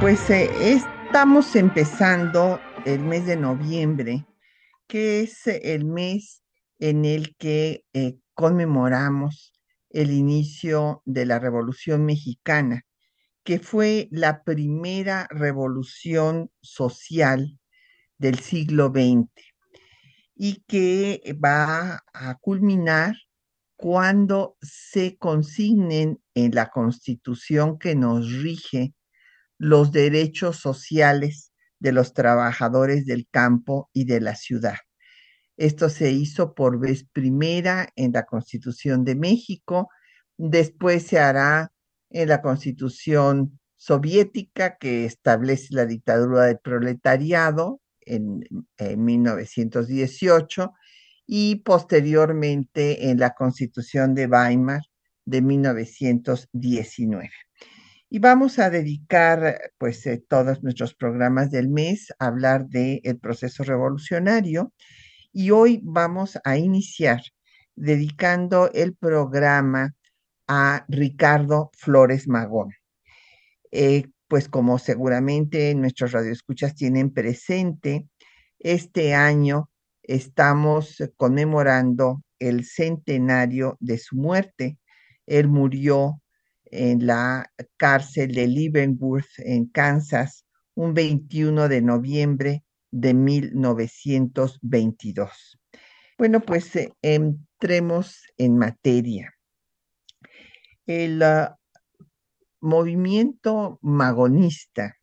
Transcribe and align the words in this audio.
Pues 0.00 0.28
eh, 0.28 0.50
estamos 0.60 1.56
empezando 1.56 2.60
el 2.84 3.00
mes 3.00 3.24
de 3.24 3.36
noviembre, 3.36 4.26
que 4.86 5.20
es 5.20 5.46
el 5.46 5.86
mes 5.86 6.42
en 6.78 7.06
el 7.06 7.34
que 7.36 7.86
eh, 7.94 8.18
conmemoramos 8.34 9.54
el 9.88 10.10
inicio 10.10 11.02
de 11.06 11.24
la 11.24 11.38
Revolución 11.38 12.04
Mexicana, 12.04 12.84
que 13.42 13.58
fue 13.58 14.08
la 14.10 14.44
primera 14.44 15.28
revolución 15.30 16.50
social 16.60 17.58
del 18.18 18.38
siglo 18.38 18.92
XX 18.94 19.30
y 20.34 20.62
que 20.68 21.22
va 21.42 22.04
a 22.12 22.34
culminar 22.42 23.16
cuando 23.76 24.58
se 24.60 25.16
consignen 25.16 26.20
en 26.34 26.54
la 26.54 26.68
constitución 26.68 27.78
que 27.78 27.94
nos 27.94 28.30
rige 28.42 28.94
los 29.58 29.92
derechos 29.92 30.56
sociales 30.56 31.52
de 31.78 31.92
los 31.92 32.14
trabajadores 32.14 33.06
del 33.06 33.26
campo 33.30 33.90
y 33.92 34.04
de 34.04 34.20
la 34.20 34.34
ciudad. 34.34 34.76
Esto 35.56 35.88
se 35.88 36.10
hizo 36.10 36.54
por 36.54 36.78
vez 36.78 37.04
primera 37.12 37.88
en 37.96 38.12
la 38.12 38.24
Constitución 38.26 39.04
de 39.04 39.14
México, 39.14 39.88
después 40.36 41.04
se 41.06 41.18
hará 41.18 41.72
en 42.10 42.28
la 42.28 42.42
Constitución 42.42 43.58
soviética 43.76 44.76
que 44.78 45.04
establece 45.04 45.74
la 45.74 45.86
dictadura 45.86 46.44
del 46.44 46.58
proletariado 46.58 47.80
en, 48.00 48.44
1918 48.78 50.72
y 51.26 51.56
posteriormente 51.56 53.10
en 53.10 53.18
la 53.18 53.34
Constitución 53.34 54.14
de 54.14 54.26
Weimar 54.26 54.82
de 55.24 55.42
1919. 55.42 57.30
Y 58.08 58.20
vamos 58.20 58.58
a 58.60 58.70
dedicar 58.70 59.72
pues 59.78 60.06
eh, 60.06 60.22
todos 60.28 60.62
nuestros 60.62 60.94
programas 60.94 61.50
del 61.50 61.68
mes 61.68 62.12
a 62.18 62.26
hablar 62.26 62.66
del 62.66 63.18
proceso 63.20 63.64
revolucionario 63.64 64.72
y 65.32 65.50
hoy 65.50 65.80
vamos 65.82 66.38
a 66.44 66.56
iniciar 66.56 67.20
dedicando 67.74 68.70
el 68.72 68.94
programa 68.94 69.94
a 70.46 70.84
Ricardo 70.88 71.70
Flores 71.76 72.28
Magón. 72.28 72.72
Eh, 73.72 74.06
pues 74.28 74.48
como 74.48 74.78
seguramente 74.78 75.74
nuestros 75.74 76.12
radioescuchas 76.12 76.76
tienen 76.76 77.12
presente, 77.12 78.06
este 78.60 79.14
año 79.14 79.68
estamos 80.02 81.02
conmemorando 81.16 82.22
el 82.38 82.64
centenario 82.64 83.76
de 83.80 83.98
su 83.98 84.16
muerte. 84.16 84.78
Él 85.26 85.48
murió 85.48 86.20
en 86.70 87.06
la 87.06 87.50
cárcel 87.76 88.32
de 88.32 88.46
Leavenworth 88.46 89.38
en 89.38 89.66
Kansas 89.66 90.46
un 90.74 90.94
21 90.94 91.68
de 91.68 91.82
noviembre 91.82 92.64
de 92.90 93.14
1922. 93.14 95.58
Bueno, 96.18 96.40
pues 96.40 96.74
eh, 96.76 96.92
entremos 97.02 98.22
en 98.36 98.58
materia. 98.58 99.32
El 100.86 101.22
ah, 101.22 101.58
movimiento 102.60 103.78
magonista 103.82 104.96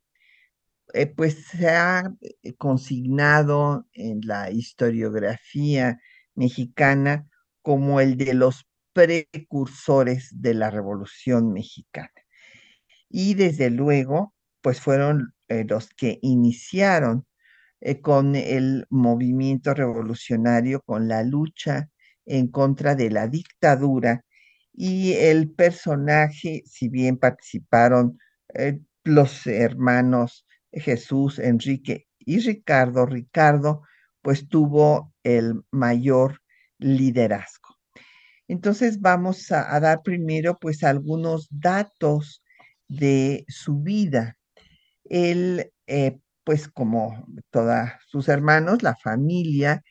eh, 0.92 1.06
pues 1.06 1.46
se 1.46 1.68
ha 1.68 2.12
eh, 2.20 2.54
consignado 2.54 3.86
en 3.92 4.20
la 4.22 4.50
historiografía 4.50 6.00
mexicana 6.34 7.26
como 7.62 8.00
el 8.00 8.16
de 8.16 8.34
los 8.34 8.66
precursores 8.94 10.30
de 10.32 10.54
la 10.54 10.70
Revolución 10.70 11.52
Mexicana. 11.52 12.10
Y 13.10 13.34
desde 13.34 13.70
luego, 13.70 14.34
pues 14.62 14.80
fueron 14.80 15.34
eh, 15.48 15.64
los 15.68 15.90
que 15.90 16.18
iniciaron 16.22 17.26
con 18.02 18.34
el 18.34 18.86
movimiento 18.88 19.74
revolucionario, 19.74 20.80
con 20.86 21.06
la 21.06 21.22
lucha 21.22 21.90
en 22.24 22.48
contra 22.48 22.94
de 22.94 23.10
la 23.10 23.28
dictadura. 23.28 24.24
Y 24.72 25.12
el 25.12 25.50
personaje, 25.52 26.62
si 26.64 26.88
bien 26.88 27.18
participaron 27.18 28.18
los 29.04 29.46
hermanos 29.46 30.46
Jesús, 30.72 31.38
Enrique 31.38 32.06
y 32.18 32.40
Ricardo, 32.40 33.06
Ricardo 33.06 33.82
pues 34.22 34.48
tuvo 34.48 35.12
el 35.22 35.62
mayor 35.70 36.40
liderazgo. 36.78 37.63
Entonces 38.48 39.00
vamos 39.00 39.50
a, 39.52 39.78
dar 39.80 40.02
primero 40.02 40.58
pues 40.60 40.84
algunos 40.84 41.48
datos 41.50 42.42
de 42.88 43.44
su 43.48 43.80
vida. 43.80 44.36
Él, 45.04 45.72
eh, 45.86 46.18
pues 46.44 46.68
como 46.68 47.26
todos 47.50 47.90
sus 48.06 48.28
hermanos, 48.28 48.82
la 48.82 48.96
familia 48.96 49.82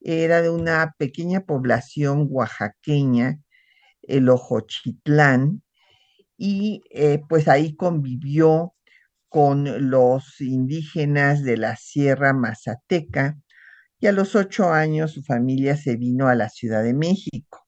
era 0.00 0.42
de 0.42 0.50
una 0.50 0.94
pequeña 0.98 1.42
población 1.42 2.26
oaxaqueña, 2.30 3.38
el 4.02 4.28
Ojochitlán, 4.28 5.62
y 6.36 6.82
eh, 6.90 7.20
pues 7.28 7.48
ahí 7.48 7.76
convivió 7.76 8.74
con 9.28 9.90
los 9.90 10.40
indígenas 10.40 11.42
de 11.42 11.56
la 11.56 11.76
Sierra 11.76 12.34
Mazateca 12.34 13.38
y 14.00 14.08
a 14.08 14.12
los 14.12 14.34
ocho 14.36 14.70
años 14.70 15.12
su 15.12 15.22
familia 15.22 15.76
se 15.76 15.96
vino 15.96 16.28
a 16.28 16.34
la 16.34 16.48
Ciudad 16.48 16.82
de 16.82 16.94
México. 16.94 17.61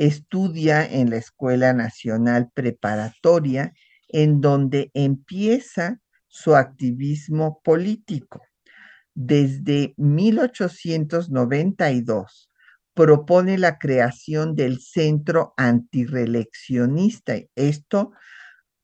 Estudia 0.00 0.84
en 0.86 1.10
la 1.10 1.18
Escuela 1.18 1.74
Nacional 1.74 2.50
Preparatoria, 2.54 3.74
en 4.08 4.40
donde 4.40 4.90
empieza 4.94 6.00
su 6.26 6.56
activismo 6.56 7.60
político. 7.62 8.40
Desde 9.12 9.92
1892 9.98 12.48
propone 12.94 13.58
la 13.58 13.76
creación 13.76 14.54
del 14.54 14.80
Centro 14.80 15.52
Antireleccionista, 15.58 17.34
esto 17.54 18.12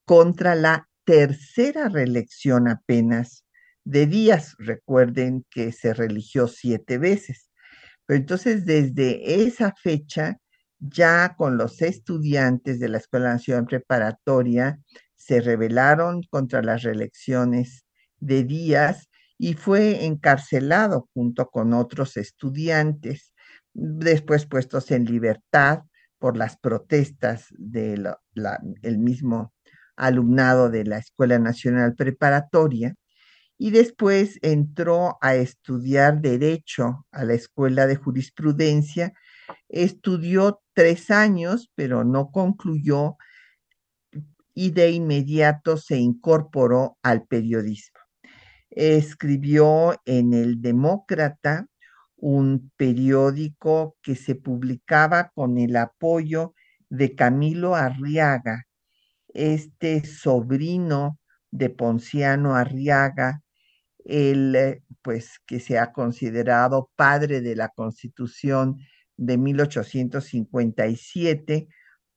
contra 0.04 0.54
la 0.54 0.87
tercera 1.04 1.88
reelección 1.88 2.69
apenas 2.69 3.47
de 3.84 4.06
Díaz. 4.06 4.54
Recuerden 4.59 5.47
que 5.48 5.72
se 5.72 5.94
religió 5.94 6.47
siete 6.47 6.98
veces. 6.98 7.50
Pero 8.04 8.19
entonces, 8.19 8.66
desde 8.66 9.47
esa 9.47 9.72
fecha, 9.83 10.38
ya 10.78 11.34
con 11.37 11.56
los 11.56 11.82
estudiantes 11.82 12.78
de 12.81 12.88
la 12.88 12.98
Escuela 12.98 13.32
Nacional 13.32 13.66
Preparatoria, 13.66 14.78
se 15.14 15.41
rebelaron 15.41 16.22
contra 16.31 16.62
las 16.62 16.82
reelecciones 16.82 17.84
de 18.19 18.44
Díaz 18.44 19.09
y 19.38 19.54
fue 19.54 20.04
encarcelado 20.06 21.09
junto 21.12 21.48
con 21.48 21.72
otros 21.72 22.16
estudiantes, 22.16 23.34
después 23.72 24.47
puestos 24.47 24.91
en 24.91 25.04
libertad 25.04 25.80
por 26.18 26.36
las 26.36 26.56
protestas 26.56 27.47
del 27.50 28.09
mismo 28.98 29.53
alumnado 29.97 30.71
de 30.71 30.84
la 30.84 30.98
Escuela 30.98 31.39
Nacional 31.39 31.95
Preparatoria 31.95 32.95
y 33.59 33.71
después 33.71 34.39
entró 34.42 35.18
a 35.21 35.34
estudiar 35.34 36.21
derecho 36.21 37.06
a 37.10 37.24
la 37.24 37.34
Escuela 37.34 37.86
de 37.86 37.97
Jurisprudencia. 37.97 39.12
Estudió 39.68 40.60
tres 40.76 41.10
años, 41.10 41.72
pero 41.74 42.04
no 42.04 42.30
concluyó 42.30 43.16
y 44.52 44.72
de 44.72 44.90
inmediato 44.90 45.78
se 45.78 45.96
incorporó 45.96 46.98
al 47.02 47.26
periodismo. 47.26 47.98
Escribió 48.68 49.98
en 50.04 50.34
El 50.34 50.60
Demócrata, 50.60 51.66
un 52.16 52.70
periódico 52.76 53.96
que 54.02 54.16
se 54.16 54.34
publicaba 54.34 55.30
con 55.34 55.56
el 55.56 55.76
apoyo 55.76 56.54
de 56.90 57.14
Camilo 57.14 57.74
Arriaga, 57.74 58.64
este 59.28 60.04
sobrino 60.04 61.18
de 61.50 61.70
Ponciano 61.70 62.54
Arriaga, 62.54 63.42
el, 64.04 64.82
pues, 65.00 65.40
que 65.46 65.58
se 65.58 65.78
ha 65.78 65.92
considerado 65.92 66.90
padre 66.96 67.40
de 67.40 67.56
la 67.56 67.70
Constitución 67.70 68.78
de 69.16 69.39
1857, 69.39 71.68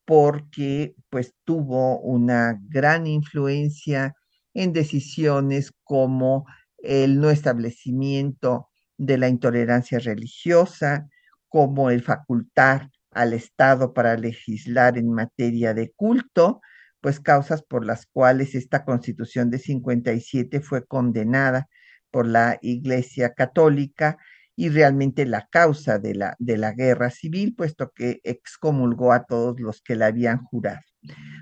porque 0.05 0.95
pues 1.09 1.33
tuvo 1.43 1.99
una 1.99 2.59
gran 2.67 3.07
influencia 3.07 4.15
en 4.53 4.73
decisiones 4.73 5.71
como 5.83 6.45
el 6.77 7.19
no 7.19 7.29
establecimiento 7.29 8.69
de 8.97 9.17
la 9.17 9.29
intolerancia 9.29 9.99
religiosa, 9.99 11.07
como 11.47 11.89
el 11.89 12.03
facultar 12.03 12.89
al 13.11 13.33
Estado 13.33 13.93
para 13.93 14.17
legislar 14.17 14.97
en 14.97 15.11
materia 15.11 15.73
de 15.73 15.91
culto, 15.91 16.61
pues 17.01 17.19
causas 17.19 17.63
por 17.63 17.85
las 17.85 18.05
cuales 18.05 18.55
esta 18.55 18.85
constitución 18.85 19.49
de 19.49 19.59
57 19.59 20.61
fue 20.61 20.85
condenada 20.85 21.67
por 22.11 22.27
la 22.27 22.57
Iglesia 22.61 23.33
Católica 23.33 24.17
y 24.59 24.67
realmente 24.67 25.25
la 25.25 25.47
causa 25.49 25.99
de 25.99 26.15
la, 26.15 26.35
de 26.37 26.57
la 26.57 26.73
guerra 26.73 27.11
civil, 27.11 27.55
puesto 27.55 27.93
que 27.95 28.19
excomulgó 28.25 29.13
a 29.13 29.23
todos 29.23 29.57
los 29.61 29.81
que 29.81 29.95
la 29.95 30.07
habían 30.07 30.43
jurado. 30.43 30.81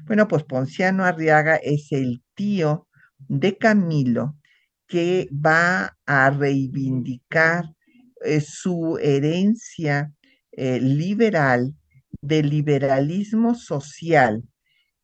Bueno, 0.06 0.28
pues 0.28 0.44
Ponciano 0.44 1.04
Arriaga 1.04 1.56
es 1.56 1.92
el 1.92 2.22
tío 2.36 2.88
de 3.28 3.58
Camilo 3.58 4.38
que 4.86 5.30
va 5.34 5.98
a 6.06 6.30
reivindicar 6.30 7.66
eh, 8.24 8.40
su 8.40 9.00
herencia 9.02 10.14
eh, 10.52 10.80
liberal 10.80 11.74
del 12.22 12.52
liberalismo 12.52 13.56
social 13.56 14.44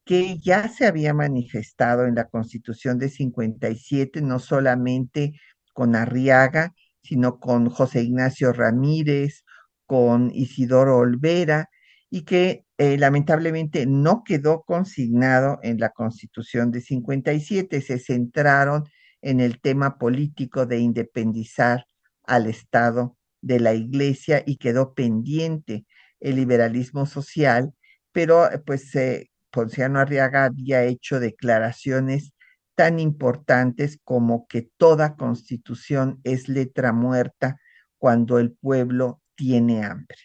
que 0.05 0.37
ya 0.37 0.69
se 0.69 0.85
había 0.85 1.15
manifestado 1.15 2.05
en 2.05 2.13
la 2.13 2.25
Constitución 2.25 2.99
de 2.99 3.09
57, 3.09 4.21
no 4.21 4.37
solamente 4.37 5.33
con 5.73 5.95
Arriaga, 5.95 6.75
sino 7.03 7.39
con 7.39 7.69
José 7.69 8.01
Ignacio 8.01 8.53
Ramírez, 8.53 9.43
con 9.85 10.31
Isidoro 10.33 10.97
Olvera, 10.97 11.69
y 12.09 12.23
que 12.23 12.65
eh, 12.77 12.97
lamentablemente 12.97 13.85
no 13.85 14.23
quedó 14.23 14.63
consignado 14.63 15.59
en 15.63 15.79
la 15.79 15.89
Constitución 15.89 16.71
de 16.71 16.81
57. 16.81 17.81
Se 17.81 17.99
centraron 17.99 18.83
en 19.21 19.39
el 19.39 19.59
tema 19.61 19.97
político 19.97 20.65
de 20.65 20.79
independizar 20.79 21.85
al 22.23 22.47
Estado 22.47 23.17
de 23.41 23.59
la 23.59 23.73
Iglesia 23.73 24.43
y 24.45 24.57
quedó 24.57 24.93
pendiente 24.93 25.85
el 26.19 26.35
liberalismo 26.37 27.05
social, 27.05 27.73
pero 28.11 28.49
pues 28.65 28.95
eh, 28.95 29.29
Ponciano 29.51 29.99
Arriaga 29.99 30.45
había 30.45 30.83
hecho 30.83 31.19
declaraciones 31.19 32.32
tan 32.75 32.99
importantes 32.99 33.99
como 34.03 34.47
que 34.47 34.69
toda 34.77 35.15
constitución 35.15 36.19
es 36.23 36.49
letra 36.49 36.93
muerta 36.93 37.57
cuando 37.97 38.39
el 38.39 38.53
pueblo 38.53 39.21
tiene 39.35 39.83
hambre. 39.83 40.17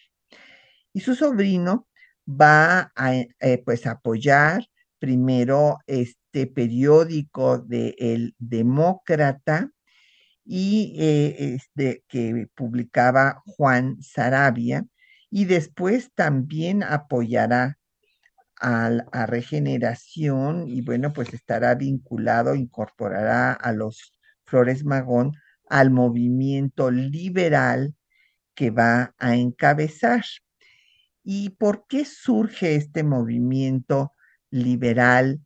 Y 0.93 1.01
su 1.01 1.15
sobrino 1.15 1.87
va 2.29 2.91
a 2.95 3.15
eh, 3.15 3.61
pues 3.65 3.87
apoyar 3.87 4.67
primero 4.99 5.79
este 5.87 6.47
periódico 6.47 7.59
de 7.59 7.95
El 7.97 8.35
Demócrata 8.37 9.71
y 10.45 10.95
eh, 10.99 11.55
este, 11.55 12.03
que 12.07 12.47
publicaba 12.55 13.41
Juan 13.45 14.01
Sarabia 14.01 14.85
y 15.29 15.45
después 15.45 16.11
también 16.13 16.83
apoyará 16.83 17.78
a, 18.59 19.25
regeneración 19.25 20.67
y 20.67 20.81
bueno, 20.81 21.13
pues 21.13 21.33
estará 21.33 21.75
vinculado, 21.75 22.55
incorporará 22.55 23.53
a 23.53 23.71
los 23.71 24.13
Flores 24.45 24.83
Magón 24.83 25.33
al 25.69 25.91
movimiento 25.91 26.91
liberal 26.91 27.95
que 28.55 28.71
va 28.71 29.15
a 29.17 29.35
encabezar. 29.35 30.23
¿Y 31.23 31.51
por 31.51 31.85
qué 31.87 32.05
surge 32.05 32.75
este 32.75 33.03
movimiento 33.03 34.13
liberal 34.51 35.39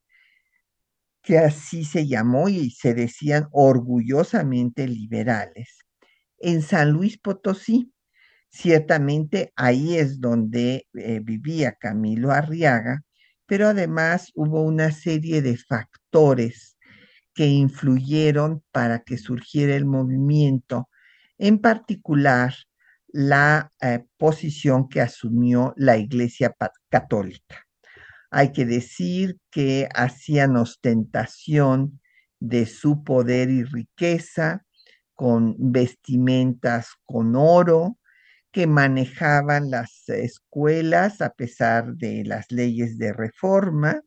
que 1.22 1.38
así 1.38 1.86
se 1.86 2.08
llamó 2.08 2.50
y 2.50 2.72
se 2.72 2.94
decían 2.94 3.48
orgullosamente 3.52 4.88
liberales? 4.88 5.80
En 6.40 6.62
San 6.62 6.92
Luis 6.92 7.18
Potosí, 7.20 7.93
Ciertamente 8.54 9.52
ahí 9.56 9.98
es 9.98 10.22
donde 10.22 10.88
eh, 10.94 11.20
vivía 11.24 11.72
Camilo 11.74 12.32
Arriaga, 12.32 13.02
pero 13.48 13.70
además 13.70 14.32
hubo 14.36 14.62
una 14.62 14.92
serie 14.92 15.42
de 15.42 15.58
factores 15.58 16.78
que 17.34 17.48
influyeron 17.48 18.64
para 18.72 19.00
que 19.00 19.18
surgiera 19.18 19.76
el 19.76 19.86
movimiento, 19.86 20.88
en 21.40 21.58
particular 21.58 22.54
la 23.08 23.72
eh, 23.82 24.06
posición 24.18 24.88
que 24.88 25.02
asumió 25.02 25.74
la 25.76 25.98
Iglesia 25.98 26.56
Católica. 26.90 27.66
Hay 28.30 28.52
que 28.52 28.66
decir 28.66 29.40
que 29.50 29.90
hacían 29.96 30.58
ostentación 30.58 32.00
de 32.40 32.68
su 32.68 33.04
poder 33.04 33.50
y 33.50 33.64
riqueza 33.64 34.64
con 35.16 35.56
vestimentas 35.58 36.90
con 37.06 37.36
oro, 37.36 37.98
que 38.54 38.68
manejaban 38.68 39.72
las 39.72 40.08
escuelas 40.08 41.22
a 41.22 41.32
pesar 41.32 41.96
de 41.96 42.24
las 42.24 42.52
leyes 42.52 43.00
de 43.00 43.12
reforma, 43.12 44.02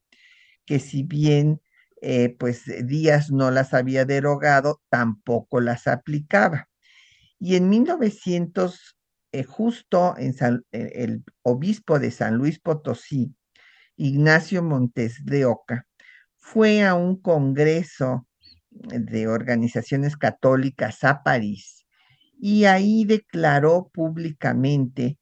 que 0.64 0.78
si 0.78 1.02
bien 1.02 1.60
eh, 2.00 2.36
pues 2.38 2.62
Díaz 2.86 3.32
no 3.32 3.50
las 3.50 3.74
había 3.74 4.04
derogado, 4.04 4.80
tampoco 4.88 5.60
las 5.60 5.88
aplicaba. 5.88 6.68
Y 7.40 7.56
en 7.56 7.68
1900, 7.68 8.96
eh, 9.32 9.42
justo 9.42 10.14
en 10.16 10.32
eh, 10.70 10.92
el 10.94 11.24
obispo 11.42 11.98
de 11.98 12.12
San 12.12 12.36
Luis 12.36 12.60
Potosí, 12.60 13.34
Ignacio 13.96 14.62
Montes 14.62 15.24
de 15.24 15.44
Oca, 15.44 15.88
fue 16.36 16.84
a 16.84 16.94
un 16.94 17.20
congreso 17.20 18.28
de 18.70 19.26
organizaciones 19.26 20.16
católicas 20.16 21.02
a 21.02 21.24
París 21.24 21.85
y 22.38 22.64
ahí 22.64 23.04
declaró 23.04 23.90
públicamente 23.92 25.18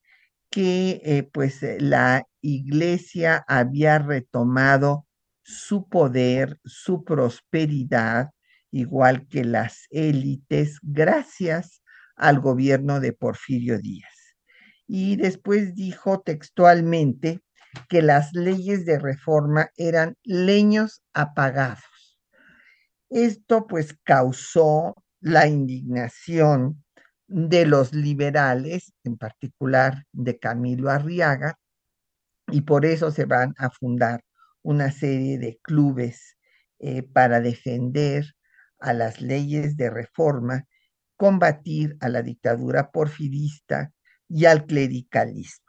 que 0.50 1.00
eh, 1.04 1.28
pues 1.32 1.62
eh, 1.62 1.78
la 1.80 2.26
iglesia 2.40 3.44
había 3.48 3.98
retomado 3.98 5.06
su 5.42 5.88
poder, 5.88 6.58
su 6.64 7.04
prosperidad, 7.04 8.30
igual 8.70 9.26
que 9.28 9.44
las 9.44 9.86
élites, 9.90 10.78
gracias 10.82 11.82
al 12.16 12.40
gobierno 12.40 13.00
de 13.00 13.12
Porfirio 13.12 13.78
Díaz. 13.78 14.36
Y 14.86 15.16
después 15.16 15.74
dijo 15.74 16.20
textualmente 16.20 17.42
que 17.88 18.02
las 18.02 18.32
leyes 18.32 18.84
de 18.84 18.98
reforma 18.98 19.70
eran 19.76 20.16
leños 20.22 21.02
apagados. 21.12 22.18
Esto 23.10 23.66
pues 23.66 23.96
causó 24.04 24.94
la 25.20 25.46
indignación 25.46 26.83
de 27.26 27.66
los 27.66 27.92
liberales, 27.92 28.92
en 29.04 29.16
particular 29.16 30.04
de 30.12 30.38
Camilo 30.38 30.90
Arriaga, 30.90 31.58
y 32.48 32.62
por 32.62 32.84
eso 32.84 33.10
se 33.10 33.24
van 33.24 33.54
a 33.58 33.70
fundar 33.70 34.22
una 34.62 34.90
serie 34.90 35.38
de 35.38 35.58
clubes 35.62 36.36
eh, 36.78 37.02
para 37.02 37.40
defender 37.40 38.34
a 38.78 38.92
las 38.92 39.20
leyes 39.20 39.76
de 39.76 39.90
reforma, 39.90 40.66
combatir 41.16 41.96
a 42.00 42.08
la 42.08 42.22
dictadura 42.22 42.90
porfirista 42.90 43.92
y 44.28 44.44
al 44.44 44.66
clericalismo. 44.66 45.64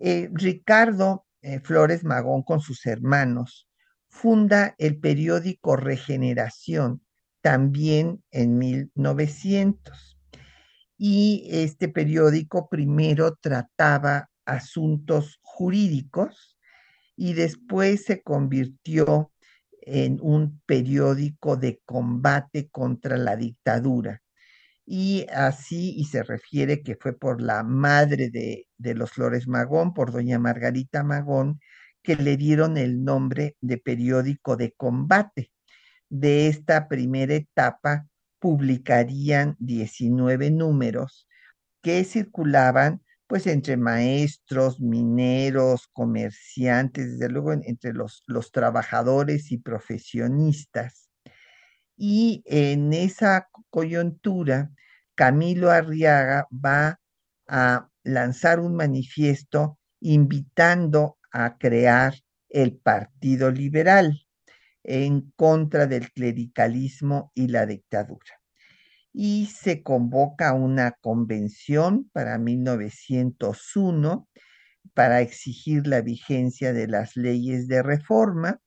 Eh, 0.00 0.28
Ricardo 0.32 1.26
eh, 1.42 1.60
Flores 1.60 2.04
Magón 2.04 2.42
con 2.42 2.60
sus 2.60 2.86
hermanos 2.86 3.68
funda 4.08 4.74
el 4.78 4.98
periódico 4.98 5.76
Regeneración 5.76 7.02
también 7.40 8.22
en 8.30 8.58
1900 8.58 10.17
y 10.98 11.46
este 11.50 11.88
periódico 11.88 12.68
primero 12.68 13.36
trataba 13.40 14.28
asuntos 14.44 15.38
jurídicos 15.42 16.58
y 17.16 17.34
después 17.34 18.04
se 18.04 18.22
convirtió 18.22 19.32
en 19.82 20.18
un 20.20 20.60
periódico 20.66 21.56
de 21.56 21.80
combate 21.84 22.68
contra 22.68 23.16
la 23.16 23.36
dictadura. 23.36 24.22
Y 24.84 25.26
así, 25.32 25.94
y 25.96 26.06
se 26.06 26.22
refiere 26.22 26.82
que 26.82 26.96
fue 26.96 27.12
por 27.16 27.42
la 27.42 27.62
madre 27.62 28.30
de, 28.30 28.66
de 28.78 28.94
los 28.94 29.12
Flores 29.12 29.46
Magón, 29.46 29.94
por 29.94 30.12
doña 30.12 30.38
Margarita 30.38 31.04
Magón, 31.04 31.60
que 32.02 32.16
le 32.16 32.36
dieron 32.36 32.76
el 32.76 33.04
nombre 33.04 33.56
de 33.60 33.78
periódico 33.78 34.56
de 34.56 34.72
combate. 34.72 35.52
De 36.08 36.48
esta 36.48 36.88
primera 36.88 37.34
etapa 37.34 38.07
publicarían 38.38 39.56
19 39.58 40.50
números 40.50 41.28
que 41.82 42.04
circulaban 42.04 43.02
pues 43.26 43.46
entre 43.46 43.76
maestros, 43.76 44.80
mineros, 44.80 45.88
comerciantes, 45.92 47.18
desde 47.18 47.28
luego 47.28 47.52
entre 47.52 47.92
los, 47.92 48.22
los 48.26 48.52
trabajadores 48.52 49.52
y 49.52 49.58
profesionistas. 49.58 51.10
Y 51.96 52.42
en 52.46 52.94
esa 52.94 53.48
coyuntura, 53.68 54.70
Camilo 55.14 55.70
Arriaga 55.70 56.48
va 56.52 57.00
a 57.48 57.88
lanzar 58.02 58.60
un 58.60 58.74
manifiesto 58.74 59.78
invitando 60.00 61.18
a 61.30 61.58
crear 61.58 62.14
el 62.48 62.76
Partido 62.76 63.50
Liberal. 63.50 64.27
En 64.84 65.32
contra 65.36 65.86
del 65.86 66.10
clericalismo 66.12 67.32
y 67.34 67.48
la 67.48 67.66
dictadura. 67.66 68.40
Y 69.12 69.46
se 69.46 69.82
convoca 69.82 70.52
una 70.54 70.92
convención 71.00 72.08
para 72.12 72.38
1901 72.38 74.28
para 74.94 75.20
exigir 75.20 75.86
la 75.86 76.00
vigencia 76.00 76.72
de 76.72 76.88
las 76.88 77.16
leyes 77.16 77.68
de 77.68 77.82
reforma 77.82 78.60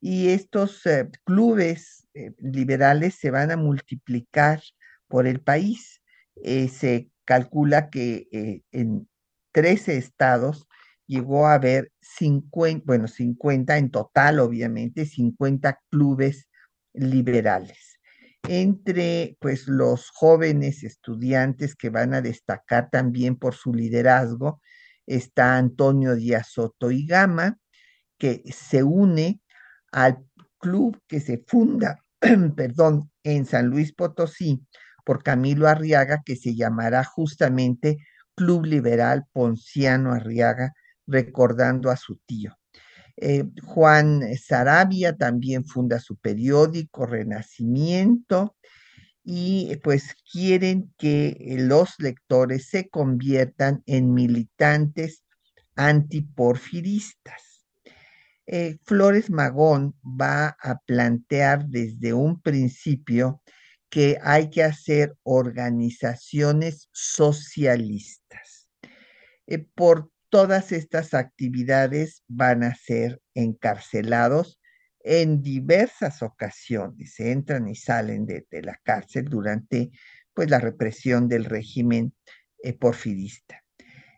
y 0.00 0.30
estos 0.30 0.84
eh, 0.86 1.08
clubes 1.24 2.08
eh, 2.14 2.32
liberales 2.38 3.14
se 3.14 3.30
van 3.30 3.52
a 3.52 3.56
multiplicar 3.56 4.60
por 5.06 5.28
el 5.28 5.40
país. 5.40 6.02
Eh, 6.42 6.68
se 6.68 7.08
calcula 7.24 7.88
que 7.88 8.26
en 8.72 9.08
13 9.52 9.96
estados 9.96 10.66
llegó 11.06 11.46
a 11.46 11.54
haber 11.54 11.90
50, 12.00 12.84
bueno, 12.86 13.08
50 13.08 13.76
en 13.78 13.90
total, 13.90 14.40
obviamente, 14.40 15.06
50 15.06 15.78
clubes 15.90 16.48
liberales. 16.92 17.98
Entre 18.48 19.36
pues 19.40 19.68
los 19.68 20.10
jóvenes 20.10 20.82
estudiantes 20.82 21.76
que 21.76 21.90
van 21.90 22.14
a 22.14 22.20
destacar 22.20 22.90
también 22.90 23.36
por 23.36 23.54
su 23.54 23.72
liderazgo 23.72 24.60
está 25.06 25.56
Antonio 25.56 26.16
Díaz 26.16 26.48
Soto 26.52 26.90
y 26.90 27.06
Gama, 27.06 27.58
que 28.18 28.42
se 28.52 28.82
une 28.82 29.40
al 29.92 30.24
club 30.58 30.98
que 31.06 31.20
se 31.20 31.42
funda, 31.46 31.98
perdón, 32.56 33.10
en 33.22 33.46
San 33.46 33.66
Luis 33.66 33.92
Potosí 33.92 34.64
por 35.04 35.22
Camilo 35.22 35.68
Arriaga, 35.68 36.22
que 36.24 36.36
se 36.36 36.54
llamará 36.54 37.04
justamente 37.04 37.98
Club 38.34 38.64
Liberal 38.64 39.24
Ponciano 39.32 40.12
Arriaga, 40.12 40.72
recordando 41.06 41.90
a 41.90 41.96
su 41.96 42.16
tío. 42.26 42.56
Eh, 43.16 43.44
Juan 43.64 44.22
Sarabia 44.36 45.16
también 45.16 45.64
funda 45.64 46.00
su 46.00 46.16
periódico 46.16 47.06
Renacimiento 47.06 48.56
y 49.24 49.76
pues 49.84 50.16
quieren 50.30 50.92
que 50.98 51.36
los 51.58 51.94
lectores 51.98 52.68
se 52.68 52.88
conviertan 52.88 53.82
en 53.86 54.12
militantes 54.12 55.24
antiporfiristas. 55.76 57.66
Eh, 58.46 58.78
Flores 58.84 59.30
Magón 59.30 59.94
va 60.02 60.56
a 60.60 60.78
plantear 60.84 61.66
desde 61.66 62.12
un 62.12 62.40
principio 62.40 63.40
que 63.88 64.18
hay 64.22 64.50
que 64.50 64.64
hacer 64.64 65.16
organizaciones 65.22 66.88
socialistas. 66.92 68.68
Eh, 69.46 69.58
por 69.58 70.11
todas 70.32 70.72
estas 70.72 71.12
actividades 71.12 72.24
van 72.26 72.62
a 72.62 72.74
ser 72.74 73.20
encarcelados 73.34 74.58
en 75.04 75.42
diversas 75.42 76.22
ocasiones, 76.22 77.20
entran 77.20 77.68
y 77.68 77.74
salen 77.74 78.24
de, 78.24 78.46
la 78.62 78.80
cárcel 78.82 79.26
durante 79.26 79.90
pues, 80.32 80.48
la 80.48 80.58
represión 80.58 81.28
del 81.28 81.44
régimen 81.44 82.14
eh, 82.62 82.72
porfirista. 82.72 83.62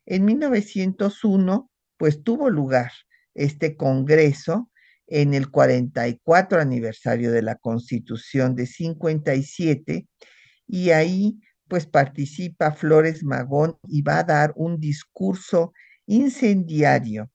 En 0.06 0.24
1901, 0.24 1.68
pues 1.96 2.22
tuvo 2.22 2.48
lugar 2.48 2.92
este 3.34 3.76
congreso 3.76 4.70
en 5.08 5.34
el 5.34 5.50
44 5.50 6.60
aniversario 6.60 7.32
de 7.32 7.42
la 7.42 7.56
Constitución 7.56 8.54
de 8.54 8.66
57 8.66 10.06
y 10.68 10.90
ahí 10.90 11.40
pues 11.66 11.86
participa 11.86 12.70
Flores 12.70 13.24
Magón 13.24 13.78
y 13.88 14.02
va 14.02 14.20
a 14.20 14.24
dar 14.24 14.52
un 14.54 14.78
discurso 14.78 15.72
incendiario 16.06 17.30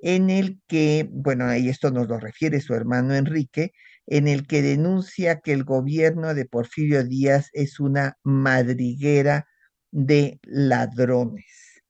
en 0.00 0.30
el 0.30 0.60
que, 0.68 1.08
bueno, 1.12 1.54
y 1.56 1.68
esto 1.68 1.90
nos 1.90 2.08
lo 2.08 2.18
refiere 2.20 2.60
su 2.60 2.74
hermano 2.74 3.14
Enrique, 3.14 3.72
en 4.06 4.28
el 4.28 4.46
que 4.46 4.62
denuncia 4.62 5.40
que 5.40 5.52
el 5.52 5.64
gobierno 5.64 6.34
de 6.34 6.46
Porfirio 6.46 7.04
Díaz 7.04 7.48
es 7.52 7.80
una 7.80 8.16
madriguera 8.24 9.46
de 9.92 10.40
ladrones, 10.44 11.82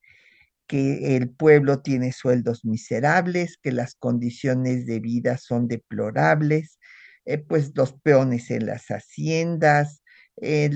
que 0.66 1.16
el 1.16 1.30
pueblo 1.30 1.80
tiene 1.82 2.12
sueldos 2.12 2.64
miserables, 2.64 3.58
que 3.62 3.72
las 3.72 3.94
condiciones 3.96 4.86
de 4.86 5.00
vida 5.00 5.36
son 5.38 5.68
deplorables, 5.68 6.78
eh, 7.26 7.38
pues 7.38 7.72
los 7.74 7.92
peones 7.94 8.50
en 8.50 8.66
las 8.66 8.86
haciendas, 8.88 10.02
eh, 10.40 10.70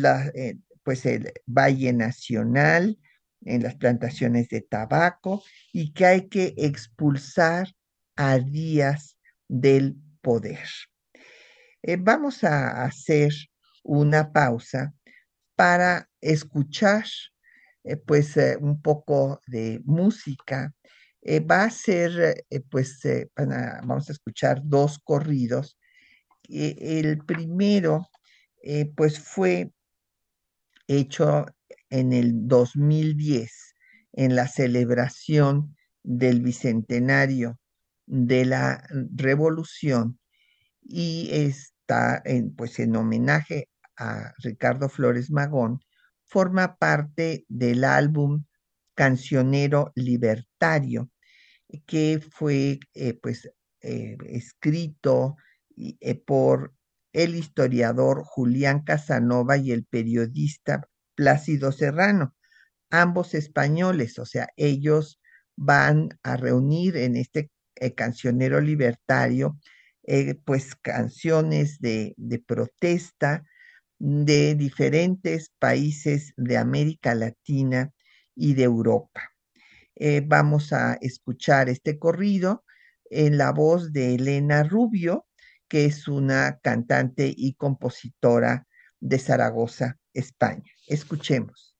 pues 0.82 1.06
el 1.06 1.32
Valle 1.46 1.92
Nacional, 1.92 2.98
en 3.44 3.62
las 3.62 3.76
plantaciones 3.76 4.48
de 4.48 4.62
tabaco 4.62 5.42
y 5.72 5.92
que 5.92 6.06
hay 6.06 6.28
que 6.28 6.54
expulsar 6.56 7.68
a 8.16 8.38
Díaz 8.38 9.16
del 9.48 9.96
poder. 10.20 10.66
Eh, 11.82 11.96
vamos 12.00 12.44
a 12.44 12.82
hacer 12.84 13.32
una 13.82 14.32
pausa 14.32 14.94
para 15.54 16.08
escuchar 16.20 17.04
eh, 17.84 17.96
pues 17.96 18.36
eh, 18.36 18.56
un 18.58 18.80
poco 18.80 19.40
de 19.46 19.80
música. 19.84 20.74
va 21.50 21.64
a 21.64 21.70
ser 21.70 22.44
pues 22.70 23.00
vamos 23.36 24.08
a 24.08 24.12
escuchar 24.12 24.60
dos 24.62 24.98
corridos. 24.98 25.78
el 26.48 27.18
primero 27.24 28.08
pues 28.94 29.18
fue 29.18 29.72
hecho 30.86 31.46
en 31.90 32.12
el 32.12 32.46
2010 32.48 33.74
en 34.16 34.36
la 34.36 34.48
celebración 34.48 35.76
del 36.02 36.40
bicentenario 36.40 37.58
de 38.06 38.44
la 38.44 38.86
revolución 39.14 40.18
y 40.82 41.30
está 41.32 42.22
en, 42.24 42.54
pues 42.54 42.78
en 42.78 42.94
homenaje 42.96 43.68
a 43.96 44.32
Ricardo 44.38 44.88
Flores 44.88 45.30
Magón, 45.30 45.80
forma 46.24 46.76
parte 46.76 47.44
del 47.48 47.84
álbum 47.84 48.44
Cancionero 48.94 49.92
Libertario, 49.94 51.10
que 51.86 52.20
fue 52.30 52.78
eh, 52.94 53.18
pues 53.20 53.50
eh, 53.80 54.16
escrito 54.26 55.36
eh, 55.76 56.14
por 56.14 56.74
el 57.12 57.34
historiador 57.34 58.22
Julián 58.24 58.82
Casanova 58.82 59.56
y 59.56 59.72
el 59.72 59.84
periodista 59.84 60.88
Plácido 61.14 61.72
Serrano, 61.72 62.34
ambos 62.90 63.34
españoles, 63.34 64.18
o 64.18 64.26
sea, 64.26 64.48
ellos 64.56 65.20
van 65.56 66.10
a 66.22 66.36
reunir 66.36 66.96
en 66.96 67.16
este 67.16 67.50
eh, 67.76 67.94
cancionero 67.94 68.60
libertario, 68.60 69.58
eh, 70.04 70.34
pues 70.44 70.74
canciones 70.76 71.80
de, 71.80 72.14
protesta 72.46 73.44
de 73.98 74.54
diferentes 74.54 75.50
países 75.58 76.34
de 76.36 76.56
América 76.58 77.14
Latina 77.14 77.92
y 78.34 78.54
de 78.54 78.64
Europa. 78.64 79.30
Eh, 79.96 80.22
vamos 80.24 80.72
a 80.72 80.94
escuchar 81.00 81.68
este 81.68 81.98
corrido 81.98 82.64
en 83.10 83.38
la 83.38 83.52
voz 83.52 83.92
de 83.92 84.16
Elena 84.16 84.62
Rubio, 84.64 85.26
que 85.68 85.86
es 85.86 86.08
una 86.08 86.58
cantante 86.62 87.32
y 87.34 87.54
compositora 87.54 88.66
de 89.00 89.18
Zaragoza, 89.18 89.98
España. 90.14 90.72
Escuchemos. 90.86 91.74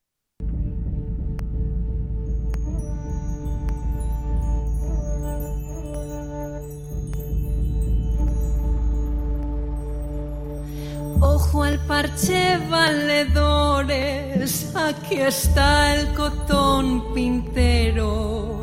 Ojo 11.21 11.65
al 11.65 11.79
parche 11.87 12.59
valedores, 12.69 14.75
aquí 14.75 15.17
está 15.17 15.97
el 15.97 16.13
cotón 16.15 17.15
pintero, 17.15 18.63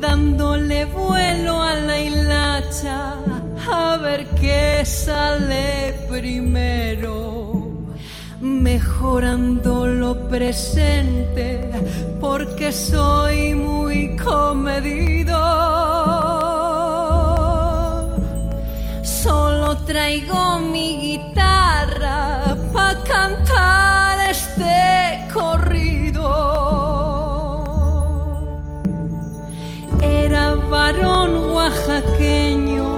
dándole 0.00 0.86
vuelo 0.86 1.62
a 1.62 1.74
la 1.74 2.00
hilacha, 2.00 3.14
a 3.70 3.96
ver 3.98 4.26
qué 4.40 4.84
sale 4.84 5.94
primero 6.08 7.41
mejorando 8.42 9.86
lo 9.86 10.28
presente 10.28 11.70
porque 12.20 12.72
soy 12.72 13.54
muy 13.54 14.16
comedido. 14.16 15.38
Solo 19.04 19.76
traigo 19.86 20.58
mi 20.58 20.98
guitarra 21.00 22.56
para 22.72 23.02
cantar 23.04 24.30
este 24.30 25.28
corrido. 25.32 26.26
Era 30.00 30.56
varón 30.68 31.50
oaxaqueño 31.54 32.88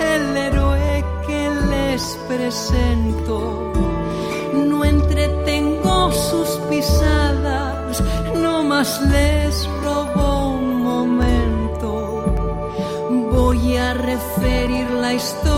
el 0.00 0.36
héroe 0.36 1.04
que 1.26 1.50
les 1.70 2.18
presento 2.26 2.91
no 8.34 8.62
más 8.64 9.00
les 9.02 9.68
robo 9.84 10.48
un 10.56 10.82
momento. 10.82 11.90
Voy 13.30 13.76
a 13.76 13.94
referir 13.94 14.90
la 14.90 15.14
historia 15.14 15.51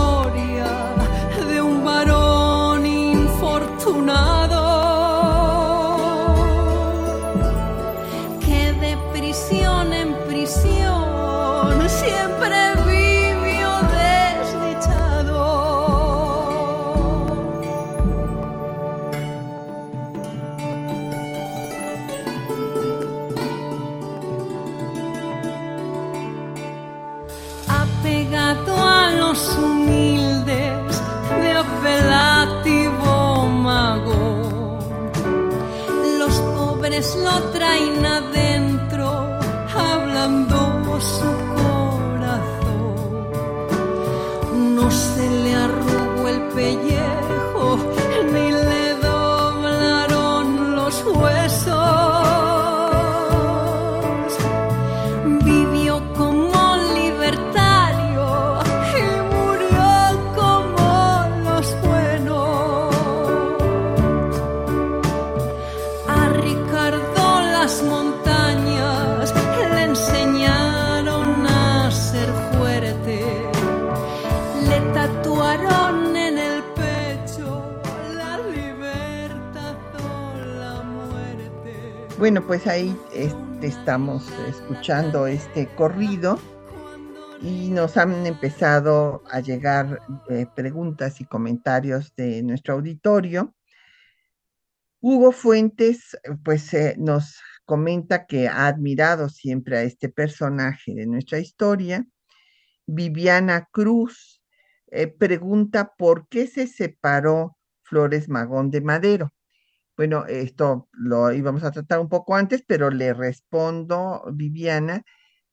Tatuaron 74.92 76.16
en 76.16 76.36
el 76.38 76.62
pecho 76.74 77.80
la 78.16 78.38
libertad 78.38 79.76
la 80.58 80.82
muerte. 80.82 82.08
Bueno, 82.18 82.44
pues 82.44 82.66
ahí 82.66 82.96
este, 83.12 83.66
estamos 83.66 84.28
escuchando 84.48 85.28
este 85.28 85.68
corrido 85.76 86.40
y 87.40 87.70
nos 87.70 87.96
han 87.96 88.26
empezado 88.26 89.22
a 89.30 89.40
llegar 89.40 90.00
eh, 90.28 90.46
preguntas 90.56 91.20
y 91.20 91.24
comentarios 91.24 92.14
de 92.16 92.42
nuestro 92.42 92.74
auditorio. 92.74 93.54
Hugo 95.00 95.30
Fuentes, 95.30 96.18
pues 96.42 96.74
eh, 96.74 96.96
nos 96.98 97.38
comenta 97.64 98.26
que 98.26 98.48
ha 98.48 98.66
admirado 98.66 99.28
siempre 99.28 99.78
a 99.78 99.82
este 99.82 100.08
personaje 100.08 100.94
de 100.94 101.06
nuestra 101.06 101.38
historia. 101.38 102.06
Viviana 102.86 103.68
Cruz 103.70 104.43
eh, 104.94 105.08
pregunta 105.08 105.92
por 105.98 106.28
qué 106.28 106.46
se 106.46 106.68
separó 106.68 107.56
Flores 107.82 108.28
Magón 108.28 108.70
de 108.70 108.80
Madero. 108.80 109.32
Bueno, 109.96 110.26
esto 110.26 110.88
lo 110.92 111.32
íbamos 111.32 111.64
a 111.64 111.72
tratar 111.72 111.98
un 112.00 112.08
poco 112.08 112.36
antes, 112.36 112.62
pero 112.66 112.90
le 112.90 113.12
respondo, 113.12 114.24
Viviana, 114.32 115.02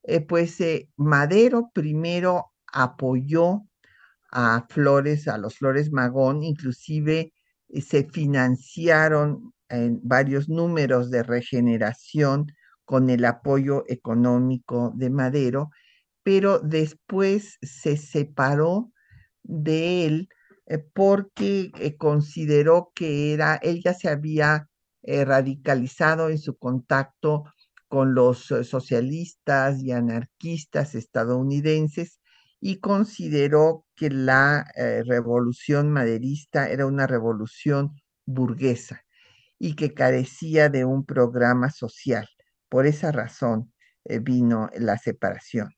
eh, 0.03 0.21
pues 0.21 0.61
eh, 0.61 0.89
Madero 0.95 1.71
primero 1.73 2.51
apoyó 2.71 3.63
a 4.31 4.65
Flores, 4.69 5.27
a 5.27 5.39
los 5.39 5.57
Flores 5.57 5.91
Magón, 5.91 6.43
inclusive 6.43 7.33
se 7.81 8.03
financiaron 8.03 9.53
en 9.69 9.99
varios 10.03 10.49
números 10.49 11.09
de 11.09 11.23
regeneración 11.23 12.47
con 12.85 13.09
el 13.09 13.25
apoyo 13.25 13.85
económico 13.87 14.93
de 14.95 15.09
Madero, 15.09 15.71
pero 16.23 16.59
después 16.59 17.57
se 17.61 17.97
separó 17.97 18.91
de 19.43 20.05
él 20.05 20.29
eh, 20.67 20.77
porque 20.93 21.71
eh, 21.79 21.97
consideró 21.97 22.91
que 22.95 23.33
era, 23.33 23.55
él 23.55 23.81
ya 23.83 23.93
se 23.93 24.09
había 24.09 24.69
eh, 25.03 25.25
radicalizado 25.25 26.29
en 26.29 26.39
su 26.39 26.57
contacto 26.57 27.45
con 27.89 28.15
los 28.15 28.45
socialistas 28.63 29.83
y 29.83 29.91
anarquistas 29.91 30.95
estadounidenses 30.95 32.21
y 32.61 32.79
consideró 32.79 33.85
que 33.95 34.09
la 34.09 34.65
revolución 35.05 35.91
maderista 35.91 36.69
era 36.69 36.85
una 36.85 37.05
revolución 37.07 37.91
burguesa 38.25 39.01
y 39.59 39.75
que 39.75 39.93
carecía 39.93 40.69
de 40.69 40.85
un 40.85 41.05
programa 41.05 41.69
social. 41.69 42.29
Por 42.69 42.85
esa 42.87 43.11
razón 43.11 43.73
vino 44.05 44.69
la 44.77 44.97
separación. 44.97 45.71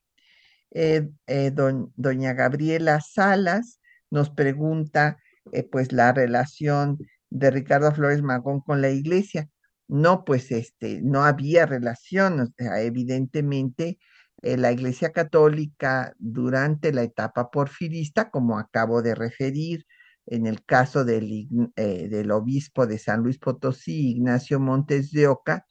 Eh, 0.74 1.08
eh, 1.28 1.50
don- 1.52 1.92
doña 1.96 2.32
Gabriela 2.34 3.00
Salas 3.00 3.80
nos 4.10 4.30
pregunta 4.30 5.18
eh, 5.52 5.62
pues 5.70 5.92
la 5.92 6.12
relación 6.12 6.98
de 7.30 7.50
Ricardo 7.50 7.92
Flores 7.92 8.22
Magón 8.22 8.60
con 8.60 8.80
la 8.82 8.90
iglesia. 8.90 9.48
No, 9.88 10.24
pues 10.24 10.50
este, 10.50 11.00
no 11.02 11.24
había 11.24 11.66
relación, 11.66 12.40
o 12.40 12.46
sea, 12.56 12.80
evidentemente 12.82 13.98
eh, 14.42 14.56
la 14.56 14.72
Iglesia 14.72 15.12
Católica 15.12 16.14
durante 16.18 16.92
la 16.92 17.02
etapa 17.02 17.50
porfirista, 17.50 18.30
como 18.30 18.58
acabo 18.58 19.02
de 19.02 19.14
referir, 19.14 19.86
en 20.26 20.46
el 20.46 20.64
caso 20.64 21.04
del, 21.04 21.48
eh, 21.76 22.08
del 22.08 22.30
obispo 22.30 22.86
de 22.86 22.98
San 22.98 23.20
Luis 23.22 23.38
Potosí, 23.38 24.10
Ignacio 24.12 24.58
Montes 24.60 25.10
de 25.12 25.28
Oca, 25.28 25.66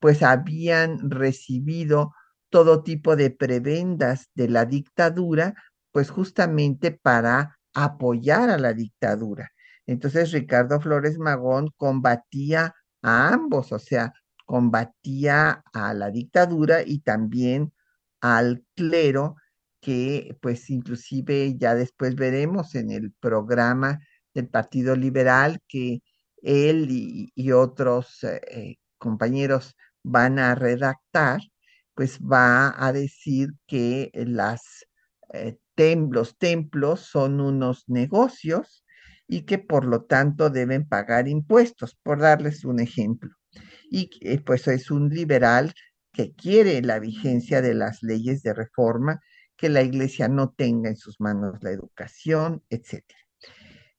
pues 0.00 0.22
habían 0.22 1.10
recibido 1.10 2.12
todo 2.56 2.82
tipo 2.82 3.16
de 3.16 3.28
prebendas 3.28 4.30
de 4.34 4.48
la 4.48 4.64
dictadura, 4.64 5.54
pues 5.92 6.08
justamente 6.08 6.90
para 6.90 7.58
apoyar 7.74 8.48
a 8.48 8.56
la 8.56 8.72
dictadura. 8.72 9.50
Entonces 9.84 10.32
Ricardo 10.32 10.80
Flores 10.80 11.18
Magón 11.18 11.68
combatía 11.76 12.74
a 13.02 13.28
ambos, 13.28 13.72
o 13.72 13.78
sea, 13.78 14.14
combatía 14.46 15.62
a 15.74 15.92
la 15.92 16.10
dictadura 16.10 16.80
y 16.82 17.00
también 17.00 17.74
al 18.22 18.64
clero, 18.74 19.36
que 19.78 20.38
pues 20.40 20.70
inclusive 20.70 21.58
ya 21.58 21.74
después 21.74 22.14
veremos 22.14 22.74
en 22.74 22.90
el 22.90 23.12
programa 23.20 24.00
del 24.32 24.48
Partido 24.48 24.96
Liberal 24.96 25.60
que 25.68 26.00
él 26.40 26.86
y, 26.90 27.52
otros 27.52 28.24
eh, 28.24 28.40
eh, 28.48 28.76
compañeros 28.96 29.76
van 30.02 30.38
a 30.38 30.54
redactar, 30.54 31.42
pues 31.96 32.20
va 32.20 32.74
a 32.76 32.92
decir 32.92 33.54
que 33.66 34.10
eh, 34.12 35.56
los 36.10 36.38
templos 36.38 37.00
son 37.00 37.40
unos 37.40 37.84
negocios 37.88 38.84
y 39.26 39.42
que 39.42 39.58
por 39.58 39.86
lo 39.86 40.04
tanto 40.04 40.50
deben 40.50 40.86
pagar 40.86 41.26
impuestos, 41.26 41.96
por 42.02 42.20
darles 42.20 42.64
un 42.64 42.80
ejemplo. 42.80 43.30
Y 43.90 44.10
eh, 44.20 44.40
pues 44.40 44.68
es 44.68 44.90
un 44.90 45.08
liberal 45.08 45.72
que 46.12 46.34
quiere 46.34 46.82
la 46.82 46.98
vigencia 46.98 47.62
de 47.62 47.74
las 47.74 48.02
leyes 48.02 48.42
de 48.42 48.52
reforma, 48.52 49.20
que 49.56 49.70
la 49.70 49.80
iglesia 49.80 50.28
no 50.28 50.50
tenga 50.50 50.90
en 50.90 50.96
sus 50.96 51.18
manos 51.18 51.62
la 51.62 51.70
educación, 51.70 52.62
etcétera. 52.68 53.20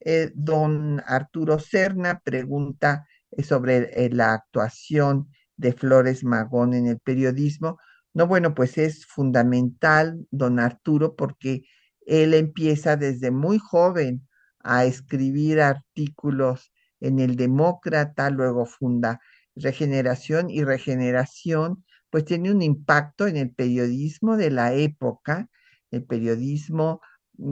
Eh, 0.02 0.32
don 0.36 1.02
Arturo 1.08 1.58
Serna 1.58 2.22
pregunta 2.24 3.08
sobre 3.44 4.10
la 4.12 4.34
actuación 4.36 5.30
de 5.58 5.74
Flores 5.74 6.24
Magón 6.24 6.74
en 6.74 6.88
el 6.88 7.00
periodismo. 7.00 7.78
No, 8.14 8.28
bueno, 8.28 8.56
pues 8.56 8.78
es 8.78 9.06
fundamental, 9.06 10.26
don 10.32 10.60
Arturo, 10.60 11.16
porque 11.16 11.64
él 12.06 12.34
empieza 12.34 12.96
desde 12.96 13.32
muy 13.32 13.60
joven 13.60 14.28
a 14.60 14.86
escribir 14.86 15.62
artículos 15.62 16.72
en 17.00 17.20
el 17.20 17.36
Demócrata, 17.36 18.30
luego 18.30 18.66
funda 18.66 19.20
Regeneración 19.56 20.50
y 20.50 20.64
Regeneración, 20.64 21.86
pues 22.10 22.26
tiene 22.26 22.52
un 22.52 22.62
impacto 22.62 23.28
en 23.28 23.38
el 23.38 23.52
periodismo 23.54 24.38
de 24.38 24.52
la 24.52 24.74
época, 24.74 25.50
el 25.92 26.06
periodismo 26.06 27.02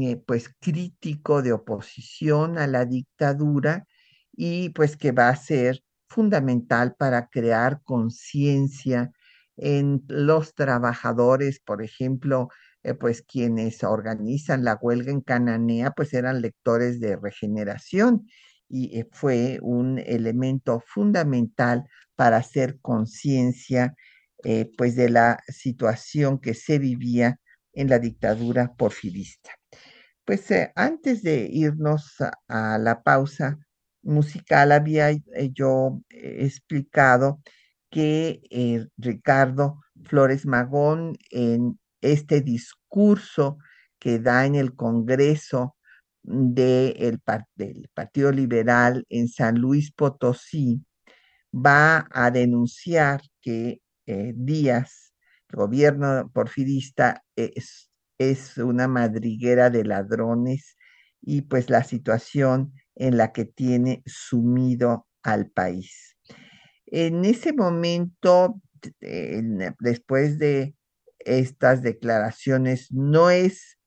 eh, 0.01 0.17
pues 0.25 0.49
crítico 0.59 1.41
de 1.41 1.53
oposición 1.53 2.57
a 2.57 2.67
la 2.67 2.85
dictadura 2.85 3.85
y 4.33 4.69
pues 4.69 4.97
que 4.97 5.11
va 5.11 5.29
a 5.29 5.35
ser 5.35 5.83
fundamental 6.15 6.95
para 6.97 7.27
crear 7.27 7.81
conciencia 7.83 9.11
en 9.57 10.03
los 10.07 10.55
trabajadores, 10.55 11.59
por 11.59 11.83
ejemplo, 11.83 12.47
eh, 12.83 12.93
pues 12.93 13.21
quienes 13.21 13.83
organizan 13.83 14.63
la 14.63 14.75
huelga 14.81 15.11
en 15.11 15.19
Cananea, 15.19 15.91
pues 15.91 16.13
eran 16.13 16.41
lectores 16.41 17.01
de 17.01 17.17
regeneración 17.17 18.27
y 18.69 18.97
eh, 18.97 19.09
fue 19.11 19.59
un 19.61 19.99
elemento 19.99 20.81
fundamental 20.87 21.83
para 22.15 22.37
hacer 22.37 22.79
conciencia 22.79 23.93
eh, 24.45 24.71
pues 24.77 24.95
de 24.95 25.09
la 25.09 25.39
situación 25.49 26.39
que 26.39 26.53
se 26.53 26.79
vivía 26.79 27.39
en 27.73 27.89
la 27.89 27.99
dictadura 27.99 28.73
porfirista. 28.77 29.51
Pues 30.23 30.47
antes 30.75 31.23
de 31.23 31.49
irnos 31.51 32.15
a 32.47 32.77
la 32.77 33.03
pausa 33.03 33.59
musical 34.05 34.71
había 34.71 35.11
eh, 35.11 35.21
yo 35.53 36.01
explicado 36.09 37.41
que 37.89 38.41
Ricardo 38.97 39.81
Flores 40.03 40.45
Magón 40.45 41.17
en 41.31 41.79
este 42.01 42.41
discurso 42.41 43.57
que 43.99 44.19
da 44.19 44.45
en 44.45 44.55
el 44.55 44.75
Congreso 44.75 45.75
del 46.23 47.89
Partido 47.93 48.31
Liberal 48.31 49.05
en 49.09 49.27
San 49.27 49.59
Luis 49.59 49.91
Potosí, 49.91 50.83
va 51.53 52.07
a 52.11 52.31
denunciar 52.31 53.21
que 53.41 53.81
eh, 54.07 54.33
Díaz, 54.35 55.13
el 55.49 55.57
gobierno 55.57 56.29
porfirista, 56.33 57.23
es, 57.35 57.89
es 58.17 58.57
una 58.57 58.87
madriguera 58.87 59.69
de 59.69 59.83
ladrones 59.83 60.75
y 61.21 61.43
pues 61.43 61.69
la 61.69 61.83
situación 61.83 62.73
en 62.95 63.17
la 63.17 63.31
que 63.31 63.45
tiene 63.45 64.03
sumido 64.05 65.07
al 65.23 65.49
país. 65.49 66.17
En 66.87 67.25
ese 67.25 67.53
momento, 67.53 68.61
después 69.79 70.37
de 70.39 70.75
estas 71.19 71.81
declaraciones, 71.81 72.91
no 72.91 73.29
es 73.29 73.77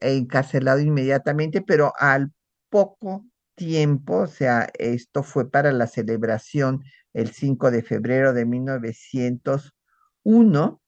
encarcelado 0.00 0.80
inmediatamente, 0.80 1.62
pero 1.62 1.92
al 1.98 2.32
poco 2.68 3.24
tiempo, 3.54 4.18
o 4.18 4.26
sea, 4.26 4.68
esto 4.78 5.22
fue 5.22 5.50
para 5.50 5.72
la 5.72 5.86
celebración 5.86 6.82
el 7.12 7.32
5 7.32 7.70
de 7.70 7.82
febrero 7.82 8.32
de 8.32 8.46
1901, 8.46 10.80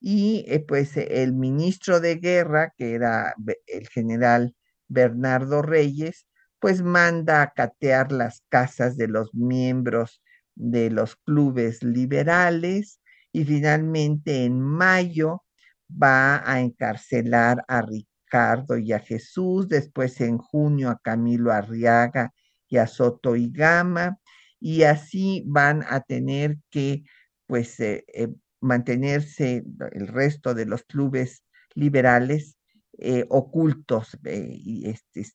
y 0.00 0.44
eh, 0.48 0.60
pues 0.60 0.96
el 0.96 1.34
ministro 1.34 2.00
de 2.00 2.16
guerra, 2.16 2.72
que 2.76 2.94
era 2.94 3.34
el 3.66 3.88
general 3.88 4.54
Bernardo 4.88 5.62
Reyes, 5.62 6.26
pues 6.60 6.82
manda 6.82 7.42
a 7.42 7.52
catear 7.52 8.12
las 8.12 8.42
casas 8.48 8.96
de 8.96 9.08
los 9.08 9.34
miembros 9.34 10.22
de 10.54 10.90
los 10.90 11.16
clubes 11.16 11.82
liberales 11.82 13.00
y 13.32 13.44
finalmente 13.44 14.44
en 14.44 14.60
mayo 14.60 15.44
va 15.90 16.42
a 16.50 16.60
encarcelar 16.60 17.64
a 17.68 17.82
Ricardo 17.82 18.78
y 18.78 18.92
a 18.92 18.98
Jesús, 18.98 19.68
después 19.68 20.20
en 20.20 20.38
junio 20.38 20.90
a 20.90 20.98
Camilo 21.02 21.52
Arriaga 21.52 22.32
y 22.68 22.78
a 22.78 22.86
Soto 22.86 23.36
y 23.36 23.50
Gama, 23.50 24.18
y 24.58 24.82
así 24.82 25.44
van 25.46 25.84
a 25.88 26.00
tener 26.00 26.56
que 26.70 27.04
pues 27.46 27.78
eh, 27.80 28.04
eh, 28.12 28.28
mantenerse 28.60 29.64
el 29.92 30.08
resto 30.08 30.54
de 30.54 30.66
los 30.66 30.82
clubes 30.84 31.44
liberales 31.74 32.56
eh, 32.98 33.26
ocultos 33.28 34.16
y 34.24 34.88
este, 34.88 35.26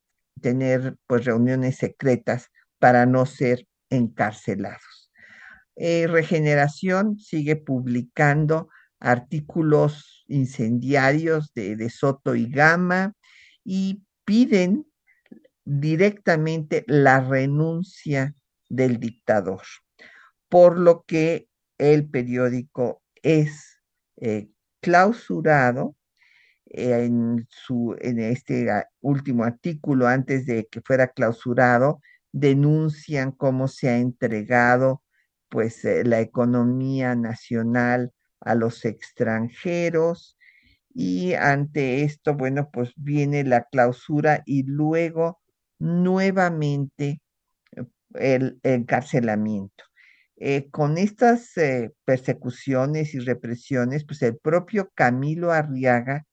tener 0.41 0.97
pues 1.07 1.25
reuniones 1.25 1.77
secretas 1.77 2.49
para 2.79 3.05
no 3.05 3.25
ser 3.25 3.67
encarcelados. 3.89 5.11
Regeneración 5.75 7.17
sigue 7.17 7.55
publicando 7.55 8.69
artículos 9.01 10.23
incendiarios 10.27 11.51
de, 11.53 11.89
Soto 11.89 12.35
y 12.35 12.49
Gama 12.49 13.13
y 13.63 14.03
piden 14.23 14.85
directamente 15.65 16.85
la 16.87 17.19
renuncia 17.19 18.35
del 18.69 18.99
dictador, 18.99 19.63
por 20.49 20.77
lo 20.77 21.03
que 21.03 21.47
el 21.77 22.07
periódico 22.09 23.01
es 23.23 23.81
eh, 24.17 24.49
clausurado 24.81 25.95
en, 26.73 27.47
su, 27.49 27.95
en 27.99 28.19
este 28.19 28.67
último 29.01 29.43
artículo, 29.43 30.07
antes 30.07 30.45
de 30.45 30.67
que 30.71 30.81
fuera 30.81 31.07
clausurado, 31.07 32.01
denuncian 32.31 33.31
cómo 33.31 33.67
se 33.67 33.89
ha 33.89 33.97
entregado 33.97 35.03
pues 35.49 35.83
eh, 35.83 36.03
la 36.05 36.21
economía 36.21 37.13
nacional 37.15 38.13
a 38.39 38.55
los 38.55 38.85
extranjeros 38.85 40.37
y 40.93 41.33
ante 41.33 42.03
esto, 42.03 42.35
bueno, 42.35 42.69
pues 42.71 42.93
viene 42.95 43.43
la 43.43 43.65
clausura 43.65 44.43
y 44.45 44.63
luego 44.63 45.41
nuevamente 45.79 47.21
el 48.13 48.59
encarcelamiento. 48.63 49.83
Eh, 50.37 50.69
con 50.71 50.97
estas 50.97 51.55
eh, 51.57 51.91
persecuciones 52.03 53.13
y 53.13 53.19
represiones, 53.19 54.05
pues 54.05 54.21
el 54.23 54.37
propio 54.37 54.89
Camilo 54.95 55.51
Arriaga 55.51 56.25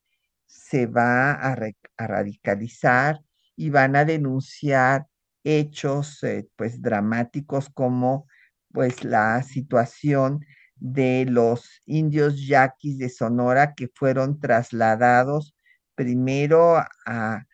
se 0.49 0.87
va 0.87 1.33
a, 1.33 1.57
radicalizar 1.97 3.21
y 3.57 3.71
van 3.71 3.97
a 3.97 4.05
denunciar 4.05 5.07
hechos 5.45 6.21
pues 6.57 6.83
dramáticos 6.83 7.69
como 7.71 8.27
pues 8.73 9.05
la 9.05 9.43
situación 9.43 10.45
de 10.77 11.27
los 11.29 11.81
indios 11.87 12.47
yaquis 12.47 12.99
de 12.99 13.09
Sonora 13.09 13.75
que 13.75 13.89
fueron 13.95 14.41
trasladados 14.41 15.55
primero 15.95 16.77
a 17.07 17.45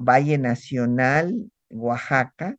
Valle 0.00 0.38
Nacional, 0.38 1.50
Oaxaca, 1.70 2.56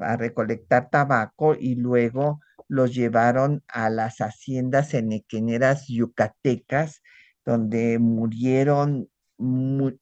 a 0.00 0.16
recolectar 0.16 0.90
tabaco 0.90 1.54
y 1.54 1.74
luego 1.76 2.40
los 2.68 2.94
llevaron 2.94 3.62
a 3.68 3.90
las 3.90 4.18
haciendas 4.18 4.94
enequeneras 4.94 5.86
yucatecas, 5.88 7.02
donde 7.44 7.98
murieron 7.98 9.08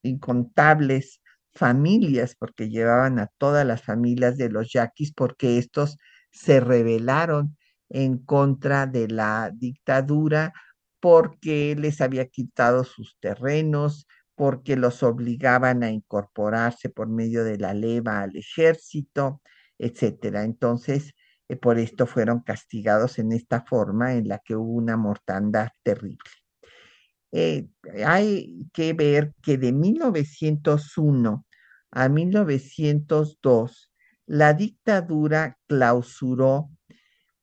incontables 0.02 1.20
familias, 1.54 2.36
porque 2.38 2.68
llevaban 2.68 3.18
a 3.18 3.28
todas 3.38 3.66
las 3.66 3.82
familias 3.82 4.36
de 4.36 4.50
los 4.50 4.72
yaquis, 4.72 5.12
porque 5.12 5.58
estos 5.58 5.98
se 6.30 6.60
rebelaron 6.60 7.56
en 7.88 8.18
contra 8.18 8.86
de 8.86 9.08
la 9.08 9.50
dictadura 9.54 10.52
porque 11.00 11.76
les 11.78 12.00
había 12.00 12.26
quitado 12.26 12.84
sus 12.84 13.16
terrenos, 13.20 14.06
porque 14.34 14.76
los 14.76 15.02
obligaban 15.02 15.82
a 15.82 15.90
incorporarse 15.90 16.88
por 16.90 17.08
medio 17.08 17.44
de 17.44 17.58
la 17.58 17.74
leva 17.74 18.20
al 18.22 18.36
ejército, 18.36 19.42
etcétera. 19.78 20.44
Entonces, 20.44 21.14
eh, 21.48 21.56
por 21.56 21.78
esto 21.78 22.06
fueron 22.06 22.40
castigados 22.40 23.18
en 23.18 23.32
esta 23.32 23.64
forma 23.64 24.14
en 24.14 24.28
la 24.28 24.38
que 24.38 24.56
hubo 24.56 24.72
una 24.72 24.96
mortandad 24.96 25.68
terrible. 25.82 26.18
Eh, 27.32 27.68
hay 28.04 28.66
que 28.72 28.92
ver 28.94 29.34
que 29.42 29.58
de 29.58 29.72
1901 29.72 31.46
a 31.90 32.08
1902, 32.08 33.92
la 34.26 34.54
dictadura 34.54 35.58
clausuró 35.66 36.70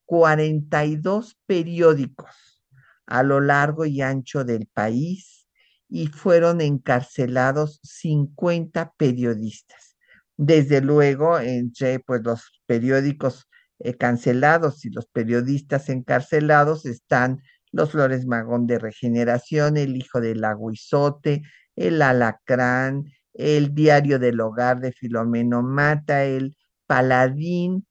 42 0.05 1.37
periódicos 1.45 2.63
a 3.07 3.23
lo 3.23 3.39
largo 3.41 3.85
y 3.85 4.01
ancho 4.01 4.43
del 4.43 4.67
país 4.67 5.47
y 5.89 6.07
fueron 6.07 6.61
encarcelados 6.61 7.79
50 7.83 8.93
periodistas. 8.97 9.97
Desde 10.37 10.81
luego, 10.81 11.39
entre 11.39 11.99
pues, 11.99 12.21
los 12.23 12.61
periódicos 12.65 13.47
eh, 13.79 13.95
cancelados 13.95 14.85
y 14.85 14.89
los 14.89 15.05
periodistas 15.07 15.89
encarcelados 15.89 16.85
están 16.85 17.41
los 17.75 17.91
Flores 17.91 18.25
Magón 18.25 18.67
de 18.67 18.79
Regeneración, 18.79 19.75
El 19.75 19.97
Hijo 19.97 20.21
del 20.21 20.43
Aguizote, 20.45 21.41
El 21.75 22.01
Alacrán, 22.01 23.03
El 23.33 23.75
Diario 23.75 24.17
del 24.17 24.39
Hogar 24.39 24.79
de 24.79 24.93
Filomeno 24.93 25.61
Mata, 25.61 26.23
El 26.23 26.55
Paladín, 26.87 27.85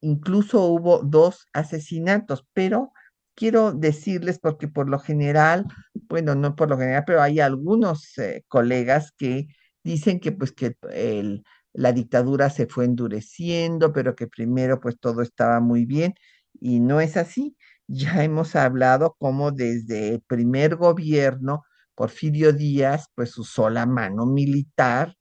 incluso 0.00 0.66
hubo 0.66 1.02
dos 1.02 1.46
asesinatos, 1.54 2.46
pero 2.52 2.92
quiero 3.34 3.72
decirles 3.72 4.38
porque 4.38 4.68
por 4.68 4.90
lo 4.90 4.98
general, 4.98 5.64
bueno, 5.94 6.34
no 6.34 6.54
por 6.54 6.68
lo 6.68 6.76
general, 6.78 7.04
pero 7.06 7.22
hay 7.22 7.40
algunos 7.40 8.18
eh, 8.18 8.44
colegas 8.48 9.10
que 9.16 9.46
dicen 9.82 10.20
que 10.20 10.32
pues 10.32 10.52
que 10.52 10.76
el, 10.90 11.44
la 11.72 11.92
dictadura 11.92 12.50
se 12.50 12.66
fue 12.66 12.84
endureciendo, 12.84 13.90
pero 13.94 14.14
que 14.14 14.26
primero 14.26 14.80
pues 14.80 14.98
todo 15.00 15.22
estaba 15.22 15.60
muy 15.60 15.86
bien 15.86 16.14
y 16.60 16.80
no 16.80 17.00
es 17.00 17.16
así. 17.16 17.56
Ya 17.86 18.24
hemos 18.24 18.56
hablado 18.56 19.14
cómo 19.18 19.50
desde 19.52 20.14
el 20.14 20.20
primer 20.22 20.76
gobierno, 20.76 21.64
Porfirio 21.94 22.52
Díaz 22.52 23.06
pues 23.14 23.36
usó 23.38 23.68
la 23.70 23.86
mano 23.86 24.26
militar, 24.26 25.16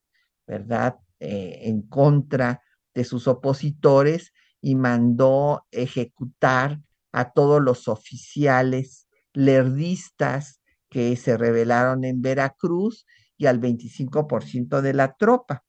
¿verdad? 0.48 0.96
Eh, 1.20 1.60
en 1.64 1.82
contra 1.84 2.62
de 2.94 3.04
sus 3.04 3.28
opositores 3.28 4.34
y 4.62 4.76
mandó 4.76 5.66
ejecutar 5.72 6.80
a 7.12 7.32
todos 7.32 7.62
los 7.62 7.88
oficiales 7.88 9.08
lerdistas 9.34 10.62
que 10.90 11.16
se 11.18 11.38
rebelaron 11.38 12.06
en 12.06 12.22
Veracruz 12.22 13.06
y 13.38 13.48
al 13.48 13.60
25% 13.60 14.82
de 14.82 14.94
la 14.94 15.14
tropa. 15.16 15.64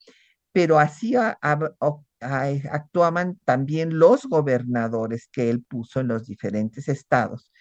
Pero 0.53 0.79
así 0.79 1.15
actuaban 2.25 3.39
también 3.45 3.99
los 3.99 4.25
gobernadores 4.25 5.29
que 5.31 5.51
él 5.51 5.63
puso 5.63 6.01
en 6.01 6.09
los 6.09 6.27
diferentes 6.27 6.89
estados. 6.89 7.53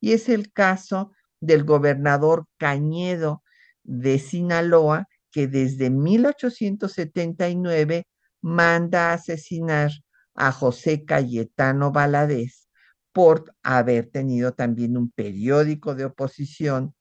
Y 0.00 0.12
es 0.12 0.28
el 0.28 0.52
caso 0.52 1.12
del 1.40 1.64
gobernador 1.64 2.46
Cañedo 2.56 3.42
de 3.82 4.18
Sinaloa, 4.18 5.08
que 5.30 5.48
desde 5.48 5.90
1879 5.90 8.06
manda 8.40 9.12
asesinar 9.12 9.90
a 10.34 10.52
José 10.52 11.04
Cayetano 11.04 11.92
Valadez 11.92 12.68
por 13.12 13.54
haber 13.62 14.10
tenido 14.10 14.52
también 14.52 14.96
un 14.96 15.10
periódico 15.10 15.94
de 15.94 16.06
oposición 16.06 16.94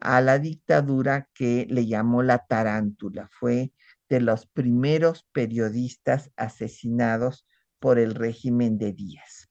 a 0.00 0.20
la 0.20 0.38
dictadura 0.38 1.28
que 1.34 1.66
le 1.68 1.86
llamó 1.86 2.22
la 2.22 2.46
tarántula. 2.46 3.28
Fue 3.32 3.72
de 4.10 4.20
los 4.20 4.46
primeros 4.46 5.24
periodistas 5.32 6.30
asesinados 6.36 7.46
por 7.78 7.98
el 7.98 8.14
régimen 8.14 8.76
de 8.76 8.92
Díaz. 8.92 9.48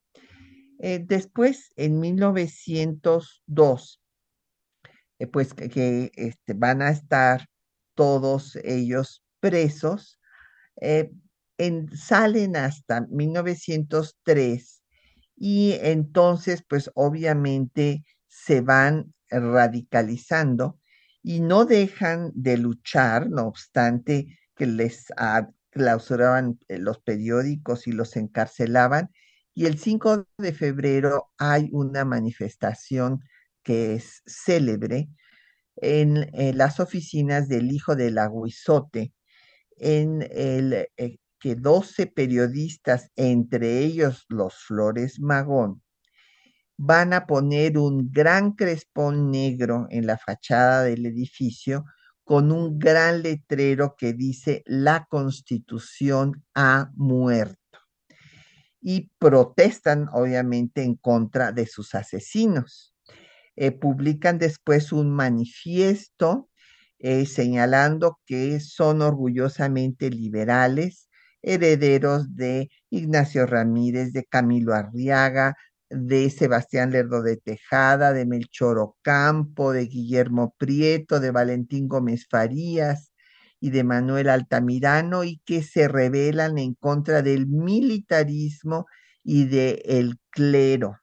Eh, 0.79 1.03
después, 1.03 1.71
en 1.77 1.99
1902, 1.99 4.01
eh, 5.17 5.27
pues 5.27 5.53
que, 5.53 6.11
este, 6.13 6.53
van 6.53 6.81
a 6.81 6.89
estar 6.89 7.47
todos 7.95 8.57
ellos 8.63 9.23
presos, 9.39 10.19
eh, 10.81 11.11
salen 11.93 12.55
hasta 12.55 13.01
1903 13.09 14.83
y 15.35 15.73
entonces, 15.81 16.63
pues 16.67 16.89
obviamente 16.95 18.03
se 18.27 18.61
van 18.61 19.13
radicalizando 19.29 20.79
y 21.21 21.41
no 21.41 21.65
dejan 21.65 22.31
de 22.33 22.57
luchar, 22.57 23.29
no 23.29 23.47
obstante 23.47 24.38
que 24.59 24.67
les 24.67 25.05
clausuraban 25.71 26.59
eh, 26.67 26.77
los 26.77 26.99
periódicos 26.99 27.87
y 27.87 27.93
los 27.93 28.17
encarcelaban. 28.17 29.09
Y 29.55 29.65
el 29.65 29.79
5 29.79 30.27
de 30.37 30.53
febrero 30.53 31.31
hay 31.37 31.69
una 31.71 32.03
manifestación 32.03 33.21
que 33.63 33.95
es 33.95 34.21
célebre 34.27 35.09
en, 35.77 36.29
las 36.57 36.81
oficinas 36.81 37.47
del 37.47 37.71
hijo 37.71 37.95
del 37.95 38.17
aguizote, 38.17 39.13
en 39.77 40.27
el 40.29 40.87
eh, 40.97 41.17
que 41.39 41.55
12 41.55 42.07
periodistas, 42.07 43.11
entre 43.15 43.79
ellos 43.79 44.25
los 44.27 44.55
Flores 44.55 45.21
Magón, 45.21 45.81
van 46.77 47.13
a 47.13 47.25
poner 47.25 47.77
un 47.77 48.11
gran 48.11 48.53
crespón 48.53 49.31
negro 49.31 49.87
en 49.89 50.05
la 50.05 50.17
fachada 50.17 50.83
del 50.83 51.05
edificio 51.05 51.85
con 52.29 52.51
un 52.51 52.77
gran 52.77 53.23
letrero 53.23 53.95
que 53.97 54.13
dice 54.13 54.61
la 54.67 55.07
constitución 55.09 56.45
ha 56.53 56.91
muerto. 56.93 57.79
Y 58.79 59.09
protestan 59.17 60.07
obviamente 60.13 60.83
en 60.83 60.93
contra 60.93 61.51
de 61.51 61.65
sus 61.65 61.95
asesinos. 61.95 62.93
Eh, 63.55 63.71
publican 63.71 64.37
después 64.37 64.91
un 64.91 65.09
manifiesto 65.09 66.51
eh, 66.99 67.25
señalando 67.25 68.19
que 68.27 68.59
son 68.59 69.01
orgullosamente 69.01 70.11
liberales, 70.11 71.09
herederos 71.41 72.35
de 72.35 72.69
Ignacio 72.91 73.47
Ramírez, 73.47 74.13
de 74.13 74.25
Camilo 74.25 74.75
Arriaga, 74.75 75.55
de 75.89 76.29
Sebastián 76.29 76.91
Lerdo 76.91 77.21
de 77.21 77.37
Tejada, 77.37 78.13
de 78.13 78.25
Melchor 78.25 78.77
Ocampo, 78.79 79.71
de 79.71 79.85
Guillermo 79.85 80.55
Prieto, 80.57 81.19
de 81.19 81.31
Valentín 81.31 81.87
Gómez 81.87 82.27
Farías 82.29 83.11
y 83.59 83.71
de 83.71 83.83
Manuel 83.83 84.29
Altamirano 84.29 85.23
y 85.23 85.41
que 85.45 85.63
se 85.63 85.87
rebelan 85.87 86.57
en 86.57 86.75
contra 86.75 87.21
del 87.21 87.47
militarismo 87.47 88.85
y 89.23 89.45
del 89.45 90.19
clero 90.29 90.97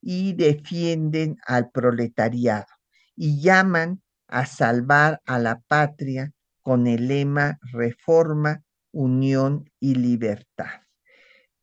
y 0.00 0.34
defienden 0.34 1.36
al 1.46 1.70
proletariado 1.70 2.66
y 3.14 3.40
llaman 3.40 4.02
a 4.28 4.46
salvar 4.46 5.20
a 5.24 5.38
la 5.38 5.60
patria 5.68 6.32
con 6.62 6.86
el 6.86 7.08
lema 7.08 7.58
Reforma, 7.72 8.62
Unión 8.92 9.70
y 9.80 9.94
Libertad 9.94 10.85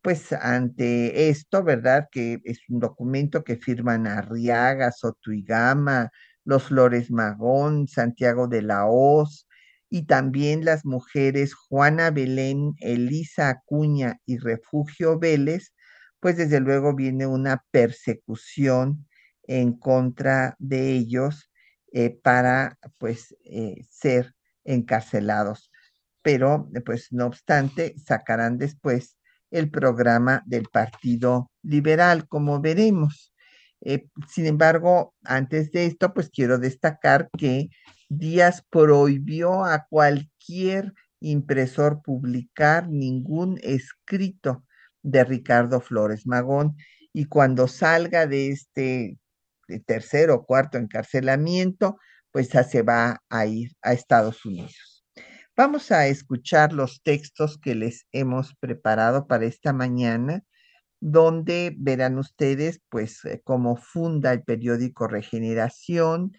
pues 0.04 0.34
ante 0.34 1.30
esto, 1.30 1.64
¿verdad? 1.64 2.10
Que 2.12 2.40
es 2.44 2.60
un 2.70 2.80
documento 2.80 3.44
que 3.44 3.56
firman 3.58 4.06
Arriaga, 4.06 4.92
Sotuigama, 4.92 6.12
los 6.46 6.66
Flores 6.66 7.10
Magón, 7.10 7.88
Santiago 7.88 8.48
de 8.48 8.64
la 8.64 8.86
Hoz, 8.86 9.48
y 9.90 10.06
también 10.06 10.66
las 10.66 10.86
mujeres 10.86 11.54
Juana 11.54 12.12
Belén, 12.12 12.74
Elisa 12.80 13.50
Acuña 13.50 14.20
y 14.26 14.38
Refugio 14.40 15.20
Vélez, 15.20 15.74
pues 16.20 16.36
desde 16.38 16.60
luego 16.60 16.96
viene 16.96 17.26
una 17.28 17.64
persecución 17.72 19.08
en 19.44 19.74
contra 19.74 20.56
de 20.60 20.92
ellos 20.94 21.50
eh, 21.94 22.10
para 22.24 22.78
pues 23.00 23.36
eh, 23.46 23.86
ser 23.90 24.36
encarcelados. 24.66 25.72
Pero 26.22 26.70
pues 26.86 27.10
no 27.12 27.28
obstante, 27.28 27.96
sacarán 28.04 28.58
después 28.58 29.18
el 29.54 29.70
programa 29.70 30.42
del 30.46 30.66
Partido 30.66 31.52
Liberal, 31.62 32.28
como 32.28 32.60
veremos. 32.60 33.34
Eh, 33.82 34.08
sin 34.28 34.48
embargo, 34.48 35.14
antes 35.24 35.72
de 35.72 35.86
esto, 35.86 36.14
pues 36.14 36.30
quiero 36.30 36.58
destacar 36.58 37.30
que 37.38 37.70
Díaz 38.10 38.66
prohibió 38.70 39.64
a 39.64 39.86
cualquier 39.90 40.94
impresor 41.20 42.02
publicar 42.02 42.90
ningún 42.90 43.60
escrito 43.62 44.66
de 45.04 45.24
Ricardo 45.24 45.80
Flores 45.82 46.26
Magón 46.26 46.76
y 47.14 47.26
cuando 47.26 47.68
salga 47.68 48.26
de 48.26 48.50
este 48.50 49.20
tercer 49.86 50.32
o 50.32 50.46
cuarto 50.46 50.78
encarcelamiento, 50.78 51.98
pues 52.32 52.50
ya 52.50 52.64
se 52.64 52.82
va 52.82 53.22
a 53.30 53.46
ir 53.46 53.72
a 53.84 53.94
Estados 53.94 54.44
Unidos. 54.46 54.93
Vamos 55.56 55.92
a 55.92 56.08
escuchar 56.08 56.74
los 56.74 57.04
textos 57.04 57.60
que 57.60 57.76
les 57.76 58.08
hemos 58.12 58.56
preparado 58.56 59.28
para 59.28 59.46
esta 59.46 59.72
mañana, 59.72 60.44
donde 61.00 61.76
verán 61.78 62.18
ustedes, 62.18 62.82
pues, 62.90 63.24
eh, 63.26 63.40
cómo 63.44 63.76
funda 63.76 64.34
el 64.34 64.42
periódico 64.44 65.08
Regeneración, 65.08 66.32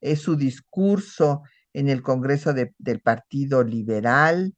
es 0.00 0.20
su 0.20 0.36
discurso 0.36 1.42
en 1.72 1.88
el 1.88 2.02
Congreso 2.02 2.54
del 2.54 3.00
Partido 3.00 3.64
Liberal, 3.64 4.54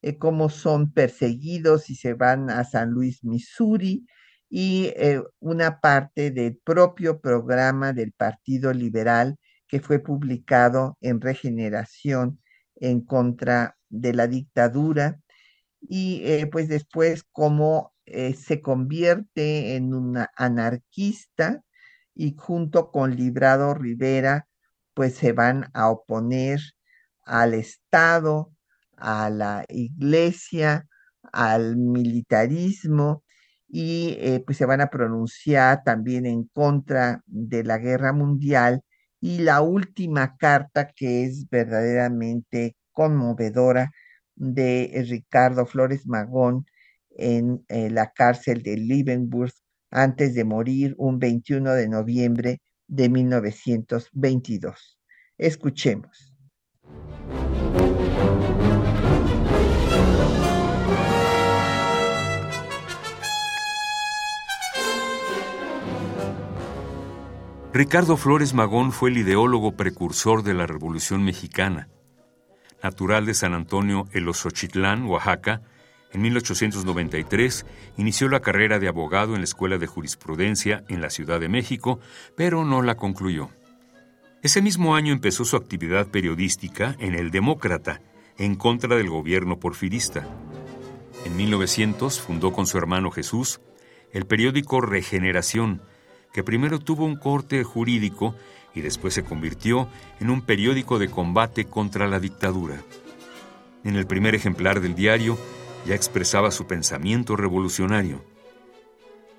eh, 0.00 0.16
cómo 0.16 0.48
son 0.48 0.92
perseguidos 0.92 1.90
y 1.90 1.96
se 1.96 2.14
van 2.14 2.50
a 2.50 2.62
San 2.64 2.90
Luis, 2.90 3.24
Missouri, 3.24 4.06
y 4.48 4.92
eh, 4.96 5.20
una 5.40 5.80
parte 5.80 6.30
del 6.30 6.56
propio 6.56 7.20
programa 7.20 7.92
del 7.92 8.12
Partido 8.12 8.72
Liberal 8.72 9.36
que 9.66 9.80
fue 9.80 9.98
publicado 9.98 10.96
en 11.00 11.20
Regeneración 11.20 12.40
en 12.76 13.00
contra 13.02 13.76
de 13.88 14.14
la 14.14 14.26
dictadura 14.26 15.20
y 15.80 16.22
eh, 16.24 16.46
pues 16.50 16.68
después 16.68 17.24
como 17.32 17.94
eh, 18.06 18.34
se 18.34 18.60
convierte 18.60 19.76
en 19.76 19.94
una 19.94 20.30
anarquista 20.36 21.62
y 22.14 22.34
junto 22.36 22.90
con 22.90 23.16
Librado 23.16 23.74
Rivera 23.74 24.48
pues 24.94 25.14
se 25.14 25.32
van 25.32 25.70
a 25.74 25.90
oponer 25.90 26.60
al 27.24 27.54
Estado, 27.54 28.52
a 28.96 29.28
la 29.30 29.64
iglesia, 29.68 30.86
al 31.32 31.76
militarismo 31.76 33.24
y 33.68 34.16
eh, 34.20 34.42
pues 34.46 34.58
se 34.58 34.66
van 34.66 34.80
a 34.80 34.90
pronunciar 34.90 35.82
también 35.84 36.26
en 36.26 36.44
contra 36.54 37.22
de 37.26 37.64
la 37.64 37.78
guerra 37.78 38.12
mundial 38.12 38.82
y 39.26 39.38
la 39.38 39.60
última 39.60 40.36
carta 40.36 40.86
que 40.86 41.24
es 41.24 41.50
verdaderamente 41.50 42.76
conmovedora 42.92 43.90
de 44.36 45.04
Ricardo 45.08 45.66
Flores 45.66 46.06
Magón 46.06 46.64
en 47.10 47.64
eh, 47.66 47.90
la 47.90 48.12
cárcel 48.12 48.62
de 48.62 48.76
Liebenburg 48.76 49.52
antes 49.90 50.32
de 50.36 50.44
morir 50.44 50.94
un 50.96 51.18
21 51.18 51.72
de 51.72 51.88
noviembre 51.88 52.60
de 52.86 53.08
1922. 53.08 55.00
Escuchemos. 55.38 56.32
Ricardo 67.76 68.16
Flores 68.16 68.54
Magón 68.54 68.90
fue 68.90 69.10
el 69.10 69.18
ideólogo 69.18 69.72
precursor 69.72 70.42
de 70.42 70.54
la 70.54 70.66
Revolución 70.66 71.22
Mexicana. 71.22 71.90
Natural 72.82 73.26
de 73.26 73.34
San 73.34 73.52
Antonio 73.52 74.08
el 74.12 74.26
Osochitlán, 74.30 75.04
Oaxaca, 75.04 75.60
en 76.10 76.22
1893 76.22 77.66
inició 77.98 78.30
la 78.30 78.40
carrera 78.40 78.78
de 78.78 78.88
abogado 78.88 79.34
en 79.34 79.42
la 79.42 79.44
Escuela 79.44 79.76
de 79.76 79.86
Jurisprudencia 79.86 80.84
en 80.88 81.02
la 81.02 81.10
Ciudad 81.10 81.38
de 81.38 81.50
México, 81.50 82.00
pero 82.34 82.64
no 82.64 82.80
la 82.80 82.94
concluyó. 82.94 83.50
Ese 84.42 84.62
mismo 84.62 84.96
año 84.96 85.12
empezó 85.12 85.44
su 85.44 85.56
actividad 85.56 86.06
periodística 86.06 86.96
en 86.98 87.14
El 87.14 87.30
Demócrata, 87.30 88.00
en 88.38 88.54
contra 88.54 88.96
del 88.96 89.10
gobierno 89.10 89.60
porfirista. 89.60 90.26
En 91.26 91.36
1900 91.36 92.22
fundó 92.22 92.54
con 92.54 92.66
su 92.66 92.78
hermano 92.78 93.10
Jesús 93.10 93.60
el 94.12 94.24
periódico 94.24 94.80
Regeneración, 94.80 95.82
que 96.32 96.44
primero 96.44 96.78
tuvo 96.78 97.04
un 97.04 97.16
corte 97.16 97.62
jurídico 97.64 98.34
y 98.74 98.82
después 98.82 99.14
se 99.14 99.24
convirtió 99.24 99.88
en 100.20 100.30
un 100.30 100.42
periódico 100.42 100.98
de 100.98 101.08
combate 101.08 101.64
contra 101.64 102.06
la 102.06 102.20
dictadura. 102.20 102.82
En 103.84 103.96
el 103.96 104.06
primer 104.06 104.34
ejemplar 104.34 104.80
del 104.80 104.94
diario 104.94 105.38
ya 105.86 105.94
expresaba 105.94 106.50
su 106.50 106.66
pensamiento 106.66 107.36
revolucionario. 107.36 108.24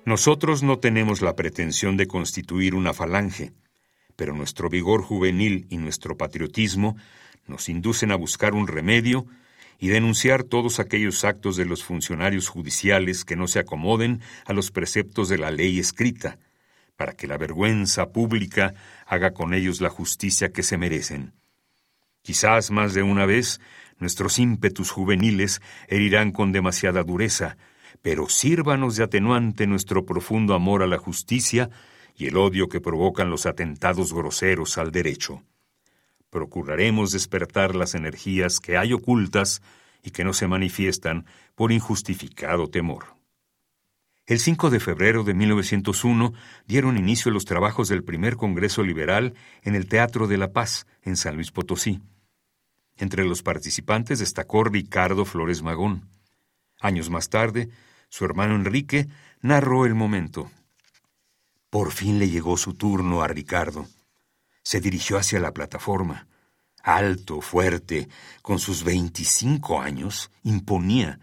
Nosotros 0.04 0.62
no 0.62 0.78
tenemos 0.78 1.20
la 1.20 1.36
pretensión 1.36 1.96
de 1.96 2.06
constituir 2.06 2.74
una 2.74 2.94
falange, 2.94 3.52
pero 4.16 4.34
nuestro 4.34 4.68
vigor 4.68 5.02
juvenil 5.02 5.66
y 5.68 5.76
nuestro 5.76 6.16
patriotismo 6.16 6.96
nos 7.46 7.68
inducen 7.68 8.10
a 8.10 8.16
buscar 8.16 8.54
un 8.54 8.66
remedio 8.66 9.26
y 9.78 9.88
denunciar 9.88 10.42
todos 10.42 10.80
aquellos 10.80 11.24
actos 11.24 11.56
de 11.56 11.64
los 11.64 11.84
funcionarios 11.84 12.48
judiciales 12.48 13.24
que 13.24 13.36
no 13.36 13.46
se 13.46 13.60
acomoden 13.60 14.20
a 14.46 14.52
los 14.52 14.70
preceptos 14.70 15.28
de 15.28 15.38
la 15.38 15.50
ley 15.50 15.78
escrita, 15.78 16.38
para 16.98 17.12
que 17.12 17.28
la 17.28 17.38
vergüenza 17.38 18.10
pública 18.10 18.74
haga 19.06 19.32
con 19.32 19.54
ellos 19.54 19.80
la 19.80 19.88
justicia 19.88 20.52
que 20.52 20.64
se 20.64 20.76
merecen. 20.76 21.32
Quizás 22.22 22.72
más 22.72 22.92
de 22.92 23.04
una 23.04 23.24
vez 23.24 23.60
nuestros 24.00 24.40
ímpetus 24.40 24.90
juveniles 24.90 25.62
herirán 25.86 26.32
con 26.32 26.50
demasiada 26.50 27.04
dureza, 27.04 27.56
pero 28.02 28.28
sírvanos 28.28 28.96
de 28.96 29.04
atenuante 29.04 29.68
nuestro 29.68 30.04
profundo 30.04 30.54
amor 30.54 30.82
a 30.82 30.88
la 30.88 30.98
justicia 30.98 31.70
y 32.16 32.26
el 32.26 32.36
odio 32.36 32.68
que 32.68 32.80
provocan 32.80 33.30
los 33.30 33.46
atentados 33.46 34.12
groseros 34.12 34.76
al 34.76 34.90
derecho. 34.90 35.44
Procuraremos 36.30 37.12
despertar 37.12 37.76
las 37.76 37.94
energías 37.94 38.58
que 38.58 38.76
hay 38.76 38.92
ocultas 38.92 39.62
y 40.02 40.10
que 40.10 40.24
no 40.24 40.32
se 40.32 40.48
manifiestan 40.48 41.26
por 41.54 41.70
injustificado 41.70 42.68
temor. 42.68 43.17
El 44.28 44.40
5 44.40 44.68
de 44.68 44.78
febrero 44.78 45.24
de 45.24 45.32
1901 45.32 46.34
dieron 46.66 46.98
inicio 46.98 47.30
los 47.30 47.46
trabajos 47.46 47.88
del 47.88 48.04
primer 48.04 48.36
Congreso 48.36 48.82
Liberal 48.82 49.32
en 49.62 49.74
el 49.74 49.88
Teatro 49.88 50.26
de 50.26 50.36
la 50.36 50.52
Paz, 50.52 50.86
en 51.00 51.16
San 51.16 51.36
Luis 51.36 51.50
Potosí. 51.50 52.02
Entre 52.98 53.24
los 53.24 53.42
participantes 53.42 54.18
destacó 54.18 54.64
Ricardo 54.64 55.24
Flores 55.24 55.62
Magón. 55.62 56.10
Años 56.78 57.08
más 57.08 57.30
tarde, 57.30 57.70
su 58.10 58.26
hermano 58.26 58.54
Enrique 58.54 59.08
narró 59.40 59.86
el 59.86 59.94
momento. 59.94 60.50
Por 61.70 61.90
fin 61.90 62.18
le 62.18 62.28
llegó 62.28 62.58
su 62.58 62.74
turno 62.74 63.22
a 63.22 63.28
Ricardo. 63.28 63.88
Se 64.62 64.82
dirigió 64.82 65.16
hacia 65.16 65.40
la 65.40 65.54
plataforma. 65.54 66.26
Alto, 66.82 67.40
fuerte, 67.40 68.10
con 68.42 68.58
sus 68.58 68.84
veinticinco 68.84 69.80
años, 69.80 70.30
imponía. 70.42 71.18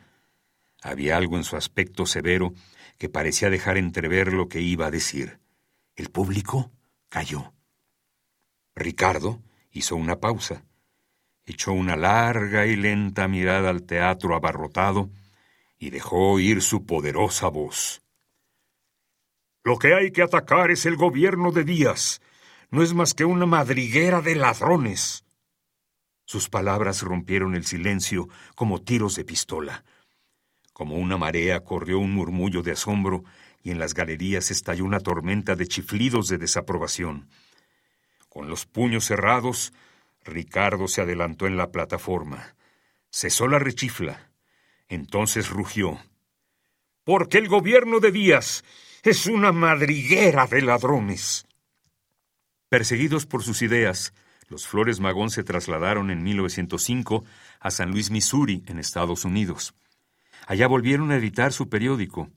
Había 0.82 1.18
algo 1.18 1.38
en 1.38 1.44
su 1.44 1.56
aspecto 1.56 2.08
severo 2.08 2.52
que 2.98 3.10
parecía 3.10 3.50
dejar 3.50 3.78
entrever 3.78 4.34
lo 4.34 4.48
que 4.48 4.62
iba 4.62 4.88
a 4.88 4.92
decir. 4.92 5.40
El 5.96 6.10
público 6.10 6.72
cayó. 7.10 7.54
Ricardo 8.76 9.42
hizo 9.72 9.96
una 9.96 10.20
pausa, 10.20 10.66
echó 11.46 11.72
una 11.74 11.96
larga 11.96 12.66
y 12.66 12.76
lenta 12.76 13.28
mirada 13.28 13.70
al 13.70 13.84
teatro 13.84 14.36
abarrotado 14.36 15.10
y 15.78 15.90
dejó 15.90 16.32
oír 16.32 16.62
su 16.62 16.86
poderosa 16.86 17.48
voz. 17.48 18.02
Lo 19.64 19.78
que 19.78 19.96
hay 19.96 20.12
que 20.12 20.22
atacar 20.22 20.72
es 20.72 20.86
el 20.86 20.96
gobierno 20.96 21.52
de 21.52 21.64
Díaz. 21.64 22.22
No 22.70 22.84
es 22.84 22.94
más 22.94 23.14
que 23.14 23.26
una 23.26 23.46
madriguera 23.46 24.22
de 24.22 24.36
ladrones. 24.36 25.26
Sus 26.26 26.50
palabras 26.50 27.02
rompieron 27.02 27.56
el 27.56 27.66
silencio 27.66 28.28
como 28.56 28.82
tiros 28.82 29.16
de 29.16 29.24
pistola. 29.24 29.84
Como 30.76 30.98
una 30.98 31.16
marea 31.16 31.62
corrió 31.62 32.00
un 32.00 32.12
murmullo 32.12 32.62
de 32.62 32.74
asombro 32.74 33.24
y 33.64 33.72
en 33.72 33.80
las 33.80 33.94
galerías 33.94 34.52
estalló 34.52 34.84
una 34.84 35.00
tormenta 35.00 35.56
de 35.56 35.68
chiflidos 35.70 36.28
de 36.28 36.38
desaprobación. 36.38 37.30
Con 38.28 38.50
los 38.50 38.66
puños 38.66 39.06
cerrados, 39.06 39.72
Ricardo 40.26 40.90
se 40.90 41.00
adelantó 41.00 41.48
en 41.48 41.56
la 41.56 41.72
plataforma. 41.72 42.58
Cesó 43.10 43.48
la 43.48 43.58
rechifla. 43.58 44.32
Entonces 44.90 45.50
rugió. 45.50 45.98
Porque 47.06 47.38
el 47.38 47.48
gobierno 47.48 48.02
de 48.02 48.12
Díaz 48.12 48.66
es 49.04 49.28
una 49.28 49.54
madriguera 49.54 50.46
de 50.46 50.62
ladrones. 50.62 51.48
Perseguidos 52.68 53.26
por 53.26 53.44
sus 53.44 53.62
ideas, 53.62 54.14
los 54.50 54.68
Flores 54.68 55.00
Magón 55.00 55.30
se 55.30 55.46
trasladaron 55.46 56.12
en 56.12 56.22
1905 56.22 57.24
a 57.62 57.72
San 57.72 57.92
Luis, 57.92 58.12
Missouri, 58.12 58.62
en 58.68 58.78
Estados 58.78 59.24
Unidos. 59.24 59.74
Allá 60.46 60.68
volvieron 60.68 61.12
a 61.12 61.16
editar 61.16 61.54
su 61.54 61.70
periódico. 61.70 62.30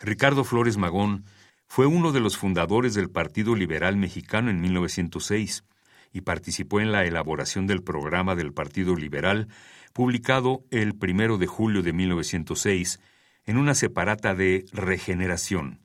Ricardo 0.00 0.44
Flores 0.44 0.76
Magón 0.76 1.24
fue 1.66 1.86
uno 1.86 2.12
de 2.12 2.20
los 2.20 2.36
fundadores 2.36 2.94
del 2.94 3.10
Partido 3.10 3.54
Liberal 3.54 3.96
Mexicano 3.96 4.50
en 4.50 4.60
1906 4.60 5.64
y 6.12 6.20
participó 6.20 6.80
en 6.80 6.92
la 6.92 7.04
elaboración 7.04 7.66
del 7.66 7.82
programa 7.82 8.36
del 8.36 8.52
Partido 8.52 8.94
Liberal, 8.94 9.48
publicado 9.92 10.64
el 10.70 10.94
primero 10.94 11.38
de 11.38 11.46
julio 11.46 11.82
de 11.82 11.92
1906 11.92 13.00
en 13.46 13.58
una 13.58 13.74
separata 13.74 14.34
de 14.34 14.64
Regeneración. 14.72 15.80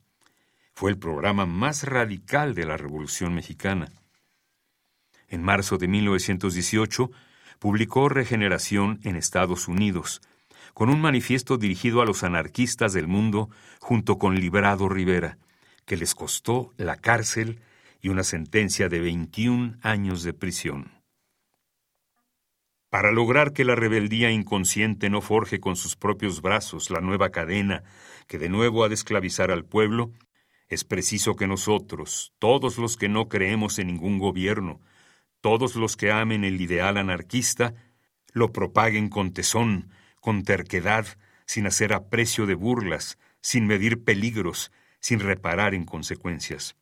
Fue 0.74 0.90
el 0.90 0.98
programa 0.98 1.46
más 1.46 1.84
radical 1.84 2.54
de 2.54 2.64
la 2.64 2.76
Revolución 2.76 3.34
Mexicana. 3.34 3.92
En 5.28 5.42
marzo 5.42 5.78
de 5.78 5.88
1918 5.88 7.10
publicó 7.58 8.08
Regeneración 8.08 8.98
en 9.02 9.16
Estados 9.16 9.68
Unidos, 9.68 10.22
con 10.74 10.88
un 10.90 11.00
manifiesto 11.00 11.56
dirigido 11.56 12.00
a 12.02 12.06
los 12.06 12.22
anarquistas 12.22 12.92
del 12.92 13.08
mundo 13.08 13.50
junto 13.80 14.18
con 14.18 14.34
Librado 14.34 14.88
Rivera, 14.88 15.38
que 15.84 15.96
les 15.96 16.14
costó 16.14 16.72
la 16.76 16.96
cárcel 16.96 17.60
y 18.00 18.08
una 18.08 18.24
sentencia 18.24 18.88
de 18.88 19.00
21 19.00 19.78
años 19.82 20.22
de 20.22 20.32
prisión. 20.32 20.92
Para 22.88 23.12
lograr 23.12 23.52
que 23.52 23.64
la 23.64 23.76
rebeldía 23.76 24.32
inconsciente 24.32 25.10
no 25.10 25.20
forje 25.20 25.60
con 25.60 25.76
sus 25.76 25.94
propios 25.94 26.42
brazos 26.42 26.90
la 26.90 27.00
nueva 27.00 27.30
cadena 27.30 27.84
que 28.26 28.38
de 28.38 28.48
nuevo 28.48 28.84
ha 28.84 28.88
de 28.88 28.94
esclavizar 28.94 29.50
al 29.50 29.64
pueblo, 29.64 30.12
es 30.68 30.84
preciso 30.84 31.34
que 31.34 31.46
nosotros, 31.46 32.32
todos 32.38 32.78
los 32.78 32.96
que 32.96 33.08
no 33.08 33.28
creemos 33.28 33.78
en 33.78 33.88
ningún 33.88 34.18
gobierno, 34.18 34.80
todos 35.40 35.74
los 35.76 35.96
que 35.96 36.12
amen 36.12 36.44
el 36.44 36.60
ideal 36.60 36.96
anarquista, 36.96 37.74
lo 38.32 38.52
propaguen 38.52 39.08
con 39.08 39.32
tesón, 39.32 39.90
con 40.20 40.44
terquedad, 40.44 41.06
sin 41.46 41.66
hacer 41.66 41.92
aprecio 41.92 42.46
de 42.46 42.54
burlas, 42.54 43.18
sin 43.40 43.66
medir 43.66 44.04
peligros, 44.04 44.70
sin 45.00 45.20
reparar 45.20 45.74
en 45.74 45.84
consecuencias. 45.84 46.76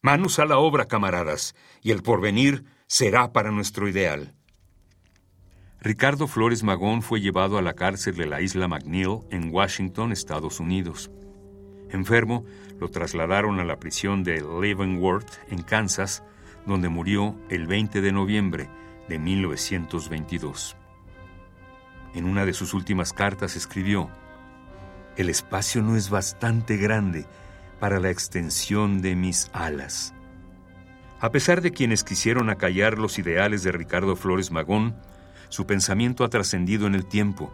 Manos 0.00 0.38
a 0.38 0.46
la 0.46 0.58
obra, 0.58 0.86
camaradas, 0.86 1.54
y 1.82 1.90
el 1.90 2.02
porvenir 2.02 2.64
será 2.86 3.32
para 3.32 3.50
nuestro 3.50 3.88
ideal. 3.88 4.34
Ricardo 5.80 6.26
Flores 6.26 6.62
Magón 6.62 7.02
fue 7.02 7.20
llevado 7.20 7.58
a 7.58 7.62
la 7.62 7.74
cárcel 7.74 8.16
de 8.16 8.26
la 8.26 8.40
isla 8.40 8.66
McNeil 8.66 9.20
en 9.30 9.52
Washington, 9.52 10.12
Estados 10.12 10.60
Unidos. 10.60 11.10
Enfermo, 11.90 12.44
lo 12.80 12.90
trasladaron 12.90 13.60
a 13.60 13.64
la 13.64 13.78
prisión 13.78 14.22
de 14.24 14.40
Leavenworth, 14.40 15.28
en 15.50 15.62
Kansas, 15.62 16.22
donde 16.66 16.88
murió 16.88 17.38
el 17.48 17.66
20 17.66 18.00
de 18.00 18.12
noviembre 18.12 18.68
de 19.08 19.18
1922. 19.18 20.76
En 22.14 22.24
una 22.24 22.44
de 22.44 22.54
sus 22.54 22.74
últimas 22.74 23.12
cartas 23.12 23.56
escribió, 23.56 24.10
El 25.16 25.28
espacio 25.28 25.82
no 25.82 25.96
es 25.96 26.10
bastante 26.10 26.76
grande 26.76 27.26
para 27.80 28.00
la 28.00 28.10
extensión 28.10 29.02
de 29.02 29.14
mis 29.14 29.50
alas. 29.52 30.14
A 31.20 31.30
pesar 31.30 31.60
de 31.60 31.72
quienes 31.72 32.04
quisieron 32.04 32.48
acallar 32.48 32.98
los 32.98 33.18
ideales 33.18 33.62
de 33.62 33.72
Ricardo 33.72 34.16
Flores 34.16 34.50
Magón, 34.50 34.96
su 35.48 35.66
pensamiento 35.66 36.24
ha 36.24 36.28
trascendido 36.28 36.86
en 36.86 36.94
el 36.94 37.06
tiempo. 37.06 37.52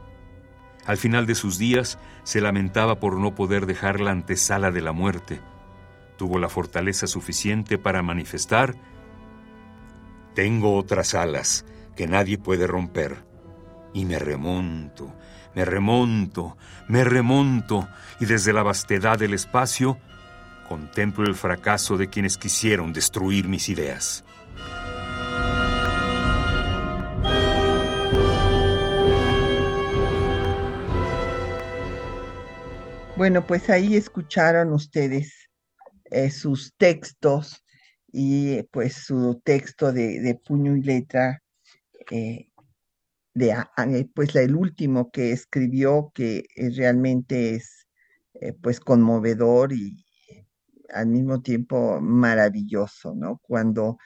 Al 0.87 0.99
final 0.99 1.27
de 1.27 1.35
sus 1.35 1.59
días 1.59 1.99
se 2.25 2.41
lamentaba 2.41 3.01
por 3.01 3.19
no 3.19 3.35
poder 3.35 3.67
dejar 3.67 4.01
la 4.01 4.11
antesala 4.11 4.71
de 4.71 4.83
la 4.83 4.93
muerte. 4.93 5.41
Tuvo 6.17 6.39
la 6.39 6.49
fortaleza 6.49 7.07
suficiente 7.07 7.79
para 7.79 8.03
manifestar, 8.03 8.75
Tengo 10.35 10.77
otras 10.77 11.15
alas 11.15 11.65
que 11.97 12.09
nadie 12.09 12.39
puede 12.39 12.67
romper 12.67 13.34
y 13.95 14.05
me 14.05 14.19
remonto, 14.19 15.15
me 15.55 15.65
remonto, 15.65 16.59
me 16.89 17.05
remonto, 17.05 17.89
y 18.21 18.27
desde 18.27 18.53
la 18.53 18.63
vastedad 18.63 19.19
del 19.19 19.33
espacio 19.33 19.99
contemplo 20.69 21.25
el 21.25 21.35
fracaso 21.35 21.97
de 21.97 22.09
quienes 22.09 22.37
quisieron 22.37 22.93
destruir 22.93 23.49
mis 23.49 23.69
ideas. 23.69 24.25
Bueno, 33.17 33.47
pues 33.47 33.71
ahí 33.71 33.95
escucharon 33.95 34.73
ustedes 34.73 35.49
eh, 36.11 36.31
sus 36.31 36.75
textos 36.77 37.65
y 38.11 38.63
pues 38.65 38.95
su 38.95 39.41
texto 39.45 39.93
de, 39.93 40.41
puño 40.45 40.77
y 40.77 40.83
letra 40.83 41.41
eh, 42.11 42.49
de, 43.35 43.51
eh, 43.51 44.09
pues 44.15 44.35
el 44.37 44.55
último 44.55 45.11
que 45.11 45.33
escribió 45.33 46.13
que 46.15 46.47
eh, 46.57 46.71
realmente 46.77 47.55
es 47.57 47.89
eh, 48.35 48.53
pues 48.55 48.81
conmovedor 48.81 49.73
y 49.73 50.05
al 50.93 51.09
mismo 51.09 51.43
tiempo 51.43 52.01
maravilloso, 52.01 53.15
¿no? 53.15 53.41
Cuando 53.43 53.99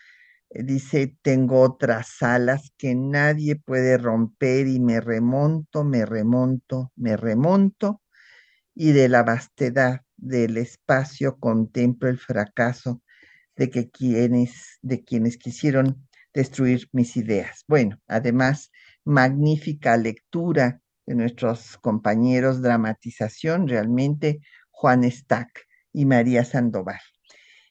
dice, 0.51 1.17
tengo 1.23 1.61
otras 1.61 2.23
alas 2.23 2.73
que 2.79 2.95
nadie 2.95 3.57
puede 3.57 3.99
romper 3.99 4.67
y 4.69 4.81
me 4.81 5.01
remonto, 5.01 5.85
me 5.85 6.07
remonto, 6.07 6.93
me 6.97 7.17
remonto 7.17 8.03
y 8.75 8.93
de 8.93 9.09
la 9.09 9.23
vastedad 9.25 10.03
del 10.17 10.57
espacio 10.57 11.39
contemplo 11.39 12.09
el 12.09 12.19
fracaso 12.19 13.03
de 13.57 13.71
que 13.71 13.91
quienes 13.91 14.79
de 14.83 15.05
quienes 15.05 15.37
quisieron 15.37 16.09
destruir 16.33 16.89
mis 16.93 17.17
ideas. 17.17 17.65
Bueno, 17.69 17.99
además 18.07 18.71
magnífica 19.05 19.97
lectura 19.97 20.81
de 21.07 21.15
nuestros 21.15 21.79
compañeros, 21.79 22.61
dramatización 22.61 23.67
realmente 23.69 24.41
Juan 24.71 25.11
Stack 25.11 25.67
y 25.93 26.05
María 26.05 26.45
Sandoval. 26.45 27.01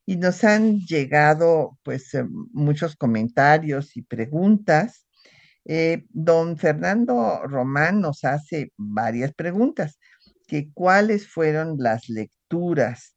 Y 0.06 0.18
nos 0.18 0.44
han 0.44 0.80
llegado 0.80 1.78
pues 1.84 2.14
eh, 2.14 2.26
muchos 2.54 2.96
comentarios 2.96 3.96
y 3.98 4.02
preguntas. 4.02 5.06
Eh, 5.66 6.06
don 6.10 6.58
Fernando 6.58 7.42
Román 7.44 8.02
nos 8.02 8.24
hace 8.24 8.72
varias 8.78 9.34
preguntas, 9.34 10.00
que 10.48 10.72
cuáles 10.74 11.28
fueron 11.28 11.76
las 11.78 12.08
lecturas 12.10 13.16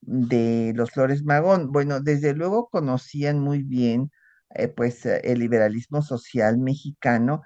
de 0.00 0.72
los 0.74 0.90
Flores 0.90 1.22
Magón. 1.24 1.72
Bueno, 1.72 2.00
desde 2.00 2.34
luego 2.34 2.68
conocían 2.70 3.38
muy 3.38 3.62
bien 3.62 4.10
eh, 4.54 4.68
pues 4.68 5.06
el 5.06 5.38
liberalismo 5.40 6.02
social 6.02 6.58
mexicano, 6.58 7.42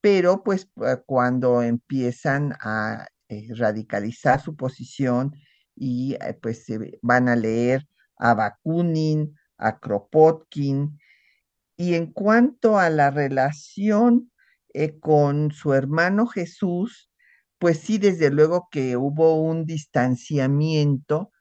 pero 0.00 0.42
pues 0.44 0.68
cuando 1.06 1.62
empiezan 1.62 2.54
a 2.60 3.06
radicalizar 3.56 4.40
su 4.40 4.56
posición 4.56 5.34
y 5.74 6.16
pues 6.42 6.64
se 6.64 6.98
van 7.02 7.28
a 7.28 7.36
leer 7.36 7.86
a 8.18 8.34
Bakunin, 8.34 9.36
a 9.58 9.78
Kropotkin. 9.78 10.98
Y 11.76 11.94
en 11.94 12.12
cuanto 12.12 12.78
a 12.78 12.90
la 12.90 13.10
relación 13.10 14.30
eh, 14.74 14.98
con 14.98 15.52
su 15.52 15.74
hermano 15.74 16.26
Jesús, 16.26 17.10
pues 17.58 17.80
sí, 17.80 17.98
desde 17.98 18.30
luego 18.30 18.68
que 18.70 18.96
hubo 18.96 19.40
un 19.40 19.64
distanciamiento 19.64 21.32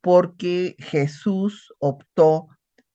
porque 0.00 0.76
Jesús 0.78 1.72
optó 1.78 2.48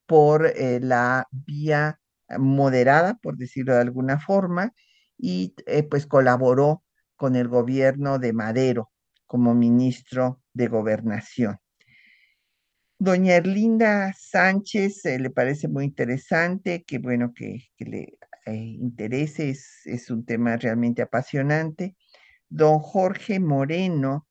por 0.09 0.47
eh, 0.47 0.79
la 0.81 1.27
vía 1.31 1.99
moderada, 2.39 3.19
por 3.21 3.37
decirlo 3.37 3.75
de 3.75 3.81
alguna 3.81 4.19
forma, 4.19 4.73
y 5.19 5.53
eh, 5.67 5.83
pues 5.83 6.07
colaboró 6.07 6.83
con 7.15 7.35
el 7.35 7.47
gobierno 7.47 8.17
de 8.17 8.33
Madero 8.33 8.91
como 9.27 9.53
ministro 9.53 10.41
de 10.53 10.67
gobernación. 10.67 11.59
Doña 12.97 13.35
Erlinda 13.35 14.13
Sánchez 14.17 15.05
eh, 15.05 15.19
le 15.19 15.29
parece 15.29 15.67
muy 15.67 15.85
interesante, 15.85 16.83
que 16.83 16.97
bueno, 16.97 17.33
que, 17.35 17.69
le 17.77 18.17
eh, 18.47 18.53
interese, 18.55 19.51
es, 19.51 20.09
un 20.09 20.25
tema 20.25 20.57
realmente 20.57 21.03
apasionante. 21.03 21.95
Don 22.49 22.79
Jorge 22.79 23.39
Moreno, 23.39 24.27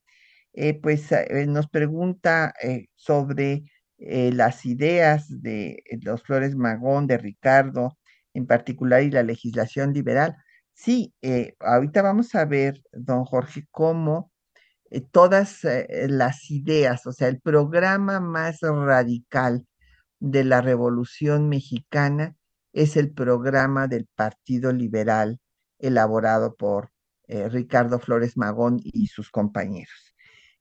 eh, 0.52 0.74
pues 0.74 1.10
nos 1.46 1.68
pregunta 1.68 2.52
sobre 2.96 3.64
las 3.98 4.64
ideas 4.66 5.26
de 5.42 5.82
los 6.02 6.22
Flores 6.22 6.54
Magón, 6.56 7.06
de 7.06 7.18
Ricardo 7.18 7.98
en 8.34 8.46
particular, 8.46 9.02
y 9.02 9.10
la 9.10 9.22
legislación 9.22 9.92
liberal. 9.92 10.36
Sí, 10.74 11.14
ahorita 11.60 12.02
vamos 12.02 12.34
a 12.34 12.44
ver, 12.44 12.82
don 12.92 13.24
Jorge, 13.24 13.66
cómo 13.70 14.30
eh, 14.90 15.02
todas 15.02 15.64
eh, 15.64 16.06
las 16.08 16.50
ideas, 16.50 17.06
o 17.06 17.12
sea, 17.12 17.28
el 17.28 17.40
programa 17.40 18.20
más 18.20 18.60
radical 18.62 19.66
de 20.20 20.44
la 20.44 20.60
Revolución 20.62 21.48
Mexicana 21.48 22.36
es 22.72 22.96
el 22.96 23.12
programa 23.12 23.88
del 23.88 24.06
Partido 24.14 24.72
Liberal 24.72 25.40
elaborado 25.78 26.56
por 26.56 26.90
eh, 27.28 27.48
Ricardo 27.48 27.98
Flores 27.98 28.36
Magón 28.36 28.80
y 28.82 29.08
sus 29.08 29.30
compañeros. 29.30 30.14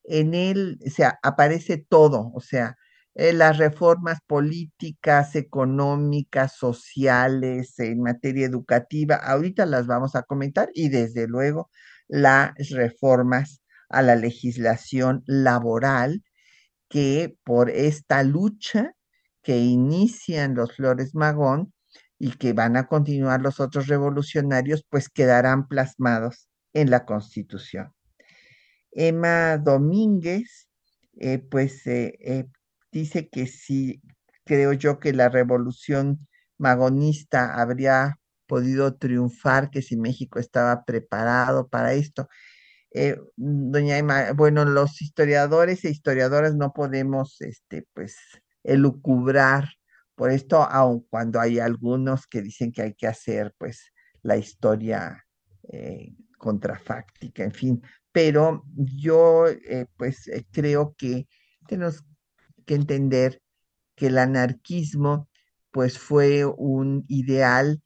En 0.04 0.34
él, 0.34 0.80
o 0.86 0.90
sea, 0.90 1.20
aparece 1.24 1.78
todo, 1.78 2.32
o 2.34 2.42
sea, 2.42 2.78
las 3.18 3.58
reformas 3.58 4.20
políticas, 4.28 5.36
económicas, 5.36 6.54
sociales, 6.56 7.80
en 7.80 8.02
materia 8.02 8.46
educativa, 8.46 9.16
ahorita 9.16 9.66
las 9.66 9.88
vamos 9.88 10.16
a 10.16 10.24
comentar, 10.24 10.70
y 10.74 10.90
desde 10.90 11.28
luego 11.28 11.70
las 12.08 12.54
reformas 12.70 13.62
a 13.90 14.02
la 14.04 14.16
legislación 14.16 15.24
laboral 15.26 16.24
que 16.90 17.38
por 17.44 17.70
esta 17.70 18.24
lucha 18.24 18.94
que 19.42 19.58
inician 19.60 20.56
los 20.56 20.76
Flores 20.76 21.16
Magón 21.16 21.74
y 22.20 22.32
que 22.34 22.54
van 22.54 22.78
a 22.78 22.88
continuar 22.88 23.42
los 23.42 23.60
otros 23.60 23.88
revolucionarios, 23.88 24.86
pues 24.90 25.10
quedarán 25.10 25.68
plasmados 25.68 26.50
en 26.74 26.90
la 26.92 27.06
Constitución. 27.06 27.94
Emma 28.92 29.58
Domínguez, 29.58 30.68
eh, 31.20 31.40
pues 31.40 31.86
eh, 31.88 32.18
eh, 32.20 32.46
dice 33.00 33.30
que 33.30 33.48
sí, 33.48 34.02
creo 34.46 34.74
yo 34.74 35.00
que 35.00 35.14
la 35.14 35.30
revolución 35.30 36.28
magonista 36.58 37.62
habría 37.62 38.20
podido 38.48 38.96
triunfar, 38.96 39.70
que 39.70 39.82
si 39.82 39.98
México 39.98 40.40
estaba 40.40 40.84
preparado 40.86 41.68
para 41.68 41.94
esto. 41.94 42.28
Eh, 42.92 43.20
doña 43.36 43.98
Emma, 43.98 44.32
bueno, 44.34 44.66
los 44.66 45.02
historiadores 45.02 45.84
e 45.86 45.90
historiadoras 45.90 46.56
no 46.56 46.74
podemos, 46.74 47.42
este, 47.42 47.86
pues, 47.94 48.16
elucubrar 48.64 49.70
por 50.16 50.32
esto, 50.32 50.64
aun 50.64 51.06
cuando 51.10 51.40
hay 51.40 51.60
algunos 51.60 52.26
que 52.28 52.42
dicen 52.42 52.72
que 52.72 52.82
hay 52.82 52.94
que 52.96 53.08
hacer, 53.08 53.54
pues, 53.58 53.94
la 54.24 54.38
historia 54.38 55.26
eh, 55.72 56.16
contrafáctica, 56.38 57.44
en 57.44 57.52
fin, 57.52 57.82
pero 58.12 58.64
yo, 58.76 59.48
eh, 59.48 59.86
pues, 59.98 60.30
creo 60.52 60.96
que 60.98 61.28
tenemos 61.68 62.04
que 62.68 62.76
entender 62.76 63.42
que 63.96 64.08
el 64.08 64.20
anarquismo, 64.20 65.30
pues, 65.72 66.00
fue 66.00 66.46
un 66.46 67.06
ideal, 67.08 67.82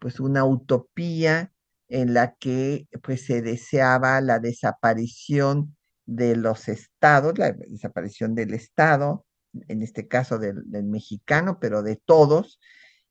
pues, 0.00 0.20
una 0.20 0.44
utopía 0.46 1.52
en 1.90 2.14
la 2.14 2.34
que 2.36 2.86
pues 3.02 3.26
se 3.26 3.42
deseaba 3.42 4.20
la 4.20 4.38
desaparición 4.38 5.76
de 6.06 6.36
los 6.36 6.68
estados, 6.68 7.38
la 7.38 7.52
desaparición 7.52 8.34
del 8.34 8.54
estado, 8.54 9.26
en 9.68 9.82
este 9.82 10.08
caso 10.08 10.38
del, 10.38 10.64
mexicano, 10.84 11.58
pero 11.60 11.82
de 11.82 11.96
todos, 11.96 12.60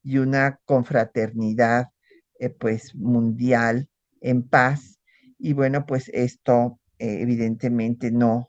y 0.02 0.18
una 0.18 0.60
confraternidad 0.66 1.88
eh, 2.40 2.50
pues 2.50 2.96
mundial 2.96 3.90
en 4.22 4.48
paz. 4.48 5.00
Y 5.38 5.54
bueno, 5.54 5.86
pues 5.86 6.10
esto 6.14 6.80
eh, 7.00 7.22
evidentemente 7.22 8.12
no 8.12 8.49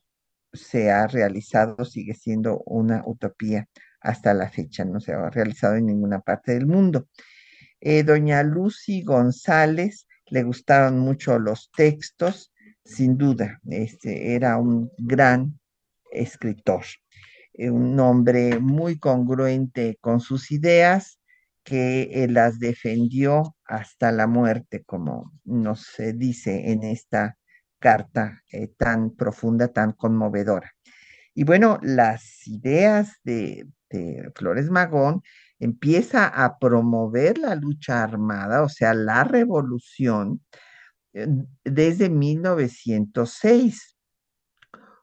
se 0.52 0.90
ha 0.90 1.06
realizado, 1.06 1.84
sigue 1.84 2.14
siendo 2.14 2.62
una 2.66 3.02
utopía 3.06 3.68
hasta 4.00 4.34
la 4.34 4.48
fecha, 4.48 4.84
no 4.84 5.00
se 5.00 5.12
ha 5.12 5.30
realizado 5.30 5.76
en 5.76 5.86
ninguna 5.86 6.20
parte 6.20 6.52
del 6.52 6.66
mundo. 6.66 7.08
Eh, 7.80 8.02
doña 8.02 8.42
Lucy 8.42 9.02
González 9.02 10.06
le 10.26 10.42
gustaban 10.42 10.98
mucho 10.98 11.38
los 11.38 11.70
textos, 11.76 12.52
sin 12.84 13.16
duda, 13.16 13.60
este 13.66 14.34
era 14.34 14.56
un 14.58 14.90
gran 14.98 15.58
escritor, 16.12 16.84
eh, 17.54 17.70
un 17.70 17.98
hombre 18.00 18.58
muy 18.58 18.98
congruente 18.98 19.98
con 20.00 20.20
sus 20.20 20.50
ideas, 20.50 21.18
que 21.62 22.02
eh, 22.12 22.28
las 22.28 22.58
defendió 22.58 23.56
hasta 23.64 24.12
la 24.12 24.26
muerte, 24.26 24.82
como 24.84 25.32
nos 25.44 25.86
dice 26.14 26.70
en 26.70 26.82
esta 26.84 27.36
carta 27.80 28.42
eh, 28.52 28.68
tan 28.78 29.16
profunda, 29.16 29.68
tan 29.68 29.92
conmovedora. 29.92 30.72
Y 31.34 31.44
bueno, 31.44 31.78
las 31.82 32.46
ideas 32.46 33.16
de, 33.24 33.66
Flores 34.36 34.70
Magón 34.70 35.22
empieza 35.58 36.26
a 36.28 36.58
promover 36.58 37.38
la 37.38 37.56
lucha 37.56 38.04
armada, 38.04 38.62
o 38.62 38.68
sea, 38.68 38.94
la 38.94 39.24
revolución, 39.24 40.44
desde 41.64 42.08
1906. 42.08 43.96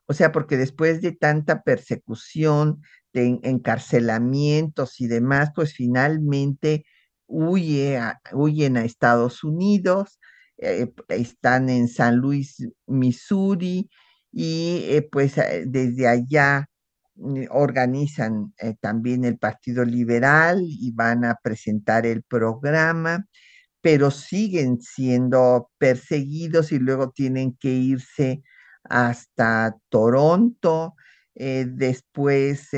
O 0.05 0.13
sea, 0.13 0.31
porque 0.31 0.55
después 0.55 1.01
de 1.01 1.11
tanta 1.11 1.63
persecución, 1.63 2.81
de 3.13 3.39
encarcelamientos 3.43 5.01
y 5.01 5.07
demás, 5.07 5.51
pues 5.55 5.73
finalmente 5.73 6.85
huye 7.25 7.99
huyen 8.31 8.77
a 8.77 8.85
Estados 8.85 9.43
Unidos, 9.43 10.19
eh, 10.57 10.91
están 11.09 11.69
en 11.69 11.87
San 11.87 12.17
Luis, 12.17 12.67
Missouri, 12.87 13.89
y 14.31 14.83
eh, 14.89 15.07
pues 15.11 15.35
desde 15.65 16.07
allá 16.07 16.67
eh, 17.35 17.47
organizan 17.49 18.53
eh, 18.59 18.75
también 18.79 19.25
el 19.25 19.37
Partido 19.39 19.83
Liberal 19.85 20.61
y 20.63 20.91
van 20.91 21.25
a 21.25 21.35
presentar 21.41 22.05
el 22.05 22.23
programa, 22.23 23.25
pero 23.81 24.11
siguen 24.11 24.79
siendo 24.81 25.71
perseguidos 25.79 26.71
y 26.71 26.79
luego 26.79 27.11
tienen 27.11 27.55
que 27.59 27.69
irse 27.69 28.43
hasta 28.83 29.75
Toronto, 29.89 30.95
eh, 31.35 31.65
después 31.69 32.69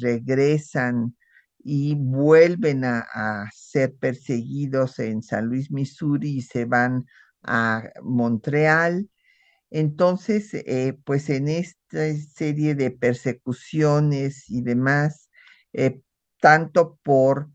regresan 0.00 1.16
y 1.58 1.94
vuelven 1.96 2.84
a, 2.84 3.48
ser 3.52 3.94
perseguidos 3.96 4.98
en 4.98 5.22
San 5.22 5.46
Luis, 5.46 5.70
Missouri 5.70 6.38
y 6.38 6.42
se 6.42 6.64
van 6.64 7.06
a 7.42 7.84
Montreal. 8.02 9.10
Entonces, 9.70 10.54
eh, 10.54 10.98
pues 11.04 11.30
en 11.30 11.48
esta 11.48 12.14
serie 12.34 12.74
de 12.74 12.90
persecuciones 12.90 14.48
y 14.50 14.62
demás, 14.62 15.30
eh, 15.72 16.00
tanto 16.40 16.98
por 17.02 17.50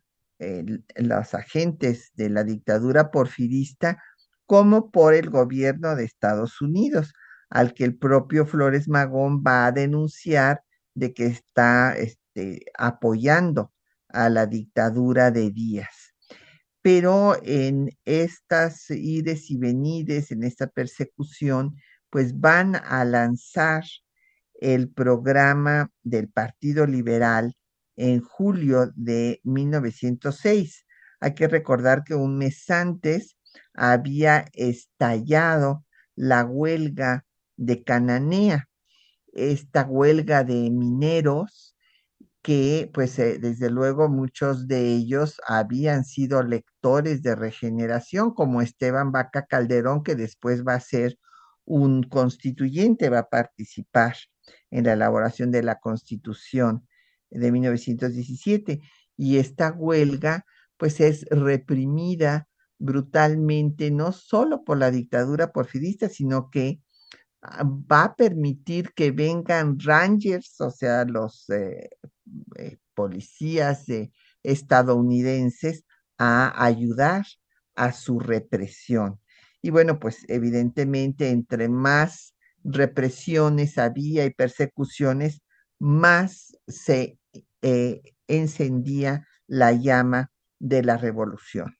los 0.95 1.33
agentes 1.33 2.11
de 2.15 2.29
la 2.29 2.43
dictadura 2.43 3.11
porfirista 3.11 4.03
como 4.45 4.91
por 4.91 5.13
el 5.13 5.29
gobierno 5.29 5.95
de 5.95 6.03
Estados 6.03 6.61
Unidos, 6.61 7.13
al 7.49 7.73
que 7.73 7.85
el 7.85 7.97
propio 7.97 8.45
Flores 8.45 8.87
Magón 8.87 9.43
va 9.45 9.67
a 9.67 9.71
denunciar 9.71 10.63
de 10.95 11.13
que 11.13 11.27
está 11.27 11.95
este, 11.95 12.65
apoyando 12.77 13.72
a 14.13 14.29
la 14.29 14.45
dictadura 14.45 15.31
de 15.31 15.51
Díaz. 15.51 16.13
Pero 16.81 17.37
en 17.43 17.89
estas 18.05 18.89
ides 18.89 19.49
y 19.51 19.57
venides, 19.57 20.31
en 20.31 20.43
esta 20.43 20.67
persecución, 20.67 21.75
pues 22.09 22.39
van 22.39 22.75
a 22.75 23.05
lanzar 23.05 23.83
el 24.53 24.89
programa 24.89 25.91
del 26.03 26.29
Partido 26.29 26.85
Liberal 26.85 27.55
en 27.95 28.21
julio 28.21 28.91
de 28.95 29.39
1906. 29.43 30.85
Hay 31.19 31.33
que 31.33 31.47
recordar 31.47 32.03
que 32.03 32.15
un 32.15 32.37
mes 32.37 32.69
antes 32.69 33.37
había 33.73 34.45
estallado 34.53 35.85
la 36.15 36.43
huelga 36.45 37.25
de 37.55 37.83
Cananea, 37.83 38.69
esta 39.33 39.83
huelga 39.85 40.43
de 40.43 40.69
mineros 40.69 41.72
que 42.43 42.91
pues 42.93 43.17
eh, 43.19 43.39
desde 43.39 43.69
luego 43.71 44.09
muchos 44.09 44.67
de 44.67 44.87
ellos 44.93 45.41
habían 45.47 46.05
sido 46.05 46.43
lectores 46.43 47.23
de 47.23 47.35
regeneración, 47.35 48.33
como 48.33 48.61
Esteban 48.61 49.11
Vaca 49.11 49.45
Calderón, 49.47 50.03
que 50.03 50.15
después 50.15 50.63
va 50.65 50.75
a 50.75 50.79
ser 50.81 51.17
un 51.65 52.03
constituyente, 52.03 53.09
va 53.09 53.19
a 53.19 53.29
participar 53.29 54.15
en 54.71 54.85
la 54.85 54.93
elaboración 54.93 55.51
de 55.51 55.63
la 55.63 55.79
constitución 55.79 56.87
de 57.31 57.51
1917. 57.51 58.81
Y 59.17 59.37
esta 59.37 59.71
huelga 59.71 60.45
pues 60.77 60.99
es 60.99 61.25
reprimida 61.29 62.47
brutalmente, 62.77 63.91
no 63.91 64.11
solo 64.11 64.63
por 64.65 64.77
la 64.77 64.91
dictadura 64.91 65.53
porfirista, 65.53 66.09
sino 66.09 66.49
que 66.49 66.81
ah, 67.41 67.63
va 67.63 68.05
a 68.05 68.15
permitir 68.15 68.93
que 68.93 69.11
vengan 69.11 69.79
rangers, 69.79 70.59
o 70.61 70.71
sea, 70.71 71.05
los 71.05 71.49
eh, 71.51 71.89
eh, 72.57 72.77
policías 72.93 73.85
estadounidenses, 74.43 75.85
a 76.17 76.63
ayudar 76.63 77.25
a 77.75 77.91
su 77.91 78.19
represión. 78.19 79.19
Y 79.61 79.69
bueno, 79.71 79.99
pues 79.99 80.25
evidentemente 80.27 81.29
entre 81.29 81.69
más 81.69 82.35
represiones 82.63 83.77
había 83.77 84.25
y 84.25 84.31
persecuciones, 84.31 85.41
más 85.79 86.57
se 86.67 87.17
eh, 87.61 88.01
encendía 88.27 89.27
la 89.47 89.71
llama 89.73 90.31
de 90.59 90.83
la 90.83 90.97
revolución. 90.97 91.77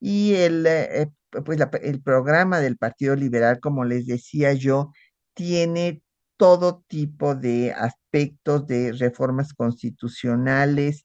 Y 0.00 0.34
el, 0.34 0.66
eh, 0.66 1.10
pues 1.44 1.58
el 1.82 2.02
programa 2.02 2.60
del 2.60 2.76
Partido 2.76 3.16
Liberal, 3.16 3.60
como 3.60 3.84
les 3.84 4.06
decía 4.06 4.52
yo, 4.52 4.90
tiene 5.34 6.02
todo 6.36 6.84
tipo 6.88 7.34
de 7.34 7.74
aspectos 8.14 8.66
de 8.68 8.92
reformas 8.92 9.52
constitucionales 9.54 11.04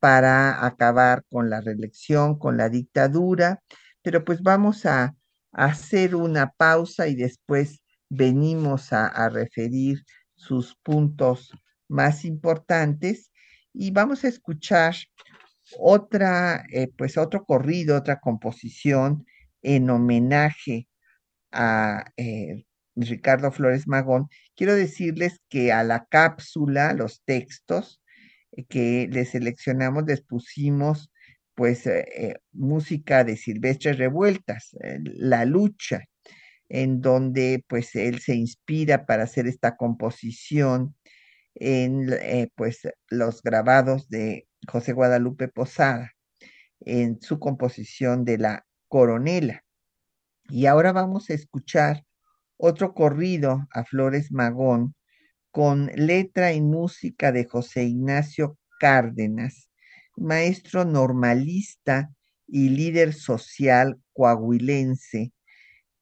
para 0.00 0.66
acabar 0.66 1.24
con 1.30 1.50
la 1.50 1.60
reelección, 1.60 2.38
con 2.38 2.56
la 2.56 2.68
dictadura, 2.68 3.62
pero 4.02 4.24
pues 4.24 4.42
vamos 4.42 4.84
a, 4.86 5.14
hacer 5.50 6.14
una 6.14 6.50
pausa 6.50 7.08
y 7.08 7.14
después 7.14 7.80
venimos 8.10 8.92
a, 8.92 9.28
referir 9.30 10.04
sus 10.36 10.76
puntos 10.82 11.52
más 11.88 12.24
importantes 12.26 13.32
y 13.72 13.90
vamos 13.90 14.24
a 14.24 14.28
escuchar 14.28 14.94
otra, 15.78 16.66
eh, 16.70 16.92
pues 16.96 17.16
otro 17.16 17.44
corrido, 17.44 17.96
otra 17.96 18.20
composición 18.20 19.26
en 19.62 19.88
homenaje 19.90 20.86
a 21.50 22.04
eh, 22.16 22.66
Ricardo 23.06 23.52
Flores 23.52 23.86
Magón. 23.86 24.28
Quiero 24.56 24.74
decirles 24.74 25.40
que 25.48 25.72
a 25.72 25.84
la 25.84 26.06
cápsula, 26.06 26.92
los 26.94 27.22
textos 27.24 28.00
eh, 28.52 28.64
que 28.66 29.08
les 29.10 29.30
seleccionamos, 29.30 30.04
les 30.06 30.22
pusimos 30.22 31.10
pues 31.54 31.88
música 32.52 33.24
de 33.24 33.36
Silvestre 33.36 33.92
Revueltas, 33.92 34.76
La 35.02 35.44
Lucha, 35.44 36.04
en 36.68 37.00
donde 37.00 37.64
pues 37.66 37.96
él 37.96 38.20
se 38.20 38.36
inspira 38.36 39.06
para 39.06 39.24
hacer 39.24 39.48
esta 39.48 39.76
composición 39.76 40.94
en 41.56 42.06
pues 42.54 42.82
los 43.08 43.42
grabados 43.42 44.08
de 44.08 44.46
José 44.68 44.92
Guadalupe 44.92 45.48
Posada 45.48 46.12
en 46.80 47.20
su 47.20 47.38
composición 47.38 48.24
de 48.24 48.38
la 48.38 48.66
Coronela. 48.88 49.64
Y 50.48 50.66
ahora 50.66 50.92
vamos 50.92 51.30
a 51.30 51.34
escuchar 51.34 52.04
otro 52.58 52.92
corrido 52.92 53.66
a 53.72 53.84
Flores 53.84 54.30
Magón 54.30 54.94
con 55.50 55.86
letra 55.94 56.52
y 56.52 56.60
música 56.60 57.32
de 57.32 57.44
José 57.44 57.84
Ignacio 57.84 58.58
Cárdenas, 58.78 59.70
maestro 60.16 60.84
normalista 60.84 62.10
y 62.46 62.68
líder 62.68 63.14
social 63.14 63.98
coahuilense, 64.12 65.32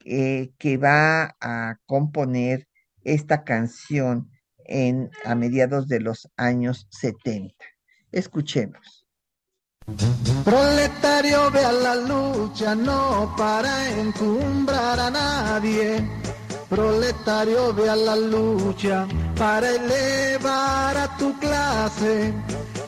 eh, 0.05 0.51
que 0.59 0.77
va 0.77 1.37
a 1.41 1.77
componer 1.87 2.67
esta 3.03 3.45
canción 3.45 4.31
en, 4.59 5.11
a 5.25 5.35
mediados 5.35 5.89
de 5.89 6.01
los 6.01 6.29
años 6.37 6.89
70. 6.91 7.55
Escuchemos. 8.13 9.07
Proletario 10.45 11.51
ve 11.51 11.65
a 11.65 11.73
la 11.73 11.95
lucha, 11.95 12.75
no 12.75 13.35
para 13.37 13.89
encumbrar 13.91 14.99
a 14.99 15.11
nadie. 15.11 16.26
Proletario 16.69 17.73
ve 17.73 17.89
a 17.89 17.95
la 17.95 18.17
lucha 18.17 19.07
para 19.39 19.71
elevar 19.71 20.97
a 20.97 21.17
tu 21.17 21.39
clase. 21.39 22.35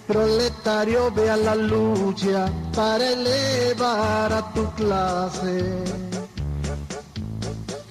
Proletario 0.07 1.13
ve 1.13 1.31
a 1.31 1.37
la 1.37 1.55
lucha 1.55 2.51
para 2.75 3.11
elevar 3.11 4.33
a 4.33 4.53
tu 4.53 4.69
clase. 4.73 5.85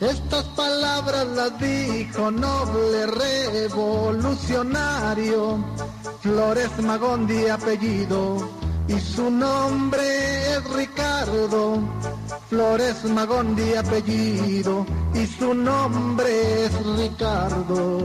Estas 0.01 0.43
palabras 0.55 1.25
las 1.27 1.57
dijo 1.59 2.31
noble 2.31 3.07
revolucionario, 3.07 5.63
Flores 6.21 6.77
Magón 6.83 7.25
de 7.25 7.49
apellido, 7.49 8.47
y 8.88 8.99
su 8.99 9.31
nombre 9.31 10.53
es 10.53 10.63
Ricardo. 10.69 11.81
Flores 12.49 13.03
Magón 13.05 13.55
de 13.55 13.77
apellido, 13.77 14.85
y 15.13 15.25
su 15.25 15.53
nombre 15.53 16.65
es 16.65 16.85
Ricardo. 16.97 17.99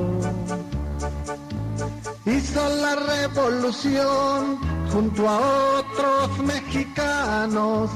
Hizo 2.24 2.68
la 2.76 2.94
revolución 2.96 4.58
junto 4.92 5.28
a 5.28 5.38
otros 5.78 6.38
mexicanos 6.44 7.90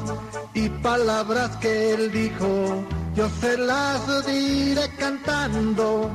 y 0.54 0.68
palabras 0.68 1.56
que 1.56 1.94
él 1.94 2.10
dijo 2.10 2.84
yo 3.16 3.30
se 3.40 3.56
las 3.56 4.26
diré 4.26 4.90
cantando 4.98 6.10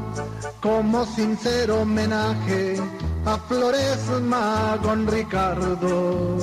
como 0.61 1.03
sincero 1.03 1.81
homenaje 1.81 2.79
a 3.25 3.39
Flores 3.39 3.97
Magón 4.21 5.07
Ricardo. 5.07 6.37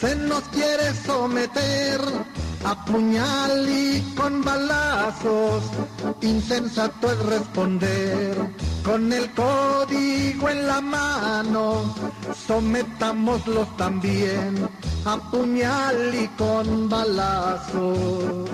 Se 0.00 0.14
nos 0.14 0.42
quiere 0.48 0.92
someter 1.06 2.00
a 2.64 2.84
puñal 2.84 3.66
y 3.66 4.02
con 4.14 4.44
balazos, 4.44 5.62
insensato 6.20 7.12
es 7.12 7.18
responder 7.20 8.36
con 8.84 9.10
el 9.10 9.30
código 9.32 10.50
en 10.50 10.66
la 10.66 10.82
mano, 10.82 11.94
sometámoslos 12.46 13.74
también 13.78 14.68
a 15.06 15.16
puñal 15.30 16.14
y 16.14 16.28
con 16.36 16.90
balazos. 16.90 18.50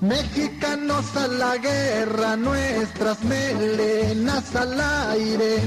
Mexicanos 0.00 1.16
a 1.16 1.26
la 1.26 1.56
guerra, 1.56 2.36
nuestras 2.36 3.22
melenas 3.24 4.54
al 4.54 4.80
aire, 5.10 5.58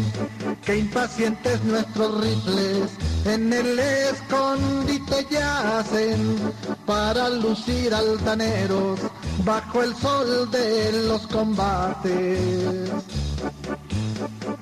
que 0.65 0.77
impacientes 0.77 1.63
nuestros 1.63 2.23
rifles 2.23 2.91
en 3.25 3.53
el 3.53 3.77
escondite 3.77 5.27
yacen 5.29 6.37
para 6.85 7.29
lucir 7.29 7.93
altaneros 7.93 8.99
bajo 9.45 9.83
el 9.83 9.95
sol 9.95 10.49
de 10.51 11.07
los 11.07 11.27
combates. 11.27 12.89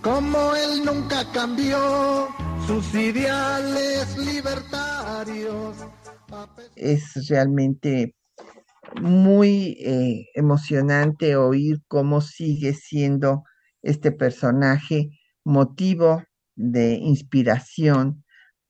como 0.02 0.56
él 0.56 0.86
nunca 0.86 1.26
cambió 1.32 2.30
sus 2.66 2.94
ideales 2.94 4.18
libertarios. 4.18 5.76
Es 6.76 7.28
realmente 7.28 8.16
muy 9.02 9.78
eh, 9.80 10.28
emocionante 10.36 11.36
oír 11.36 11.82
cómo 11.88 12.22
sigue 12.22 12.74
siendo 12.74 13.44
este 13.82 14.12
personaje 14.12 15.10
motivo 15.44 16.24
de 16.56 16.94
inspiración 16.94 18.24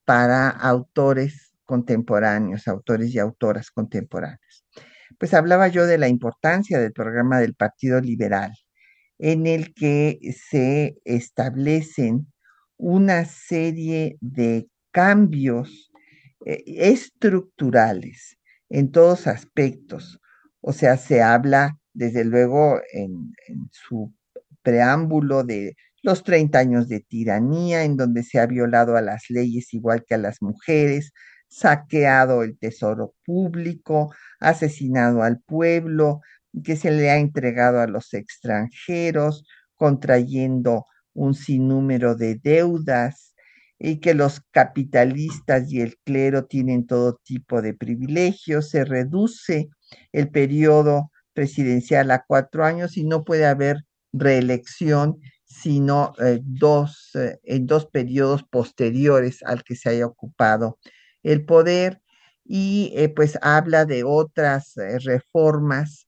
para 0.06 0.50
autores 0.50 1.52
contemporáneos, 1.66 2.68
autores 2.68 3.14
y 3.14 3.20
autoras 3.20 3.72
contemporáneas. 3.72 4.66
Pues 5.20 5.34
hablaba 5.34 5.68
yo 5.68 5.86
de 5.86 5.98
la 5.98 6.08
importancia 6.08 6.80
del 6.80 6.94
programa 6.94 7.40
del 7.40 7.56
Partido 7.56 8.00
Liberal, 8.02 8.52
en 9.18 9.48
el 9.48 9.74
que 9.74 10.20
se 10.50 10.98
establecen 11.06 12.32
una 12.78 13.26
serie 13.26 14.18
de 14.22 14.68
cambios 14.92 15.92
eh, 16.46 16.64
estructurales 16.66 18.39
en 18.70 18.92
todos 18.92 19.28
aspectos. 19.28 20.20
O 20.62 20.74
sea, 20.74 20.98
se 20.98 21.22
habla, 21.22 21.78
desde 21.94 22.26
luego, 22.26 22.80
en, 22.94 23.34
su 23.72 24.14
preámbulo 24.62 25.44
de 25.44 25.76
los 26.04 26.24
30 26.24 26.60
años 26.60 26.88
de 26.88 27.02
tiranía, 27.02 27.84
en 27.84 27.98
donde 27.98 28.24
se 28.24 28.40
ha 28.40 28.46
violado 28.46 28.96
a 28.96 29.02
las 29.02 29.26
leyes 29.30 29.74
igual 29.74 30.06
que 30.06 30.16
a 30.16 30.18
las 30.18 30.42
mujeres, 30.42 31.12
saqueado 31.48 32.44
el 32.44 32.58
tesoro 32.58 33.16
público, 33.26 34.14
asesinado 34.40 35.24
al 35.24 35.42
pueblo, 35.42 36.22
que 36.64 36.76
se 36.76 36.92
le 36.92 37.10
ha 37.10 37.18
entregado 37.18 37.82
a 37.82 37.88
los 37.88 38.14
extranjeros, 38.14 39.46
contrayendo 39.76 40.86
un 41.14 41.34
sinnúmero 41.34 42.16
de 42.16 42.36
deudas, 42.36 43.29
y 43.80 44.00
que 44.00 44.14
los 44.14 44.42
capitalistas 44.52 45.72
y 45.72 45.82
el 45.82 45.98
clero 46.04 46.46
tienen 46.46 46.86
todo 46.86 47.20
tipo 47.24 47.62
de 47.62 47.74
privilegios, 47.74 48.70
se 48.70 48.86
reduce 48.86 49.70
el 50.12 50.30
periodo 50.30 51.12
presidencial 51.34 52.12
a 52.12 52.26
cuatro 52.28 52.66
años 52.66 52.98
y 52.98 53.06
no 53.06 53.24
puede 53.24 53.46
haber 53.46 53.78
reelección 54.12 55.20
sino 55.50 56.14
eh, 56.20 56.40
dos, 56.44 57.10
eh, 57.16 57.40
en 57.44 57.66
dos 57.66 57.88
periodos 57.88 58.44
posteriores 58.44 59.44
al 59.44 59.64
que 59.64 59.76
se 59.76 59.90
haya 59.90 60.06
ocupado 60.06 60.80
el 61.24 61.44
poder 61.46 62.02
y 62.46 62.94
eh, 62.96 63.10
pues 63.10 63.38
habla 63.42 63.86
de 63.86 64.04
otras 64.04 64.74
reformas 65.04 66.08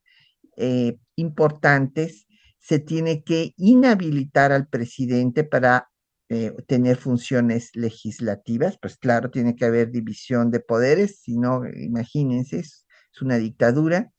importantes. 1.16 2.26
Se 2.58 2.78
tiene 2.78 3.24
que 3.24 3.52
inhabilitar 3.56 4.52
al 4.52 4.68
presidente 4.68 5.44
para 5.44 5.88
eh, 6.32 6.54
tener 6.66 6.96
funciones 6.96 7.72
legislativas, 7.74 8.78
pues 8.80 8.96
claro, 8.96 9.30
tiene 9.30 9.54
que 9.54 9.66
haber 9.66 9.90
división 9.90 10.50
de 10.50 10.60
poderes, 10.60 11.20
si 11.20 11.36
no, 11.36 11.60
imagínense, 11.68 12.60
es, 12.60 12.86
una 13.20 13.36
dictadura. 13.36 14.10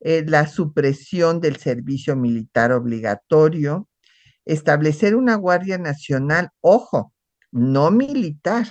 Eh, 0.00 0.24
la 0.26 0.48
supresión 0.48 1.40
del 1.40 1.56
servicio 1.58 2.16
militar 2.16 2.72
obligatorio, 2.72 3.88
establecer 4.46 5.14
una 5.14 5.36
Guardia 5.36 5.78
Nacional, 5.78 6.50
ojo, 6.60 7.14
no 7.52 7.92
militar. 7.92 8.66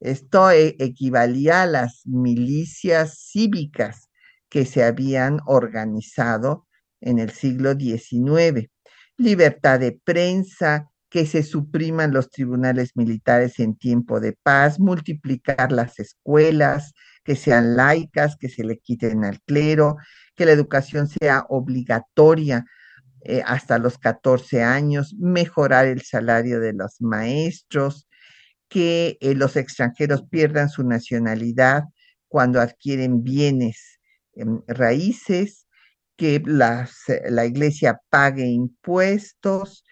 Esto 0.00 0.50
e, 0.50 0.74
equivalía 0.80 1.62
a 1.62 1.66
las 1.66 2.02
milicias 2.04 3.28
cívicas 3.30 4.10
que 4.48 4.66
se 4.66 4.82
habían 4.82 5.38
organizado 5.46 6.66
en 7.00 7.20
el 7.20 7.30
siglo 7.30 7.74
XIX. 7.74 8.68
Libertad 9.16 9.78
de 9.78 9.92
prensa, 10.04 10.91
que 11.12 11.26
se 11.26 11.42
supriman 11.42 12.14
los 12.14 12.30
tribunales 12.30 12.96
militares 12.96 13.60
en 13.60 13.76
tiempo 13.76 14.18
de 14.18 14.32
paz, 14.32 14.80
multiplicar 14.80 15.70
las 15.70 15.98
escuelas, 15.98 16.94
que 17.22 17.36
sean 17.36 17.76
laicas, 17.76 18.36
que 18.36 18.48
se 18.48 18.64
le 18.64 18.78
quiten 18.78 19.22
al 19.26 19.38
clero, 19.42 19.98
que 20.34 20.46
la 20.46 20.52
educación 20.52 21.08
sea 21.08 21.44
obligatoria 21.50 22.64
eh, 23.24 23.42
hasta 23.44 23.76
los 23.76 23.98
14 23.98 24.62
años, 24.62 25.14
mejorar 25.18 25.84
el 25.84 26.00
salario 26.00 26.60
de 26.60 26.72
los 26.72 27.02
maestros, 27.02 28.08
que 28.70 29.18
eh, 29.20 29.34
los 29.34 29.56
extranjeros 29.56 30.24
pierdan 30.30 30.70
su 30.70 30.82
nacionalidad 30.82 31.82
cuando 32.26 32.58
adquieren 32.58 33.22
bienes 33.22 34.00
em, 34.34 34.62
raíces, 34.66 35.66
que 36.16 36.42
la 36.46 37.44
iglesia 37.44 38.00
pague 38.08 38.46
impuestos, 38.46 39.84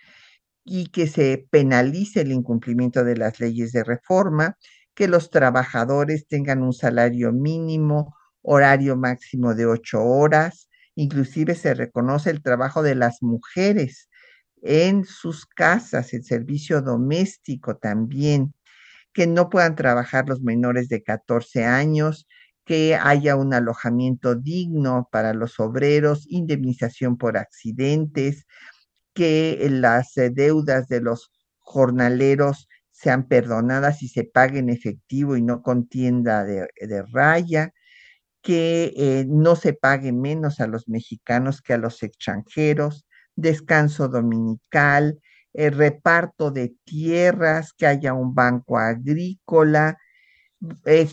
y 0.65 0.89
que 0.89 1.07
se 1.07 1.47
penalice 1.51 2.21
el 2.23 2.33
incumplimiento 2.33 3.05
de 3.05 3.17
las 3.17 3.41
leyes 3.41 3.73
de 3.73 3.85
reforma, 3.85 4.57
que 4.95 5.09
los 5.09 5.31
trabajadores 5.31 6.27
tengan 6.27 6.63
un 6.63 6.73
salario 6.73 7.33
mínimo, 7.33 8.15
horario 8.43 8.97
máximo 8.97 9.55
de 9.55 9.67
ocho 9.67 10.03
horas, 10.03 10.69
inclusive 10.95 11.55
se 11.55 11.75
reconoce 11.75 12.31
el 12.31 12.43
trabajo 12.43 12.83
de 12.83 12.95
las 12.95 13.23
mujeres 13.23 14.09
en 14.63 15.05
sus 15.05 15.47
casas, 15.47 16.13
el 16.13 16.25
servicio 16.25 16.83
doméstico 16.83 17.77
también, 17.77 18.53
que 19.13 19.27
no 19.27 19.51
puedan 19.51 19.77
trabajar 19.77 20.29
los 20.29 20.43
menores 20.43 20.89
de 20.89 21.03
14 21.03 21.65
años, 21.65 22.27
que 22.65 22.95
haya 22.97 23.37
un 23.37 23.55
alojamiento 23.55 24.35
digno 24.37 25.09
para 25.11 25.35
los 25.35 25.59
obreros, 25.61 26.27
indemnización 26.29 27.17
por 27.17 27.37
accidentes, 27.37 28.47
que 29.15 29.67
las 29.71 30.17
eh, 30.17 30.31
deudas 30.31 30.89
de 30.89 31.01
los 31.01 31.31
jornaleros 31.59 32.69
sean 32.91 33.29
perdonadas 33.29 34.03
y 34.03 34.09
se 34.09 34.25
pague 34.25 34.59
en 34.59 34.71
efectivo 34.71 35.37
y 35.37 35.43
no 35.43 35.63
contienda 35.63 36.45
de, 36.45 36.69
raya, 37.13 37.73
que 38.43 38.93
eh, 38.97 39.27
no 39.29 39.57
se 39.57 39.73
pague 39.75 40.13
menos 40.13 40.61
a 40.61 40.67
los 40.67 40.89
mexicanos 40.89 41.63
que 41.63 41.75
a 41.75 41.79
los 41.79 42.03
extranjeros, 42.03 43.07
descanso 43.37 44.09
dominical, 44.09 45.21
el 45.53 45.75
reparto 45.75 46.51
de 46.51 46.75
tierras, 46.85 47.73
que 47.73 47.87
haya 47.87 48.15
un 48.15 48.35
banco 48.35 48.79
agrícola, 48.79 49.99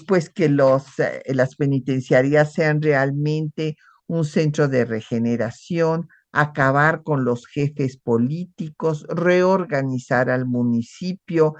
pues 0.07 0.29
que 0.29 0.49
los, 0.49 0.99
eh, 0.99 1.21
las 1.27 1.55
penitenciarías 1.55 2.53
sean 2.53 2.81
realmente 2.81 3.77
un 4.07 4.25
centro 4.25 4.67
de 4.67 4.85
regeneración, 4.85 6.09
acabar 6.37 7.01
con 7.01 7.25
los 7.25 7.47
jefes 7.47 7.97
políticos, 7.97 9.07
reorganizar 9.09 10.29
al 10.29 10.45
municipio, 10.45 11.55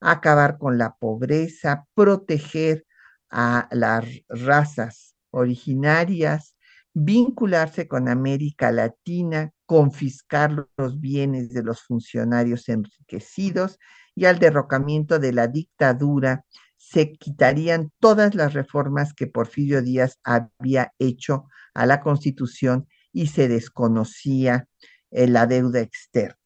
acabar 0.00 0.56
con 0.56 0.78
la 0.78 0.94
pobreza, 0.94 1.84
proteger 1.92 2.86
a 3.30 3.68
las 3.70 4.06
razas 4.30 5.14
originarias, 5.32 6.56
vincularse 6.94 7.86
con 7.88 8.08
América 8.08 8.72
Latina, 8.72 9.52
confiscar 9.66 10.66
los 10.78 10.98
bienes 10.98 11.50
de 11.50 11.62
los 11.62 11.82
funcionarios 11.82 12.70
enriquecidos 12.70 13.78
y 14.14 14.24
al 14.24 14.38
derrocamiento 14.38 15.18
de 15.18 15.34
la 15.34 15.46
dictadura 15.46 16.46
se 16.78 17.12
quitarían 17.12 17.92
todas 18.00 18.34
las 18.34 18.54
reformas 18.54 19.12
que 19.12 19.26
Porfirio 19.26 19.82
Díaz 19.82 20.18
había 20.24 20.94
hecho 20.98 21.44
a 21.74 21.84
la 21.84 22.00
Constitución 22.00 22.88
y 23.12 23.26
se 23.28 23.48
desconocía 23.48 24.66
eh, 25.10 25.26
la 25.26 25.46
deuda 25.46 25.80
externa. 25.80 26.36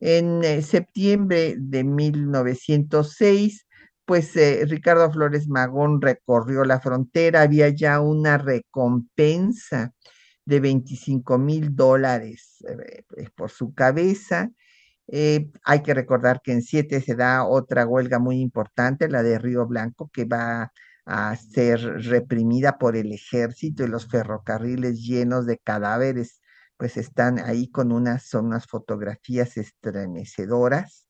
En 0.00 0.44
eh, 0.44 0.62
septiembre 0.62 1.56
de 1.58 1.84
1906, 1.84 3.66
pues 4.04 4.36
eh, 4.36 4.64
Ricardo 4.66 5.10
Flores 5.10 5.48
Magón 5.48 6.00
recorrió 6.00 6.64
la 6.64 6.80
frontera, 6.80 7.42
había 7.42 7.70
ya 7.70 8.00
una 8.00 8.38
recompensa 8.38 9.92
de 10.44 10.60
25 10.60 11.38
mil 11.38 11.74
dólares 11.74 12.64
por 13.34 13.50
su 13.50 13.74
cabeza. 13.74 14.50
hay 15.64 15.82
que 15.82 15.94
recordar 15.94 16.40
que 16.42 16.52
en 16.52 16.62
siete 16.62 17.00
se 17.00 17.16
da 17.16 17.44
otra 17.44 17.86
huelga 17.86 18.18
muy 18.20 18.40
importante, 18.40 19.08
la 19.08 19.22
de 19.24 19.38
Río 19.38 19.66
Blanco, 19.66 20.08
que 20.12 20.24
va 20.24 20.72
a 21.06 21.36
ser 21.36 21.80
reprimida 22.04 22.78
por 22.78 22.96
el 22.96 23.12
ejército 23.12 23.84
y 23.84 23.88
los 23.88 24.08
ferrocarriles 24.08 25.00
llenos 25.02 25.46
de 25.46 25.58
cadáveres, 25.58 26.40
pues 26.76 26.96
están 26.96 27.38
ahí 27.38 27.70
con 27.70 27.92
unas, 27.92 28.24
son 28.26 28.46
unas 28.46 28.66
fotografías 28.66 29.56
estremecedoras. 29.56 31.06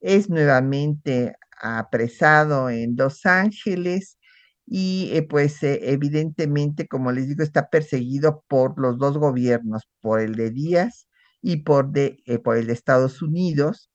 Es 0.00 0.30
nuevamente 0.30 1.36
apresado 1.60 2.70
en 2.70 2.96
Los 2.96 3.26
Ángeles 3.26 4.18
y 4.66 5.10
eh, 5.14 5.22
pues 5.22 5.62
eh, 5.62 5.80
evidentemente, 5.92 6.86
como 6.88 7.12
les 7.12 7.28
digo, 7.28 7.42
está 7.42 7.68
perseguido 7.70 8.44
por 8.48 8.78
los 8.80 8.98
dos 8.98 9.18
gobiernos, 9.18 9.88
por 10.00 10.20
el 10.20 10.34
de 10.36 10.50
Díaz 10.50 11.08
y 11.42 11.58
por, 11.58 11.90
de, 11.90 12.22
eh, 12.26 12.38
por 12.38 12.56
el 12.56 12.66
de 12.68 12.74
Estados 12.74 13.22
Unidos 13.22 13.87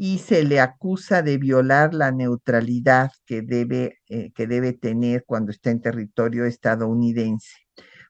y 0.00 0.18
se 0.18 0.44
le 0.44 0.60
acusa 0.60 1.22
de 1.22 1.38
violar 1.38 1.92
la 1.92 2.12
neutralidad 2.12 3.10
que 3.26 3.42
debe, 3.42 3.98
eh, 4.08 4.30
que 4.32 4.46
debe 4.46 4.72
tener 4.72 5.24
cuando 5.26 5.50
está 5.50 5.70
en 5.70 5.82
territorio 5.82 6.44
estadounidense, 6.44 7.50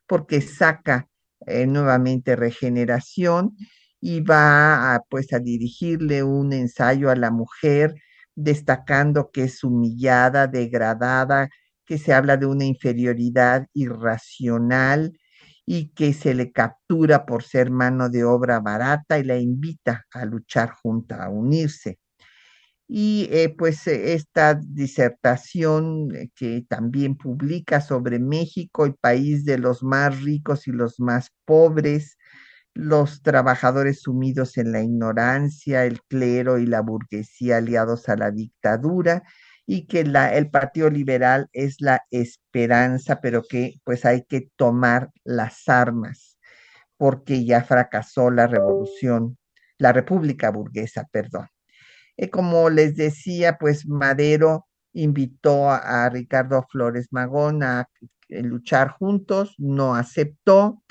porque 0.07 0.43
saca 0.43 1.09
eh, 1.47 1.67
nuevamente 1.67 2.37
regeneración 2.37 3.57
y 4.03 4.21
va 4.21 4.95
a, 4.95 5.01
pues 5.09 5.33
a 5.33 5.39
dirigirle 5.39 6.23
un 6.23 6.53
ensayo 6.53 7.09
a 7.09 7.17
la 7.17 7.31
mujer, 7.31 7.95
destacando 8.35 9.31
que 9.31 9.45
es 9.45 9.65
humillada, 9.65 10.47
degradada, 10.47 11.49
que 11.87 11.97
se 11.97 12.13
habla 12.13 12.37
de 12.37 12.45
una 12.45 12.67
inferioridad 12.67 13.67
irracional 13.73 15.19
y 15.71 15.91
que 15.91 16.15
se 16.15 16.33
le 16.33 16.51
captura 16.51 17.27
por 17.27 17.43
ser 17.43 17.71
mano 17.71 18.09
de 18.09 18.25
obra 18.25 18.59
barata 18.59 19.19
y 19.19 19.25
la 19.25 19.37
invita 19.37 20.07
a 20.13 20.25
luchar 20.25 20.71
junta, 20.71 21.23
a 21.23 21.29
unirse. 21.29 21.99
Y 22.89 23.29
eh, 23.31 23.55
pues 23.57 23.87
eh, 23.87 24.15
esta 24.15 24.55
disertación 24.55 26.09
eh, 26.17 26.31
que 26.35 26.65
también 26.67 27.17
publica 27.17 27.83
sobre 27.83 28.19
México, 28.19 28.87
el 28.87 28.95
país 28.95 29.45
de 29.45 29.59
los 29.59 29.83
más 29.83 30.23
ricos 30.23 30.67
y 30.69 30.73
los 30.73 31.01
más 31.01 31.33
pobres, 31.45 32.17
los 32.73 33.21
trabajadores 33.23 34.01
sumidos 34.01 34.57
en 34.57 34.73
la 34.73 34.83
ignorancia, 34.83 35.85
el 35.85 36.01
clero 36.09 36.59
y 36.59 36.65
la 36.65 36.81
burguesía 36.81 37.59
aliados 37.59 38.09
a 38.09 38.17
la 38.17 38.31
dictadura, 38.31 39.23
y 39.71 39.85
que 39.87 40.01
el 40.01 40.49
Partido 40.51 40.89
Liberal 40.89 41.51
es 41.53 41.83
la 41.83 42.03
esperanza, 42.11 43.21
pero 43.21 43.43
que 43.43 43.75
pues 43.85 44.07
hay 44.07 44.25
que 44.25 44.49
tomar 44.57 45.11
las 45.25 45.69
armas, 45.69 46.39
porque 46.97 47.45
ya 47.45 47.63
fracasó 47.63 48.31
la 48.31 48.47
revolución, 48.47 49.37
la 49.77 49.93
república 49.93 50.51
burguesa, 50.51 51.07
perdón. 51.13 51.49
Y 52.17 52.29
como 52.29 52.71
les 52.71 52.97
decía, 52.97 53.59
pues 53.59 53.87
Madero 53.87 54.67
invitó 54.95 55.71
a, 55.71 56.09
Ricardo 56.09 56.65
Flores 56.71 57.09
Magón 57.11 57.63
a, 57.63 57.87
eh, 58.31 58.43
luchar 58.43 58.93
juntos, 58.93 59.55
no 59.59 59.95
aceptó. 59.95 60.83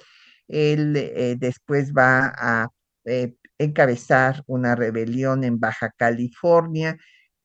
Él 0.47 0.95
eh, 0.97 1.35
después 1.39 1.93
va 1.93 2.31
a 2.37 2.67
eh, 3.05 3.33
encabezar 3.57 4.43
una 4.45 4.75
rebelión 4.75 5.43
en 5.43 5.59
Baja 5.59 5.91
California 5.97 6.95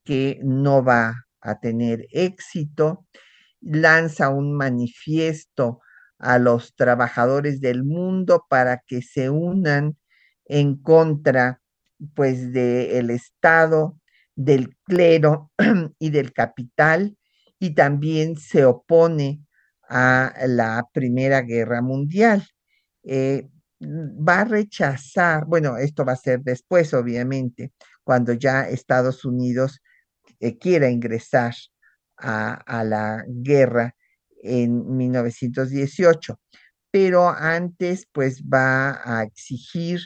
que 0.04 0.40
no 0.42 0.84
va 0.84 1.14
a 1.40 1.60
tener 1.60 2.06
éxito. 2.10 3.06
Lanza 3.60 4.30
un 4.30 4.56
manifiesto 4.56 5.80
a 6.18 6.38
los 6.38 6.74
trabajadores 6.76 7.60
del 7.60 7.84
mundo 7.84 8.44
para 8.48 8.82
que 8.86 9.02
se 9.02 9.30
unan 9.30 9.96
en 10.46 10.76
contra 10.76 11.60
pues 12.14 12.52
del 12.52 13.10
Estado, 13.10 13.98
del 14.34 14.76
clero 14.84 15.50
y 15.98 16.10
del 16.10 16.32
capital, 16.32 17.16
y 17.58 17.74
también 17.74 18.36
se 18.36 18.64
opone 18.64 19.44
a 19.88 20.32
la 20.46 20.84
Primera 20.92 21.42
Guerra 21.42 21.82
Mundial. 21.82 22.46
Eh, 23.04 23.48
va 23.82 24.40
a 24.40 24.44
rechazar, 24.44 25.44
bueno, 25.46 25.76
esto 25.76 26.04
va 26.04 26.12
a 26.12 26.16
ser 26.16 26.40
después, 26.40 26.94
obviamente, 26.94 27.72
cuando 28.04 28.32
ya 28.32 28.68
Estados 28.68 29.24
Unidos 29.24 29.80
eh, 30.42 30.58
quiera 30.58 30.90
ingresar 30.90 31.54
a, 32.16 32.82
la 32.84 33.24
guerra 33.28 33.94
en 34.42 34.96
1918, 34.96 36.40
pero 36.90 37.28
antes 37.28 38.08
pues 38.10 38.42
va 38.42 39.00
a 39.04 39.22
exigir 39.22 40.00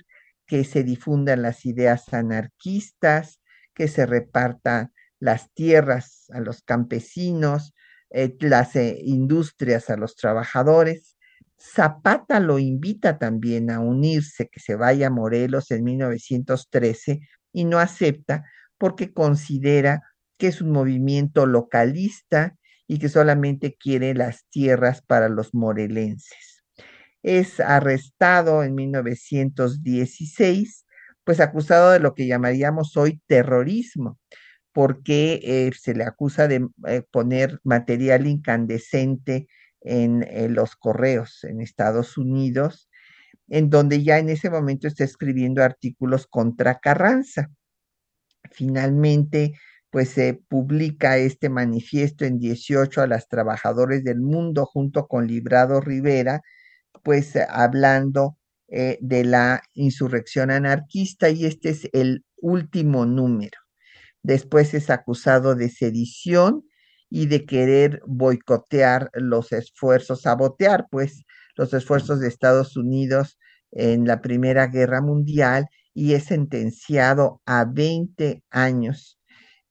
que 0.46 0.64
se 0.64 0.84
difundan 0.84 1.40
las 1.40 1.64
ideas 1.64 2.12
anarquistas, 2.12 3.40
que 3.74 3.88
se 3.88 4.04
repartan 4.04 4.92
las 5.20 5.52
tierras 5.54 6.26
a 6.30 6.40
los 6.40 6.62
campesinos, 6.62 7.72
eh, 8.10 8.36
las 8.40 8.76
eh, 8.76 8.98
industrias 9.02 9.88
a 9.88 9.96
los 9.96 10.16
trabajadores. 10.16 11.16
Zapata 11.58 12.40
lo 12.40 12.58
invita 12.58 13.18
también 13.18 13.70
a 13.70 13.80
unirse, 13.80 14.50
que 14.52 14.60
se 14.60 14.76
vaya 14.76 15.06
a 15.06 15.10
Morelos 15.10 15.70
en 15.70 15.82
1913 15.82 17.20
y 17.52 17.64
no 17.64 17.78
acepta 17.78 18.44
porque 18.76 19.14
considera 19.14 20.02
que 20.38 20.48
es 20.48 20.60
un 20.60 20.70
movimiento 20.70 21.46
localista 21.46 22.56
y 22.86 22.98
que 22.98 23.08
solamente 23.08 23.76
quiere 23.78 24.14
las 24.14 24.46
tierras 24.50 25.02
para 25.02 25.28
los 25.28 25.54
morelenses 25.54 26.56
es 27.26 27.58
arrestado 27.58 28.62
en 28.62 28.76
1916, 28.76 30.86
pues 31.24 31.40
acusado 31.40 31.90
de 31.90 31.98
lo 31.98 32.14
que 32.14 32.28
llamaríamos 32.28 32.96
hoy 32.96 33.20
terrorismo, 33.26 34.20
porque 34.72 35.40
eh, 35.42 35.72
se 35.76 35.94
le 35.94 36.04
acusa 36.04 36.46
de 36.46 36.68
eh, 36.86 37.02
poner 37.10 37.58
material 37.64 38.28
incandescente 38.28 39.48
en, 39.80 40.24
los 40.54 40.76
correos 40.76 41.42
en 41.42 41.60
Estados 41.60 42.16
Unidos, 42.16 42.88
en 43.48 43.70
donde 43.70 44.04
ya 44.04 44.18
en 44.18 44.28
ese 44.28 44.48
momento 44.48 44.86
está 44.86 45.02
escribiendo 45.02 45.64
artículos 45.64 46.28
contra 46.28 46.78
Carranza. 46.78 47.50
Finalmente, 48.52 49.54
pues 49.96 50.10
se 50.10 50.34
publica 50.34 51.16
este 51.16 51.48
manifiesto 51.48 52.26
en 52.26 52.38
18 52.38 53.00
a 53.00 53.06
las 53.06 53.28
trabajadores 53.28 54.04
del 54.04 54.20
mundo 54.20 54.66
junto 54.66 55.06
con 55.08 55.26
Librado 55.26 55.80
Rivera, 55.80 56.42
pues 57.02 57.32
hablando 57.48 58.36
eh, 58.68 58.98
de 59.00 59.24
la 59.24 59.62
insurrección 59.72 60.50
anarquista 60.50 61.30
y 61.30 61.46
este 61.46 61.70
es 61.70 61.88
el 61.94 62.26
último 62.36 63.06
número. 63.06 63.58
Después 64.22 64.74
es 64.74 64.90
acusado 64.90 65.54
de 65.54 65.70
sedición 65.70 66.64
y 67.08 67.24
de 67.24 67.46
querer 67.46 68.02
boicotear 68.06 69.08
los 69.14 69.50
esfuerzos, 69.52 70.20
sabotear 70.20 70.88
pues 70.90 71.24
los 71.56 71.72
esfuerzos 71.72 72.20
de 72.20 72.28
Estados 72.28 72.76
Unidos 72.76 73.38
en 73.70 74.06
la 74.06 74.20
Primera 74.20 74.66
Guerra 74.66 75.00
Mundial 75.00 75.68
y 75.94 76.12
es 76.12 76.24
sentenciado 76.24 77.40
a 77.46 77.64
20 77.64 78.42
años 78.50 79.15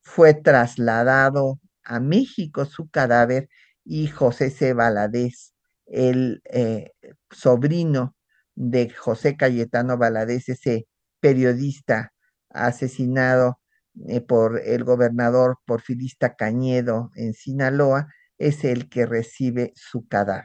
fue 0.07 0.35
trasladado 0.35 1.61
a 1.85 2.01
México 2.01 2.65
su 2.65 2.89
cadáver 2.89 3.49
y 3.85 4.07
José 4.09 4.51
C. 4.51 4.73
Valadez, 4.73 5.53
el 5.87 6.43
eh, 6.45 6.93
sobrino 7.31 8.17
de 8.55 8.91
José 8.91 9.37
Cayetano 9.37 9.99
Valadez, 9.99 10.49
ese 10.49 10.87
periodista 11.21 12.13
asesinado 12.51 13.61
eh, 14.09 14.21
por 14.21 14.61
el 14.65 14.85
gobernador 14.85 15.59
porfirista 15.67 16.37
Cañedo 16.37 17.11
en 17.17 17.35
Sinaloa, 17.35 18.09
es 18.39 18.65
el 18.65 18.89
que 18.89 19.07
recibe 19.07 19.73
su 19.75 20.07
cadáver. 20.07 20.45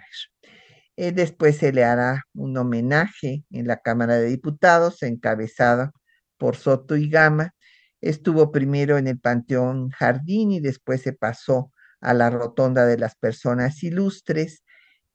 Eh, 1.01 1.11
después 1.11 1.57
se 1.57 1.73
le 1.73 1.83
hará 1.83 2.27
un 2.35 2.55
homenaje 2.57 3.43
en 3.49 3.65
la 3.65 3.77
Cámara 3.77 4.17
de 4.17 4.27
Diputados, 4.27 5.01
encabezado 5.01 5.93
por 6.37 6.55
Soto 6.55 6.95
y 6.95 7.09
Gama, 7.09 7.55
Estuvo 8.01 8.51
primero 8.51 8.99
en 8.99 9.07
el 9.07 9.19
Panteón 9.19 9.89
Jardín 9.89 10.51
y 10.51 10.59
después 10.59 11.01
se 11.01 11.13
pasó 11.13 11.71
a 12.01 12.13
la 12.13 12.29
Rotonda 12.29 12.85
de 12.85 12.99
las 12.99 13.15
Personas 13.15 13.81
Ilustres 13.81 14.63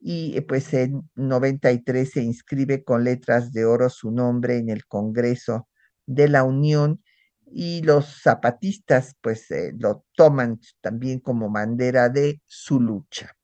y 0.00 0.36
eh, 0.36 0.42
pues 0.42 0.74
en 0.74 1.08
93 1.14 2.10
se 2.10 2.22
inscribe 2.22 2.82
con 2.82 3.04
letras 3.04 3.52
de 3.52 3.64
oro 3.64 3.88
su 3.88 4.10
nombre 4.10 4.58
en 4.58 4.70
el 4.70 4.86
Congreso 4.86 5.68
de 6.06 6.28
la 6.28 6.42
Unión 6.42 7.00
y 7.46 7.82
los 7.82 8.22
zapatistas 8.22 9.14
pues 9.20 9.48
eh, 9.52 9.72
lo 9.78 10.04
toman 10.16 10.58
también 10.80 11.20
como 11.20 11.48
bandera 11.48 12.08
de 12.08 12.40
su 12.44 12.80
lucha. 12.80 13.36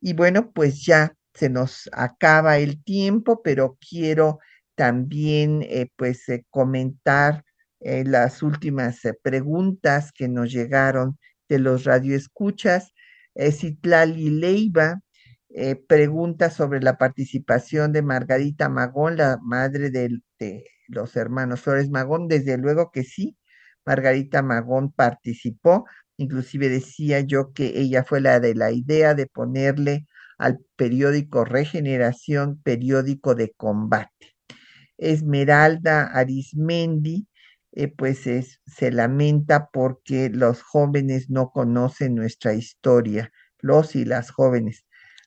Y 0.00 0.12
bueno, 0.14 0.52
pues 0.52 0.84
ya 0.84 1.16
se 1.34 1.48
nos 1.50 1.88
acaba 1.92 2.58
el 2.58 2.82
tiempo, 2.84 3.42
pero 3.42 3.76
quiero 3.80 4.38
también 4.76 5.62
eh, 5.62 5.88
pues 5.96 6.26
comentar 6.50 7.44
eh, 7.80 8.02
las 8.04 8.42
últimas 8.42 9.04
eh, 9.04 9.12
preguntas 9.22 10.10
que 10.12 10.26
nos 10.28 10.50
llegaron 10.52 11.18
de 11.48 11.58
los 11.58 11.84
radioescuchas. 11.84 12.92
Eh, 13.34 13.52
Citlali 13.52 14.30
Leiva 14.30 15.00
pregunta 15.86 16.50
sobre 16.50 16.80
la 16.80 16.98
participación 16.98 17.92
de 17.92 18.02
Margarita 18.02 18.68
Magón, 18.68 19.16
la 19.18 19.38
madre 19.40 19.90
de, 19.90 20.18
de 20.40 20.64
los 20.88 21.14
hermanos 21.16 21.60
Flores 21.60 21.90
Magón. 21.90 22.26
Desde 22.28 22.58
luego 22.58 22.90
que 22.90 23.04
sí, 23.04 23.36
Margarita 23.86 24.42
Magón 24.42 24.90
participó. 24.92 25.86
Inclusive 26.16 26.68
decía 26.68 27.20
yo 27.20 27.52
que 27.52 27.78
ella 27.80 28.02
fue 28.04 28.20
la 28.20 28.40
de 28.40 28.54
la 28.56 28.72
idea 28.72 29.14
de 29.14 29.26
ponerle 29.26 30.06
al 30.44 30.60
periódico 30.76 31.46
Regeneración, 31.46 32.60
periódico 32.62 33.34
de 33.34 33.52
combate. 33.56 34.36
Esmeralda 34.98 36.08
Arismendi, 36.08 37.26
eh, 37.72 37.88
pues 37.88 38.20
se 38.66 38.90
lamenta 38.92 39.70
porque 39.72 40.28
los 40.28 40.62
jóvenes 40.62 41.30
no 41.30 41.50
conocen 41.50 42.14
nuestra 42.14 42.52
historia, 42.52 43.32
los 43.58 43.96
y 43.96 44.04
las 44.04 44.30
jóvenes. 44.30 44.84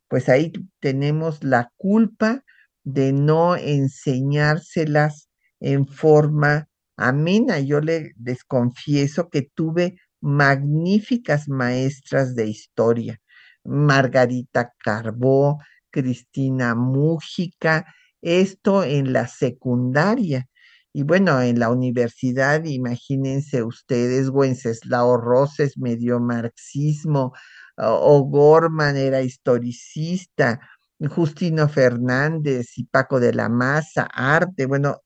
Pues 0.08 0.30
ahí 0.30 0.54
tenemos 0.80 1.44
la 1.44 1.72
culpa 1.78 2.44
de 2.84 3.12
no 3.12 3.56
enseñárselas 3.58 5.30
en 5.60 5.88
forma 5.88 6.70
amena. 6.96 7.60
Yo 7.60 7.82
le 7.82 8.14
desconfieso 8.18 9.30
que 9.30 9.42
tuve 9.42 9.98
magníficas 10.22 11.50
maestras 11.50 12.36
de 12.36 12.46
historia, 12.48 13.20
Margarita 13.68 14.74
Carbó, 14.80 15.60
Cristina 15.92 16.76
Mújica, 16.76 17.86
esto 18.22 18.84
en 18.84 19.14
la 19.14 19.28
secundaria. 19.28 20.48
Y 20.94 21.04
bueno, 21.04 21.42
en 21.42 21.60
la 21.60 21.70
universidad, 21.70 22.64
imagínense 22.66 23.64
ustedes, 23.64 24.30
Wenceslao 24.30 25.18
Roses 25.18 25.78
medio 25.78 26.20
marxismo, 26.20 27.34
O'Gorman 27.78 28.98
era 28.98 29.22
historicista, 29.22 30.60
Justino 31.00 31.70
Fernández 31.70 32.78
y 32.78 32.86
Paco 32.86 33.20
de 33.20 33.34
la 33.34 33.50
Maza, 33.50 34.08
arte. 34.12 34.66
Bueno, 34.66 35.02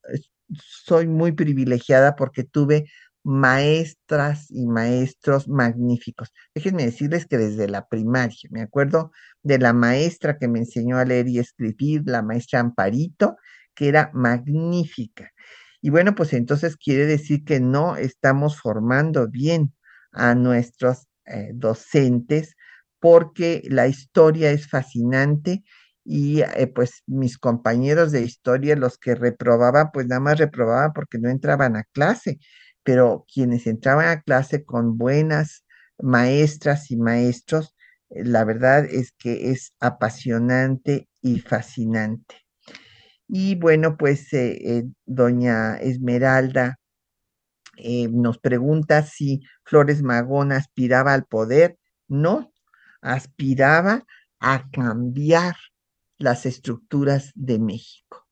soy 0.86 1.08
muy 1.08 1.34
privilegiada 1.34 2.16
porque 2.16 2.44
tuve 2.44 2.86
maestras 3.24 4.48
y 4.50 4.66
maestros 4.68 5.48
magníficos. 5.48 6.32
Déjenme 6.56 6.86
decirles 6.86 7.26
que 7.26 7.38
desde 7.38 7.68
la 7.68 7.88
primaria, 7.88 8.50
me 8.52 8.62
acuerdo 8.62 9.12
de 9.44 9.60
la 9.60 9.74
maestra 9.74 10.38
que 10.38 10.48
me 10.48 10.60
enseñó 10.60 10.98
a 10.98 11.06
leer 11.06 11.28
y 11.28 11.40
escribir, 11.40 12.04
la 12.06 12.22
maestra 12.24 12.60
Amparito, 12.60 13.38
que 13.76 13.88
era 13.88 14.12
magnífica. 14.14 15.32
Y 15.82 15.90
bueno, 15.90 16.16
pues 16.16 16.34
entonces 16.34 16.78
quiere 16.78 17.06
decir 17.06 17.44
que 17.44 17.60
no 17.60 17.96
estamos 17.96 18.60
formando 18.60 19.28
bien 19.28 19.74
a 20.12 20.36
nuestros 20.36 21.08
eh, 21.26 21.52
docentes 21.54 22.56
porque 23.00 23.64
la 23.70 23.88
historia 23.88 24.52
es 24.52 24.70
fascinante 24.70 25.64
y 26.04 26.42
eh, 26.42 26.68
pues 26.74 27.04
mis 27.08 27.38
compañeros 27.38 28.12
de 28.12 28.22
historia, 28.22 28.76
los 28.76 28.98
que 28.98 29.16
reprobaban, 29.16 29.92
pues 29.92 30.08
nada 30.08 30.22
más 30.22 30.40
reprobaban 30.40 30.94
porque 30.94 31.18
no 31.20 31.30
entraban 31.30 31.76
a 31.76 31.84
clase, 31.94 32.40
pero 32.84 33.26
quienes 33.32 33.68
entraban 33.68 34.08
a 34.08 34.22
clase 34.22 34.64
con 34.66 34.98
buenas 34.98 35.66
maestras 36.00 36.92
y 36.92 36.98
maestros, 36.98 37.76
eh, 38.10 38.24
la 38.26 38.44
verdad 38.44 38.86
es 38.86 39.12
que 39.14 39.52
es 39.52 39.74
apasionante 39.80 41.10
y 41.22 41.40
fascinante. 41.40 42.36
Y 43.28 43.56
bueno, 43.56 43.98
pues 43.98 44.34
eh, 44.34 44.86
doña 45.06 45.78
Esmeralda 45.78 46.78
nos 48.12 48.38
pregunta 48.38 49.04
si 49.04 49.42
Flores 49.64 50.04
Magón 50.04 50.52
aspiraba 50.52 51.14
al 51.14 51.26
poder. 51.26 51.78
No, 52.08 52.52
aspiraba 53.02 54.06
a 54.40 54.70
cambiar 54.72 55.56
las 56.18 56.46
estructuras 56.46 57.32
de 57.36 57.60
México, 57.60 58.28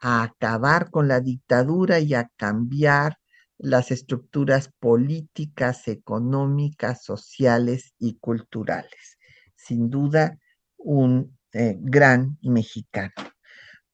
a 0.00 0.22
acabar 0.22 0.90
con 0.90 1.08
la 1.08 1.20
dictadura 1.20 2.00
y 2.00 2.14
a 2.14 2.30
cambiar 2.36 3.18
las 3.58 3.90
estructuras 3.90 4.70
políticas, 4.78 5.88
económicas, 5.88 7.04
sociales 7.04 7.94
y 7.98 8.18
culturales. 8.18 9.18
Sin 9.56 9.90
duda, 9.90 10.38
un 10.76 11.36
eh, 11.52 11.76
gran 11.78 12.38
mexicano. 12.42 13.12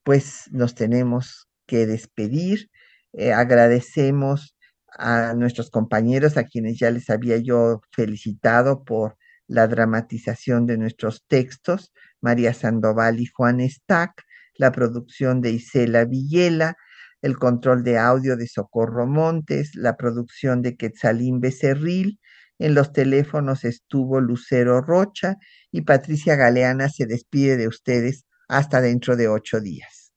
Pues 0.02 0.48
nos 0.52 0.74
tenemos 0.74 1.48
que 1.66 1.86
despedir. 1.86 2.70
Eh, 3.12 3.32
agradecemos 3.32 4.56
a 4.98 5.34
nuestros 5.34 5.70
compañeros, 5.70 6.36
a 6.36 6.44
quienes 6.44 6.78
ya 6.78 6.90
les 6.90 7.10
había 7.10 7.38
yo 7.38 7.80
felicitado 7.92 8.84
por 8.84 9.16
la 9.46 9.66
dramatización 9.66 10.66
de 10.66 10.78
nuestros 10.78 11.24
textos, 11.26 11.92
María 12.20 12.54
Sandoval 12.54 13.20
y 13.20 13.26
Juan 13.26 13.60
Stack, 13.68 14.22
la 14.56 14.72
producción 14.72 15.40
de 15.40 15.50
Isela 15.52 16.04
Villela, 16.04 16.76
el 17.24 17.38
control 17.38 17.84
de 17.84 17.96
audio 17.96 18.36
de 18.36 18.46
Socorro 18.46 19.06
Montes, 19.06 19.74
la 19.74 19.96
producción 19.96 20.60
de 20.60 20.76
Quetzalín 20.76 21.40
Becerril, 21.40 22.20
en 22.58 22.74
los 22.74 22.92
teléfonos 22.92 23.64
estuvo 23.64 24.20
Lucero 24.20 24.82
Rocha 24.82 25.36
y 25.70 25.80
Patricia 25.80 26.36
Galeana 26.36 26.90
se 26.90 27.06
despide 27.06 27.56
de 27.56 27.66
ustedes 27.66 28.26
hasta 28.46 28.82
dentro 28.82 29.16
de 29.16 29.28
ocho 29.28 29.60
días. 29.60 30.12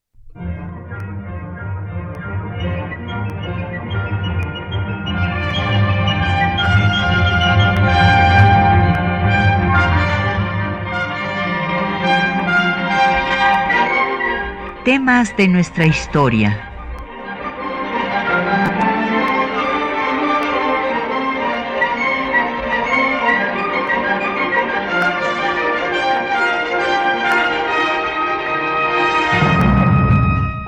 temas 14.83 15.35
de 15.35 15.49
nuestra 15.49 15.85
historia. 15.85 16.76